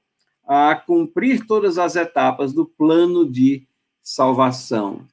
a 0.45 0.75
cumprir 0.75 1.47
todas 1.47 1.77
as 1.77 1.95
etapas 1.95 2.51
do 2.51 2.65
plano 2.65 3.25
de 3.25 3.65
salvação. 4.01 5.07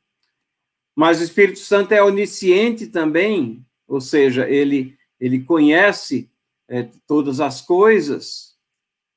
Mas 0.97 1.21
o 1.21 1.23
Espírito 1.23 1.61
Santo 1.61 1.93
é 1.93 2.03
onisciente 2.03 2.89
também, 2.89 3.65
ou 3.87 4.01
seja, 4.01 4.51
ele, 4.51 4.99
ele 5.21 5.39
conhece 5.39 6.29
é, 6.67 6.89
todas 7.07 7.39
as 7.39 7.61
coisas. 7.61 8.57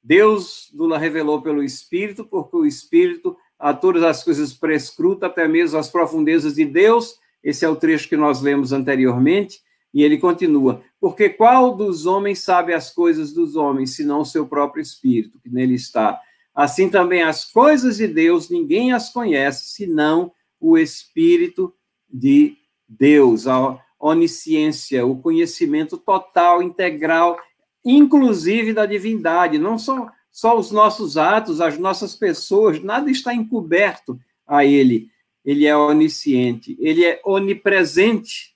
Deus 0.03 0.69
nos 0.71 0.95
revelou 0.99 1.41
pelo 1.41 1.63
Espírito, 1.63 2.23
porque 2.23 2.55
o 2.55 2.67
Espírito 2.67 3.35
a 3.64 3.74
todas 3.74 4.03
as 4.03 4.22
coisas 4.22 4.53
prescruta, 4.53 5.28
até 5.28 5.47
mesmo 5.47 5.80
as 5.80 5.89
profundezas 5.89 6.55
de 6.55 6.66
Deus. 6.66 7.16
Esse 7.41 7.64
é 7.64 7.70
o 7.70 7.78
trecho 7.78 8.09
que 8.09 8.18
nós 8.18 8.41
lemos 8.41 8.74
anteriormente. 8.74 9.61
E 9.93 10.03
ele 10.03 10.18
continua: 10.18 10.82
Porque 10.99 11.30
qual 11.30 11.74
dos 11.74 12.05
homens 12.05 12.39
sabe 12.39 12.74
as 12.74 12.93
coisas 12.93 13.32
dos 13.32 13.55
homens, 13.55 13.95
senão 13.95 14.20
o 14.20 14.26
seu 14.26 14.45
próprio 14.45 14.82
espírito, 14.82 15.39
que 15.39 15.49
nele 15.49 15.76
está? 15.76 16.20
Assim 16.53 16.89
também 16.89 17.24
as 17.24 17.45
coisas 17.45 17.97
de 17.97 18.07
Deus, 18.07 18.49
ninguém 18.49 18.91
as 18.91 19.14
conhece, 19.14 19.72
senão 19.72 20.34
o 20.59 20.78
Espírito 20.78 21.74
de 22.07 22.57
Deus, 22.88 23.47
a 23.47 23.80
onisciência, 23.97 25.05
o 25.05 25.22
conhecimento 25.22 25.97
total, 25.97 26.61
integral, 26.61 27.38
inclusive 27.84 28.74
da 28.74 28.86
divindade, 28.86 29.57
não 29.57 29.80
só, 29.80 30.09
só 30.34 30.57
os 30.57 30.71
nossos 30.71 31.15
atos, 31.15 31.61
as 31.61 31.77
nossas 31.77 32.15
pessoas, 32.15 32.81
nada 32.81 33.11
está 33.11 33.31
encoberto 33.36 34.19
a 34.47 34.65
Ele. 34.65 35.11
Ele 35.45 35.67
é 35.67 35.77
onisciente, 35.77 36.75
ele 36.79 37.05
é 37.05 37.21
onipresente. 37.23 38.55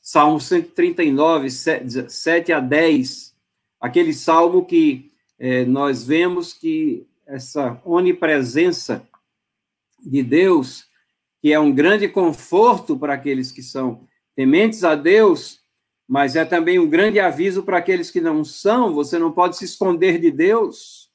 Salmo 0.00 0.40
139, 0.40 1.50
7 1.50 2.52
a 2.52 2.60
10, 2.60 3.34
aquele 3.80 4.12
salmo 4.12 4.64
que 4.64 5.10
é, 5.38 5.64
nós 5.64 6.04
vemos 6.04 6.52
que 6.52 7.06
essa 7.26 7.80
onipresença 7.84 9.06
de 10.04 10.22
Deus, 10.22 10.84
que 11.40 11.52
é 11.52 11.58
um 11.58 11.72
grande 11.72 12.08
conforto 12.08 12.98
para 12.98 13.14
aqueles 13.14 13.50
que 13.50 13.62
são 13.62 14.06
tementes 14.36 14.84
a 14.84 14.94
Deus, 14.94 15.59
mas 16.10 16.34
é 16.34 16.44
também 16.44 16.76
um 16.76 16.88
grande 16.88 17.20
aviso 17.20 17.62
para 17.62 17.78
aqueles 17.78 18.10
que 18.10 18.20
não 18.20 18.44
são, 18.44 18.92
você 18.92 19.16
não 19.16 19.30
pode 19.30 19.56
se 19.56 19.64
esconder 19.64 20.18
de 20.18 20.32
Deus. 20.32 21.08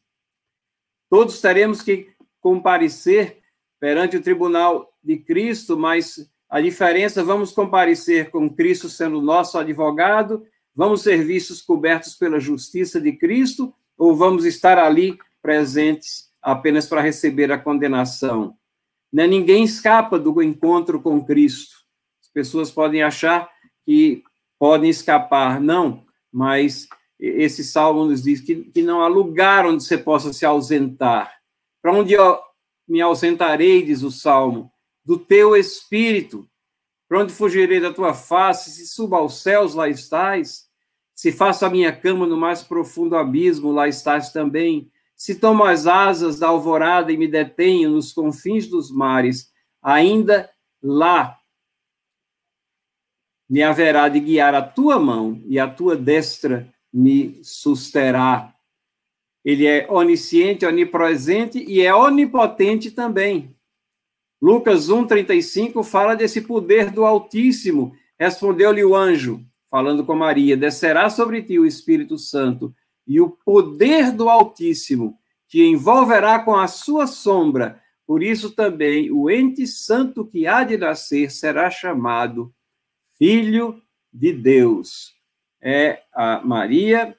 Todos 1.09 1.41
teremos 1.41 1.81
que 1.81 2.15
comparecer 2.39 3.41
perante 3.77 4.15
o 4.15 4.21
tribunal 4.21 4.95
de 5.03 5.17
Cristo, 5.17 5.77
mas 5.77 6.31
a 6.49 6.61
diferença, 6.61 7.25
vamos 7.25 7.51
comparecer 7.51 8.31
com 8.31 8.49
Cristo 8.49 8.87
sendo 8.87 9.21
nosso 9.21 9.57
advogado, 9.57 10.47
vamos 10.73 11.01
ser 11.01 11.25
vistos 11.25 11.61
cobertos 11.61 12.15
pela 12.15 12.39
justiça 12.39 13.01
de 13.01 13.11
Cristo, 13.11 13.75
ou 13.97 14.15
vamos 14.15 14.45
estar 14.45 14.77
ali 14.77 15.19
presentes 15.41 16.29
apenas 16.41 16.87
para 16.87 17.01
receber 17.01 17.51
a 17.51 17.57
condenação? 17.57 18.55
Né? 19.11 19.27
Ninguém 19.27 19.65
escapa 19.65 20.17
do 20.17 20.41
encontro 20.41 21.01
com 21.01 21.21
Cristo. 21.21 21.75
As 22.21 22.29
pessoas 22.29 22.71
podem 22.71 23.03
achar 23.03 23.49
que 23.85 24.23
podem 24.65 24.89
escapar, 24.89 25.61
não, 25.61 26.03
mas 26.33 26.87
esse 27.19 27.63
salmo 27.63 28.05
nos 28.05 28.23
diz 28.23 28.41
que, 28.41 28.63
que 28.63 28.81
não 28.81 28.99
há 28.99 29.07
lugar 29.07 29.63
onde 29.63 29.83
você 29.83 29.95
possa 29.95 30.33
se 30.33 30.43
ausentar. 30.43 31.31
Para 31.83 31.93
onde 31.93 32.15
eu 32.15 32.39
me 32.87 32.99
ausentarei, 32.99 33.83
diz 33.83 34.01
o 34.01 34.09
salmo, 34.09 34.71
do 35.05 35.19
teu 35.19 35.55
espírito. 35.55 36.49
Para 37.07 37.19
onde 37.19 37.31
fugirei 37.31 37.79
da 37.79 37.93
tua 37.93 38.15
face? 38.15 38.71
Se 38.71 38.87
suba 38.87 39.17
aos 39.17 39.43
céus, 39.43 39.75
lá 39.75 39.87
estás. 39.87 40.65
Se 41.13 41.31
faço 41.31 41.63
a 41.63 41.69
minha 41.69 41.95
cama 41.95 42.25
no 42.25 42.35
mais 42.35 42.63
profundo 42.63 43.15
abismo, 43.15 43.71
lá 43.71 43.87
estás 43.87 44.31
também. 44.31 44.89
Se 45.15 45.35
tomo 45.35 45.63
as 45.63 45.85
asas 45.85 46.39
da 46.39 46.47
alvorada 46.47 47.11
e 47.11 47.17
me 47.17 47.27
detenho 47.27 47.91
nos 47.91 48.11
confins 48.11 48.65
dos 48.65 48.89
mares, 48.89 49.51
ainda 49.79 50.49
lá 50.81 51.37
me 53.49 53.61
haverá 53.61 54.09
de 54.09 54.19
guiar 54.19 54.55
a 54.55 54.61
tua 54.61 54.99
mão 54.99 55.41
e 55.45 55.59
a 55.59 55.67
tua 55.67 55.95
destra 55.95 56.67
me 56.91 57.39
susterá. 57.43 58.53
Ele 59.43 59.67
é 59.67 59.85
onisciente, 59.89 60.65
onipresente 60.65 61.59
e 61.59 61.81
é 61.81 61.93
onipotente 61.93 62.89
também. 62.89 63.55
Lucas 64.41 64.89
1,35 64.89 65.83
fala 65.83 66.15
desse 66.15 66.41
poder 66.41 66.91
do 66.91 67.05
Altíssimo. 67.05 67.95
Respondeu-lhe 68.19 68.83
o 68.83 68.95
anjo, 68.95 69.41
falando 69.69 70.03
com 70.03 70.15
Maria: 70.15 70.57
Descerá 70.57 71.09
sobre 71.09 71.43
ti 71.43 71.59
o 71.59 71.65
Espírito 71.65 72.17
Santo, 72.17 72.73
e 73.07 73.21
o 73.21 73.29
poder 73.29 74.11
do 74.11 74.29
Altíssimo 74.29 75.17
te 75.47 75.61
envolverá 75.61 76.39
com 76.39 76.55
a 76.55 76.67
sua 76.67 77.05
sombra. 77.05 77.79
Por 78.07 78.23
isso 78.23 78.51
também 78.51 79.11
o 79.11 79.29
ente 79.29 79.65
santo 79.67 80.25
que 80.25 80.47
há 80.47 80.63
de 80.63 80.77
nascer 80.77 81.31
será 81.31 81.69
chamado 81.69 82.53
Filho 83.17 83.81
de 84.13 84.33
Deus. 84.33 85.13
É 85.61 86.01
a 86.13 86.41
Maria 86.43 87.15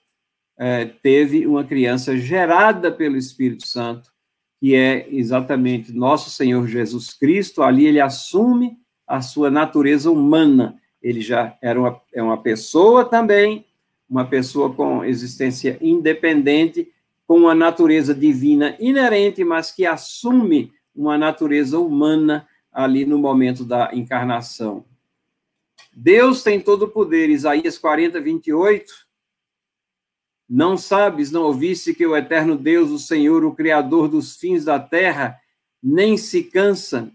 é, 0.58 0.84
teve 0.84 1.46
uma 1.46 1.64
criança 1.64 2.16
gerada 2.16 2.90
pelo 2.90 3.16
Espírito 3.16 3.66
Santo 3.66 4.10
que 4.60 4.74
é 4.74 5.06
exatamente 5.10 5.92
nosso 5.92 6.30
Senhor 6.30 6.66
Jesus 6.66 7.12
Cristo, 7.12 7.62
ali 7.62 7.86
ele 7.86 8.00
assume 8.00 8.78
a 9.06 9.20
sua 9.20 9.50
natureza 9.50 10.10
humana. 10.10 10.80
Ele 11.02 11.20
já 11.20 11.56
era 11.60 11.78
uma, 11.78 12.00
é 12.12 12.22
uma 12.22 12.38
pessoa 12.38 13.04
também, 13.04 13.64
uma 14.08 14.24
pessoa 14.24 14.72
com 14.72 15.04
existência 15.04 15.78
independente, 15.80 16.90
com 17.26 17.36
uma 17.38 17.54
natureza 17.54 18.14
divina 18.14 18.76
inerente, 18.80 19.44
mas 19.44 19.70
que 19.70 19.84
assume 19.84 20.72
uma 20.94 21.18
natureza 21.18 21.78
humana 21.78 22.48
ali 22.72 23.04
no 23.04 23.18
momento 23.18 23.64
da 23.64 23.90
encarnação. 23.92 24.84
Deus 25.98 26.42
tem 26.42 26.60
todo 26.60 26.82
o 26.82 26.90
poder, 26.90 27.30
Isaías 27.30 27.78
40, 27.78 28.20
28, 28.20 28.92
não 30.46 30.76
sabes, 30.76 31.30
não 31.30 31.44
ouviste 31.44 31.94
que 31.94 32.06
o 32.06 32.14
eterno 32.14 32.54
Deus, 32.54 32.90
o 32.90 32.98
Senhor, 32.98 33.46
o 33.46 33.54
Criador 33.54 34.06
dos 34.06 34.36
fins 34.36 34.66
da 34.66 34.78
terra, 34.78 35.40
nem 35.82 36.18
se 36.18 36.42
cansa, 36.42 37.10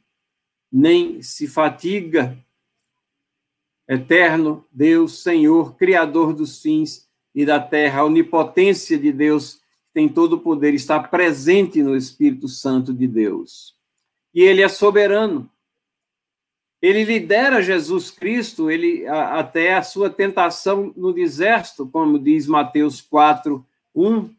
nem 0.72 1.22
se 1.22 1.48
fatiga. 1.48 2.36
Eterno 3.88 4.66
Deus, 4.72 5.22
Senhor, 5.22 5.76
Criador 5.76 6.34
dos 6.34 6.60
fins 6.60 7.08
e 7.36 7.46
da 7.46 7.60
terra, 7.60 8.02
a 8.02 8.06
onipotência 8.06 8.98
de 8.98 9.12
Deus, 9.12 9.62
tem 9.94 10.10
todo 10.10 10.38
o 10.38 10.40
poder, 10.40 10.74
está 10.74 11.00
presente 11.00 11.84
no 11.84 11.96
Espírito 11.96 12.48
Santo 12.48 12.92
de 12.92 13.08
Deus. 13.08 13.76
E 14.34 14.42
ele 14.42 14.64
é 14.64 14.68
soberano. 14.68 15.51
Ele 16.82 17.04
lidera 17.04 17.62
Jesus 17.62 18.10
Cristo 18.10 18.72
ele, 18.72 19.06
a, 19.08 19.40
até 19.40 19.76
a 19.76 19.84
sua 19.84 20.10
tentação 20.10 20.92
no 20.98 21.14
deserto, 21.14 21.88
como 21.88 22.18
diz 22.18 22.48
Mateus 22.48 23.02
4, 23.02 23.64
1. 23.94 24.34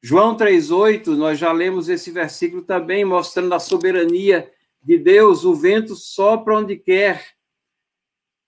João 0.00 0.36
3,8, 0.36 1.16
nós 1.16 1.36
já 1.36 1.50
lemos 1.50 1.88
esse 1.88 2.12
versículo 2.12 2.62
também, 2.62 3.04
mostrando 3.04 3.52
a 3.54 3.58
soberania 3.58 4.48
de 4.80 4.96
Deus. 4.96 5.44
O 5.44 5.52
vento 5.52 5.96
sopra 5.96 6.58
onde 6.58 6.76
quer. 6.76 7.34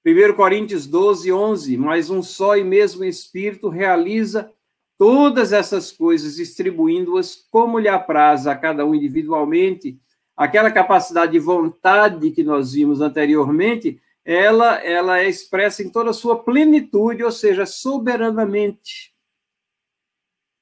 1 0.07 0.35
Coríntios 0.37 0.87
12, 0.87 1.33
11. 1.33 1.77
Mas 1.77 2.11
um 2.11 2.23
só 2.23 2.57
e 2.57 2.63
mesmo 2.63 3.05
Espírito 3.05 3.69
realiza 3.69 4.53
todas 4.97 5.53
essas 5.53 5.91
coisas, 5.91 6.37
distribuindo-as 6.37 7.35
como 7.35 7.79
lhe 7.81 7.89
apraz 7.89 8.47
a 8.47 8.55
cada 8.55 8.87
um 8.87 8.95
individualmente 8.95 9.99
aquela 10.39 10.71
capacidade 10.71 11.33
de 11.33 11.41
vontade 11.41 12.31
que 12.31 12.45
nós 12.45 12.73
vimos 12.73 13.01
anteriormente, 13.01 14.01
ela, 14.25 14.77
ela 14.77 15.19
é 15.19 15.29
expressa 15.29 15.83
em 15.83 15.91
toda 15.91 16.11
a 16.11 16.15
sua 16.15 16.39
plenitude, 16.39 17.25
ou 17.25 17.33
seja, 17.33 17.67
soberanamente. 17.67 19.13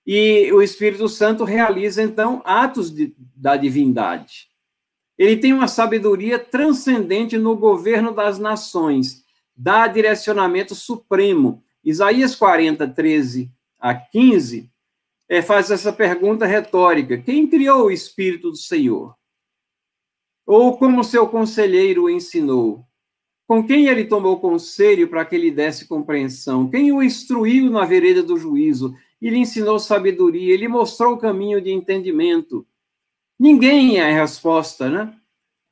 E 0.07 0.51
o 0.51 0.63
Espírito 0.63 1.07
Santo 1.11 1.45
realiza, 1.45 2.03
então, 2.03 2.41
atos 2.47 2.91
de, 2.91 3.15
da 3.35 3.55
divindade. 3.55 4.49
Ele 5.19 5.37
tem 5.37 5.53
uma 5.53 5.69
sabedoria 5.69 6.39
transcendente 6.39 7.37
no 7.37 7.55
governo 7.55 8.15
das 8.15 8.39
nações, 8.39 9.25
dá 9.55 9.87
direcionamento 9.89 10.75
supremo. 10.75 11.63
Isaías 11.85 12.35
40, 12.35 12.89
13 12.89 13.51
a 13.79 13.95
15, 13.95 14.71
é, 15.29 15.43
faz 15.43 15.71
essa 15.71 15.93
pergunta 15.93 16.47
retórica: 16.47 17.19
Quem 17.19 17.47
criou 17.47 17.87
o 17.87 17.91
Espírito 17.91 18.51
do 18.51 18.57
Senhor? 18.57 19.15
Ou 20.47 20.79
como 20.79 21.03
seu 21.03 21.27
conselheiro 21.27 22.09
ensinou? 22.09 22.85
Com 23.47 23.67
quem 23.67 23.89
ele 23.89 24.05
tomou 24.05 24.41
conselho 24.41 25.09
para 25.09 25.25
que 25.25 25.37
lhe 25.37 25.51
desse 25.51 25.87
compreensão? 25.87 26.69
Quem 26.71 26.93
o 26.93 27.03
instruiu 27.03 27.71
na 27.71 27.85
vereda 27.85 28.23
do 28.23 28.37
juízo? 28.37 28.95
E 29.21 29.29
lhe 29.29 29.39
ensinou 29.39 29.79
sabedoria, 29.79 30.55
ele 30.55 30.69
mostrou 30.69 31.15
o 31.15 31.19
caminho 31.19 31.61
de 31.61 31.71
entendimento. 31.71 32.67
Ninguém 33.39 33.99
é 33.99 34.13
a 34.13 34.21
resposta, 34.21 34.89
né? 34.89 35.15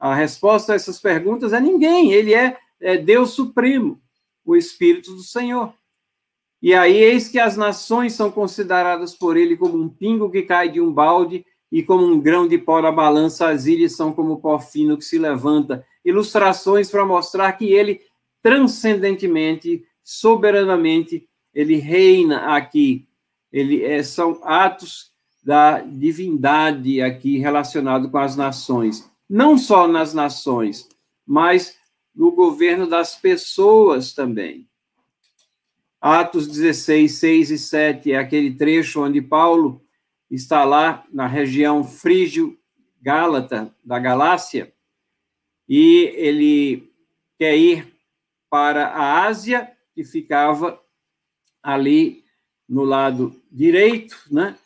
a 0.04 0.14
resposta 0.14 0.72
a 0.72 0.76
essas 0.76 1.00
perguntas 1.00 1.54
é 1.54 1.60
ninguém, 1.60 2.12
ele 2.12 2.34
é, 2.34 2.58
é 2.78 2.98
Deus 2.98 3.30
Supremo, 3.30 3.98
o 4.44 4.54
Espírito 4.54 5.14
do 5.14 5.22
Senhor. 5.22 5.72
E 6.60 6.74
aí, 6.74 6.94
eis 6.94 7.26
que 7.28 7.38
as 7.38 7.56
nações 7.56 8.12
são 8.12 8.30
consideradas 8.30 9.14
por 9.14 9.34
ele 9.34 9.56
como 9.56 9.80
um 9.80 9.88
pingo 9.88 10.30
que 10.30 10.42
cai 10.42 10.68
de 10.68 10.78
um 10.78 10.92
balde 10.92 11.46
e 11.70 11.82
como 11.82 12.04
um 12.04 12.20
grão 12.20 12.46
de 12.46 12.58
pó 12.58 12.80
na 12.80 12.92
balança, 12.92 13.48
as 13.48 13.66
ilhas 13.66 13.96
são 13.96 14.12
como 14.12 14.40
pó 14.40 14.58
fino 14.58 14.96
que 14.96 15.04
se 15.04 15.18
levanta. 15.18 15.84
Ilustrações 16.04 16.90
para 16.90 17.04
mostrar 17.04 17.52
que 17.52 17.72
ele 17.72 18.00
transcendentemente, 18.44 19.86
soberanamente, 20.02 21.26
ele 21.54 21.76
reina 21.76 22.54
aqui. 22.54 23.08
Ele 23.50 23.82
é, 23.82 24.02
são 24.02 24.38
atos 24.44 25.10
da 25.42 25.80
divindade 25.80 27.00
aqui 27.00 27.38
relacionado 27.38 28.10
com 28.10 28.18
as 28.18 28.36
nações, 28.36 29.10
não 29.28 29.56
só 29.56 29.86
nas 29.86 30.12
nações, 30.12 30.88
mas 31.26 31.76
no 32.14 32.32
governo 32.32 32.86
das 32.86 33.14
pessoas 33.14 34.12
também. 34.12 34.68
Atos 36.00 36.46
16, 36.46 37.12
6 37.12 37.50
e 37.50 37.58
7 37.58 38.12
é 38.12 38.18
aquele 38.18 38.52
trecho 38.52 39.02
onde 39.02 39.22
Paulo 39.22 39.83
está 40.34 40.64
lá 40.64 41.04
na 41.12 41.26
região 41.26 41.84
frígio-gálata 41.84 43.74
da 43.84 43.98
Galácia 43.98 44.72
e 45.68 46.12
ele 46.16 46.92
quer 47.38 47.56
ir 47.56 47.94
para 48.50 48.88
a 48.88 49.24
Ásia, 49.24 49.70
que 49.94 50.04
ficava 50.04 50.80
ali 51.62 52.24
no 52.68 52.84
lado 52.84 53.40
direito, 53.50 54.16
né? 54.30 54.56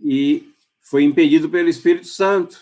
e 0.00 0.52
foi 0.80 1.02
impedido 1.02 1.48
pelo 1.48 1.68
Espírito 1.68 2.06
Santo. 2.06 2.60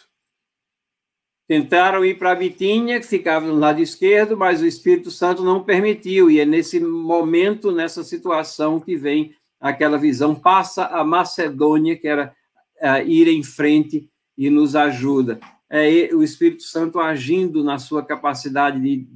Tentaram 1.49 2.05
ir 2.05 2.16
para 2.16 2.35
Bitínia, 2.35 3.01
que 3.01 3.07
ficava 3.07 3.47
no 3.47 3.59
lado 3.59 3.81
esquerdo, 3.81 4.37
mas 4.37 4.62
o 4.62 4.66
Espírito 4.66 5.11
Santo 5.11 5.43
não 5.43 5.62
permitiu, 5.62 6.31
e 6.31 6.39
é 6.39 6.47
nesse 6.47 6.81
momento, 6.81 7.73
nessa 7.73 8.05
situação, 8.05 8.81
que 8.81 8.97
vem 8.97 9.35
aquela 9.63 9.97
visão, 9.97 10.35
passa 10.35 10.87
a 10.87 11.05
Macedônia, 11.05 11.97
que 11.97 12.09
era 12.09 12.35
uh, 12.83 13.09
ir 13.09 13.29
em 13.29 13.45
frente 13.45 14.11
e 14.37 14.51
nos 14.51 14.75
ajuda. 14.75 15.39
É 15.71 16.11
o 16.13 16.23
Espírito 16.23 16.65
Santo 16.65 16.99
agindo 16.99 17.63
na 17.63 17.79
sua 17.79 18.05
capacidade 18.05 18.81
de, 18.81 19.07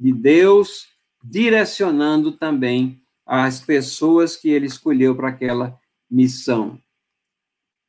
de 0.00 0.12
Deus, 0.12 0.86
direcionando 1.22 2.32
também 2.32 3.00
as 3.26 3.60
pessoas 3.60 4.36
que 4.36 4.48
ele 4.48 4.66
escolheu 4.66 5.14
para 5.14 5.28
aquela 5.28 5.78
missão. 6.10 6.78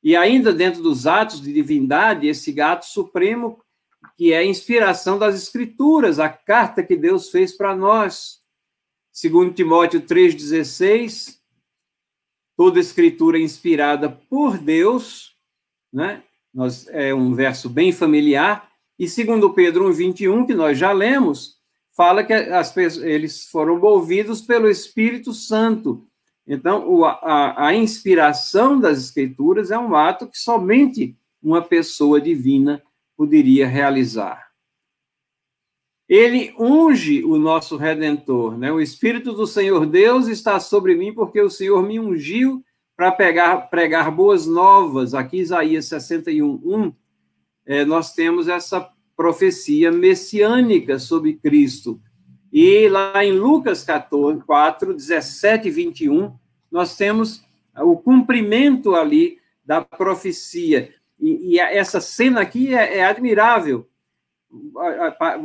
E 0.03 0.15
ainda 0.15 0.53
dentro 0.53 0.83
dos 0.83 1.07
atos 1.07 1.41
de 1.41 1.51
divindade, 1.51 2.27
esse 2.27 2.51
gato 2.51 2.85
supremo, 2.85 3.59
que 4.15 4.33
é 4.33 4.39
a 4.39 4.45
inspiração 4.45 5.17
das 5.17 5.35
Escrituras, 5.35 6.19
a 6.19 6.29
carta 6.29 6.83
que 6.83 6.95
Deus 6.95 7.29
fez 7.29 7.55
para 7.55 7.75
nós. 7.75 8.39
Segundo 9.11 9.53
Timóteo 9.53 10.01
3,16, 10.01 11.44
toda 12.55 12.79
Escritura 12.79 13.39
inspirada 13.39 14.09
por 14.09 14.57
Deus, 14.57 15.35
né? 15.91 16.23
Nós, 16.53 16.87
é 16.89 17.13
um 17.13 17.33
verso 17.33 17.69
bem 17.69 17.91
familiar. 17.91 18.69
E 18.97 19.07
segundo 19.09 19.53
Pedro 19.53 19.89
1,21, 19.89 20.45
que 20.45 20.53
nós 20.53 20.77
já 20.77 20.91
lemos, 20.91 21.55
fala 21.95 22.23
que 22.23 22.33
as, 22.33 22.75
eles 22.97 23.47
foram 23.49 23.77
movidos 23.77 24.41
pelo 24.41 24.69
Espírito 24.69 25.33
Santo 25.33 26.07
então, 26.47 26.87
o, 26.87 27.05
a, 27.05 27.67
a 27.67 27.75
inspiração 27.75 28.79
das 28.79 28.99
Escrituras 28.99 29.71
é 29.71 29.79
um 29.79 29.95
ato 29.95 30.27
que 30.27 30.37
somente 30.37 31.17
uma 31.41 31.61
pessoa 31.61 32.21
divina 32.21 32.81
poderia 33.17 33.67
realizar. 33.67 34.44
Ele 36.07 36.53
unge 36.59 37.23
o 37.23 37.37
nosso 37.37 37.77
redentor, 37.77 38.57
né? 38.57 38.71
O 38.71 38.79
Espírito 38.79 39.33
do 39.33 39.47
Senhor 39.47 39.85
Deus 39.87 40.27
está 40.27 40.59
sobre 40.59 40.95
mim 40.95 41.13
porque 41.13 41.41
o 41.41 41.49
Senhor 41.49 41.81
me 41.81 41.99
ungiu 41.99 42.63
para 42.95 43.11
pregar, 43.11 43.69
pregar 43.69 44.11
boas 44.11 44.45
novas. 44.45 45.13
Aqui, 45.13 45.37
Isaías 45.37 45.85
61, 45.85 46.61
1, 46.63 46.93
é, 47.65 47.85
nós 47.85 48.13
temos 48.13 48.47
essa 48.47 48.87
profecia 49.17 49.91
messiânica 49.91 50.99
sobre 50.99 51.33
Cristo. 51.33 51.99
E 52.53 52.87
lá 52.87 53.23
em 53.23 53.33
Lucas 53.33 53.83
14, 53.83 54.41
4, 54.45 54.93
17 54.93 55.67
e 55.67 55.71
21, 55.71 56.33
nós 56.71 56.95
temos 56.95 57.43
o 57.77 57.97
cumprimento 57.97 58.95
ali 58.95 59.39
da 59.65 59.81
profecia. 59.81 60.93
E, 61.19 61.55
e 61.55 61.59
essa 61.59 61.99
cena 61.99 62.41
aqui 62.41 62.73
é, 62.73 62.99
é 62.99 63.05
admirável. 63.05 63.87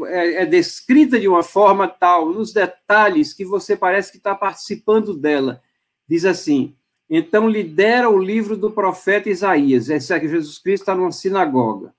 É, 0.07 0.43
é, 0.43 0.47
descrita 0.47 1.19
de 1.19 1.27
uma 1.27 1.43
forma 1.43 1.89
tal, 1.89 2.33
nos 2.33 2.53
detalhes, 2.53 3.33
que 3.33 3.45
você 3.45 3.77
parece 3.77 4.13
que 4.13 4.19
está 4.19 4.35
participando 4.35 5.15
dela. 5.15 5.63
Diz 6.09 6.25
assim: 6.25 6.77
então 7.13 7.49
lhe 7.49 7.65
deram 7.65 8.15
o 8.15 8.23
livro 8.23 8.57
do 8.57 8.71
profeta 8.71 9.29
Isaías. 9.29 9.91
Esse 9.91 10.15
aqui, 10.15 10.29
Jesus 10.29 10.59
Cristo 10.59 10.83
está 10.83 10.95
numa 10.95 11.11
sinagoga. 11.11 11.93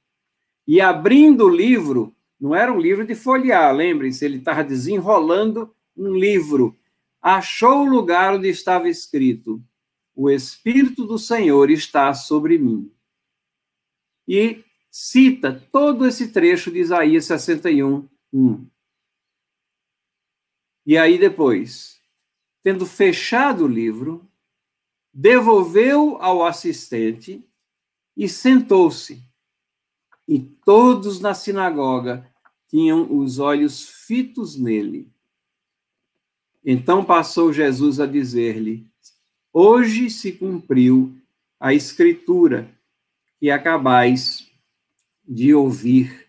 E 0.66 0.80
abrindo 0.80 1.46
o 1.46 1.50
livro, 1.50 2.16
não 2.40 2.56
era 2.56 2.72
um 2.72 2.80
livro 2.80 3.06
de 3.06 3.14
folhear, 3.14 3.76
lembrem-se, 3.76 4.24
ele 4.24 4.38
estava 4.38 4.64
desenrolando 4.64 5.76
um 5.98 6.14
livro. 6.14 6.78
Achou 7.22 7.82
o 7.82 7.90
lugar 7.90 8.36
onde 8.36 8.48
estava 8.48 8.88
escrito: 8.88 9.62
O 10.16 10.30
Espírito 10.30 11.06
do 11.06 11.20
Senhor 11.20 11.70
está 11.70 12.14
sobre 12.14 12.58
mim. 12.58 12.90
E 14.26 14.64
cita 14.92 15.66
todo 15.72 16.06
esse 16.06 16.34
trecho 16.34 16.70
de 16.70 16.80
Isaías 16.80 17.26
61, 17.26 18.10
1. 18.34 18.68
E 20.86 20.98
aí 20.98 21.18
depois, 21.18 22.02
tendo 22.62 22.86
fechado 22.86 23.64
o 23.64 23.68
livro, 23.68 24.30
devolveu 25.14 26.18
ao 26.22 26.46
assistente 26.46 27.48
e 28.18 28.28
sentou-se. 28.28 29.24
E 30.28 30.40
todos 30.40 31.22
na 31.22 31.34
sinagoga 31.34 32.30
tinham 32.68 33.18
os 33.18 33.40
olhos 33.40 33.88
fitos 33.88 34.58
nele. 34.58 35.10
Então 36.64 37.04
passou 37.04 37.54
Jesus 37.54 38.00
a 38.00 38.06
dizer-lhe: 38.06 38.88
Hoje 39.54 40.10
se 40.10 40.34
cumpriu 40.34 41.18
a 41.60 41.74
escritura 41.74 42.70
que 43.40 43.50
acabais 43.50 44.51
de 45.32 45.56
ouvir. 45.56 46.28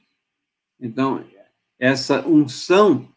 Então, 0.80 1.24
essa 1.76 2.24
unção 2.24 3.09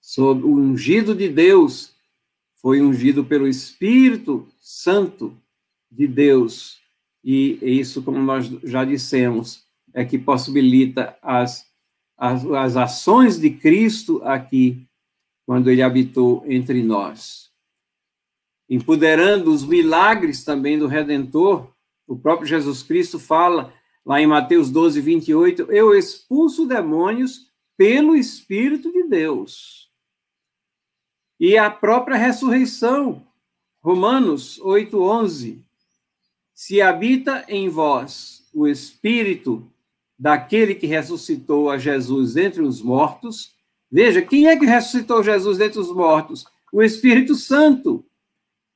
sobre 0.00 0.46
o 0.46 0.54
ungido 0.54 1.12
de 1.12 1.28
Deus 1.28 1.92
foi 2.62 2.80
ungido 2.80 3.24
pelo 3.24 3.48
Espírito 3.48 4.46
Santo 4.60 5.36
de 5.90 6.06
Deus. 6.06 6.78
E 7.24 7.58
isso, 7.80 8.00
como 8.00 8.20
nós 8.20 8.46
já 8.62 8.84
dissemos, 8.84 9.64
é 9.92 10.04
que 10.04 10.16
possibilita 10.16 11.18
as, 11.20 11.66
as, 12.16 12.44
as 12.44 12.76
ações 12.76 13.40
de 13.40 13.50
Cristo 13.50 14.22
aqui, 14.22 14.86
quando 15.44 15.68
ele 15.68 15.82
habitou 15.82 16.44
entre 16.46 16.80
nós. 16.80 17.50
Empoderando 18.70 19.52
os 19.52 19.64
milagres 19.64 20.44
também 20.44 20.78
do 20.78 20.86
Redentor, 20.86 21.72
o 22.06 22.16
próprio 22.16 22.46
Jesus 22.46 22.84
Cristo 22.84 23.18
fala 23.18 23.72
lá 24.06 24.22
em 24.22 24.26
Mateus 24.26 24.70
12, 24.70 25.00
28, 25.00 25.62
eu 25.72 25.92
expulso 25.92 26.64
demônios 26.64 27.50
pelo 27.76 28.14
Espírito 28.14 28.92
de 28.92 29.02
Deus. 29.02 29.90
E 31.40 31.58
a 31.58 31.68
própria 31.68 32.16
ressurreição, 32.16 33.26
Romanos 33.82 34.60
8, 34.60 34.96
11, 35.02 35.60
se 36.54 36.80
habita 36.80 37.44
em 37.48 37.68
vós 37.68 38.48
o 38.54 38.68
Espírito 38.68 39.68
daquele 40.16 40.76
que 40.76 40.86
ressuscitou 40.86 41.68
a 41.68 41.76
Jesus 41.76 42.36
entre 42.36 42.62
os 42.62 42.80
mortos, 42.80 43.54
veja, 43.90 44.22
quem 44.22 44.46
é 44.46 44.56
que 44.56 44.64
ressuscitou 44.64 45.22
Jesus 45.22 45.60
entre 45.60 45.80
os 45.80 45.92
mortos? 45.92 46.46
O 46.72 46.82
Espírito 46.82 47.34
Santo. 47.34 48.04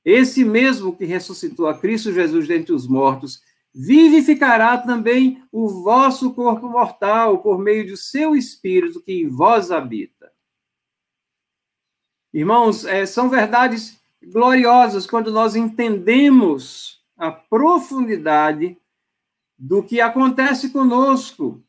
Esse 0.05 0.45
mesmo 0.45 0.95
que 0.95 1.05
ressuscitou 1.05 1.67
a 1.67 1.79
Cristo 1.79 2.13
Jesus 2.13 2.49
dentre 2.49 2.73
os 2.73 2.87
mortos, 2.87 3.41
vivificará 3.75 4.79
também 4.79 5.43
o 5.53 5.69
vosso 5.83 6.35
corpo 6.35 6.69
mortal 6.69 7.39
por 7.39 7.59
meio 7.59 7.87
do 7.87 7.97
seu 7.97 8.35
Espírito 8.35 9.01
que 9.01 9.13
em 9.13 9.29
vós 9.29 9.71
habita. 9.71 10.31
Irmãos, 12.33 12.85
é, 12.85 13.07
são 13.07 13.29
verdades 13.29 14.01
gloriosas 14.23 15.07
quando 15.07 15.33
nós 15.33 15.57
entendemos 15.57 17.03
a 17.17 17.31
profundidade 17.31 18.79
do 19.59 19.83
que 19.83 20.01
acontece 20.01 20.71
conosco. 20.71 21.63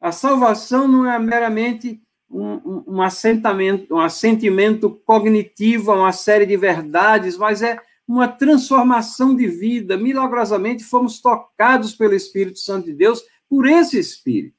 A 0.00 0.12
salvação 0.12 0.86
não 0.86 1.10
é 1.10 1.18
meramente 1.18 2.02
um, 2.28 2.84
um, 2.86 3.02
assentamento, 3.02 3.94
um 3.94 4.00
assentimento 4.00 4.90
cognitivo 4.90 5.92
a 5.92 5.96
uma 5.96 6.12
série 6.12 6.44
de 6.44 6.56
verdades, 6.56 7.36
mas 7.38 7.62
é 7.62 7.80
uma 8.06 8.28
transformação 8.28 9.34
de 9.34 9.46
vida. 9.46 9.96
Milagrosamente 9.96 10.84
fomos 10.84 11.20
tocados 11.20 11.94
pelo 11.94 12.14
Espírito 12.14 12.58
Santo 12.58 12.86
de 12.86 12.94
Deus 12.94 13.22
por 13.48 13.66
esse 13.66 13.98
Espírito. 13.98 14.56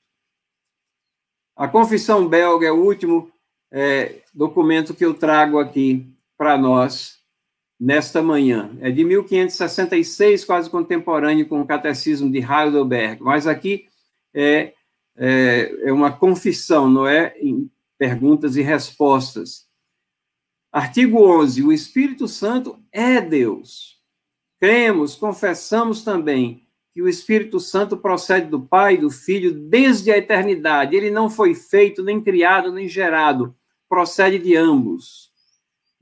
A 1.55 1.67
Confissão 1.67 2.27
Belga 2.27 2.67
é 2.67 2.71
o 2.71 2.83
último 2.83 3.31
é, 3.71 4.23
documento 4.33 4.93
que 4.93 5.05
eu 5.05 5.13
trago 5.13 5.59
aqui 5.59 6.05
para 6.37 6.57
nós 6.57 7.19
nesta 7.79 8.21
manhã. 8.21 8.75
É 8.81 8.91
de 8.91 9.03
1566, 9.03 10.43
quase 10.43 10.69
contemporâneo 10.69 11.47
com 11.47 11.61
o 11.61 11.65
Catecismo 11.65 12.31
de 12.31 12.39
Heidelberg, 12.39 13.21
mas 13.21 13.47
aqui 13.47 13.87
é, 14.33 14.73
é, 15.15 15.87
é 15.87 15.93
uma 15.93 16.11
confissão, 16.11 16.89
não 16.89 17.07
é 17.07 17.33
em 17.37 17.69
perguntas 17.97 18.55
e 18.55 18.61
respostas. 18.61 19.65
Artigo 20.71 21.23
11. 21.23 21.63
O 21.63 21.71
Espírito 21.71 22.27
Santo 22.27 22.77
é 22.95 23.19
Deus. 23.19 23.99
Cremos, 24.57 25.15
confessamos 25.15 26.01
também 26.01 26.65
que 26.93 27.01
o 27.01 27.09
Espírito 27.09 27.59
Santo 27.59 27.97
procede 27.97 28.47
do 28.47 28.61
Pai 28.61 28.93
e 28.93 28.99
do 28.99 29.11
Filho 29.11 29.53
desde 29.53 30.09
a 30.13 30.17
eternidade. 30.17 30.95
Ele 30.95 31.11
não 31.11 31.29
foi 31.29 31.53
feito, 31.53 32.01
nem 32.01 32.21
criado, 32.21 32.71
nem 32.71 32.87
gerado. 32.87 33.53
Procede 33.89 34.39
de 34.39 34.55
ambos. 34.55 35.29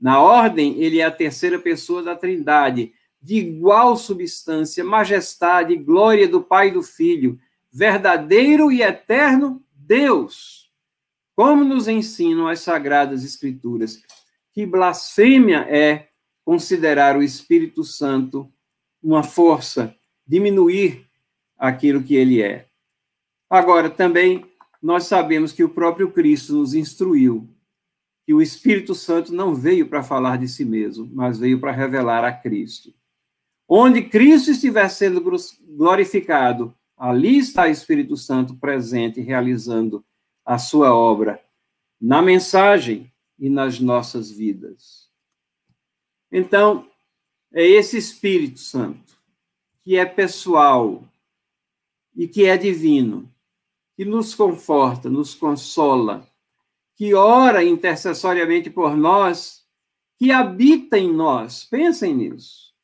Na 0.00 0.22
ordem, 0.22 0.80
ele 0.80 1.00
é 1.00 1.04
a 1.04 1.10
terceira 1.10 1.58
pessoa 1.58 2.00
da 2.00 2.14
Trindade, 2.14 2.92
de 3.20 3.38
igual 3.38 3.96
substância, 3.96 4.84
majestade 4.84 5.74
glória 5.74 6.28
do 6.28 6.40
Pai 6.40 6.68
e 6.68 6.72
do 6.72 6.82
Filho, 6.82 7.40
verdadeiro 7.72 8.70
e 8.70 8.82
eterno 8.82 9.60
Deus. 9.74 10.70
Como 11.34 11.64
nos 11.64 11.88
ensinam 11.88 12.46
as 12.46 12.60
sagradas 12.60 13.24
Escrituras, 13.24 14.00
que 14.52 14.64
blasfêmia 14.64 15.66
é 15.68 16.06
considerar 16.44 17.16
o 17.16 17.22
Espírito 17.22 17.82
Santo 17.82 18.52
uma 19.02 19.22
força, 19.22 19.94
diminuir 20.26 21.06
aquilo 21.56 22.02
que 22.02 22.14
ele 22.14 22.42
é. 22.42 22.68
Agora, 23.48 23.88
também 23.90 24.44
nós 24.82 25.04
sabemos 25.04 25.52
que 25.52 25.64
o 25.64 25.68
próprio 25.68 26.10
Cristo 26.10 26.54
nos 26.54 26.74
instruiu 26.74 27.48
que 28.26 28.32
o 28.32 28.40
Espírito 28.40 28.94
Santo 28.94 29.32
não 29.32 29.54
veio 29.54 29.86
para 29.86 30.02
falar 30.02 30.38
de 30.38 30.48
si 30.48 30.64
mesmo, 30.64 31.08
mas 31.12 31.38
veio 31.38 31.60
para 31.60 31.72
revelar 31.72 32.24
a 32.24 32.32
Cristo. 32.32 32.92
Onde 33.68 34.02
Cristo 34.02 34.50
estiver 34.50 34.88
sendo 34.88 35.22
glorificado, 35.68 36.74
ali 36.96 37.38
está 37.38 37.64
o 37.64 37.70
Espírito 37.70 38.16
Santo 38.16 38.56
presente, 38.56 39.20
realizando 39.20 40.04
a 40.44 40.58
sua 40.58 40.94
obra 40.94 41.40
na 42.00 42.22
mensagem 42.22 43.12
e 43.38 43.48
nas 43.48 43.78
nossas 43.78 44.30
vidas. 44.30 45.03
Então, 46.36 46.90
é 47.52 47.64
esse 47.64 47.96
Espírito 47.96 48.58
Santo, 48.58 49.14
que 49.84 49.96
é 49.96 50.04
pessoal 50.04 51.04
e 52.12 52.26
que 52.26 52.44
é 52.44 52.56
divino, 52.56 53.32
que 53.96 54.04
nos 54.04 54.34
conforta, 54.34 55.08
nos 55.08 55.32
consola, 55.32 56.28
que 56.96 57.14
ora 57.14 57.62
intercessoriamente 57.62 58.68
por 58.68 58.96
nós, 58.96 59.64
que 60.18 60.32
habita 60.32 60.98
em 60.98 61.12
nós. 61.12 61.64
Pensem 61.64 62.12
nisso. 62.16 62.74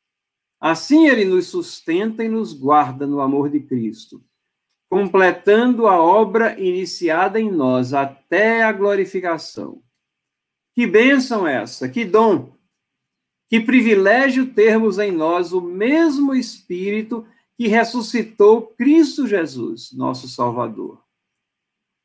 Assim 0.57 1.09
ele 1.09 1.25
nos 1.25 1.47
sustenta 1.47 2.23
e 2.23 2.29
nos 2.29 2.53
guarda 2.53 3.05
no 3.05 3.19
amor 3.19 3.49
de 3.49 3.59
Cristo, 3.59 4.23
completando 4.89 5.87
a 5.87 6.01
obra 6.01 6.57
iniciada 6.57 7.37
em 7.37 7.51
nós 7.51 7.93
até 7.93 8.63
a 8.63 8.71
glorificação. 8.71 9.83
Que 10.73 10.87
bênção 10.87 11.45
essa, 11.45 11.89
que 11.89 12.05
dom, 12.05 12.60
que 13.51 13.59
privilégio 13.59 14.45
termos 14.45 14.97
em 14.97 15.11
nós 15.11 15.51
o 15.51 15.59
mesmo 15.59 16.33
Espírito 16.33 17.27
que 17.53 17.67
ressuscitou 17.67 18.61
Cristo 18.77 19.27
Jesus, 19.27 19.91
nosso 19.91 20.29
Salvador. 20.29 21.03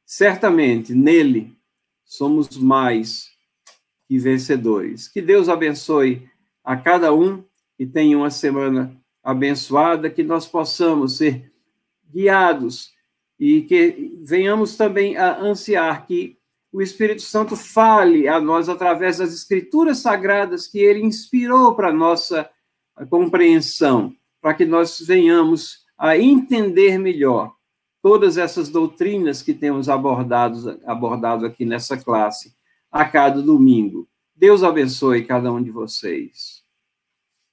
Certamente, 0.04 0.92
nele, 0.92 1.56
somos 2.04 2.58
mais 2.58 3.30
que 4.08 4.18
vencedores. 4.18 5.06
Que 5.06 5.22
Deus 5.22 5.48
abençoe 5.48 6.28
a 6.64 6.76
cada 6.76 7.14
um 7.14 7.44
e 7.78 7.86
tenha 7.86 8.18
uma 8.18 8.30
semana 8.30 9.00
abençoada, 9.22 10.10
que 10.10 10.24
nós 10.24 10.48
possamos 10.48 11.16
ser 11.16 11.52
guiados 12.12 12.90
e 13.38 13.62
que 13.62 14.20
venhamos 14.24 14.76
também 14.76 15.16
a 15.16 15.38
ansiar 15.38 16.08
que 16.08 16.35
o 16.76 16.82
Espírito 16.82 17.22
Santo 17.22 17.56
fale 17.56 18.28
a 18.28 18.38
nós 18.38 18.68
através 18.68 19.16
das 19.16 19.32
escrituras 19.32 19.96
sagradas 19.96 20.66
que 20.66 20.78
ele 20.78 21.00
inspirou 21.00 21.74
para 21.74 21.90
nossa 21.90 22.50
compreensão, 23.08 24.14
para 24.42 24.52
que 24.52 24.66
nós 24.66 25.00
venhamos 25.00 25.86
a 25.96 26.18
entender 26.18 26.98
melhor 26.98 27.54
todas 28.02 28.36
essas 28.36 28.68
doutrinas 28.68 29.40
que 29.40 29.54
temos 29.54 29.88
abordado, 29.88 30.78
abordado 30.84 31.46
aqui 31.46 31.64
nessa 31.64 31.96
classe 31.96 32.54
a 32.92 33.06
cada 33.06 33.40
domingo. 33.40 34.06
Deus 34.34 34.62
abençoe 34.62 35.24
cada 35.24 35.50
um 35.50 35.62
de 35.62 35.70
vocês. 35.70 36.55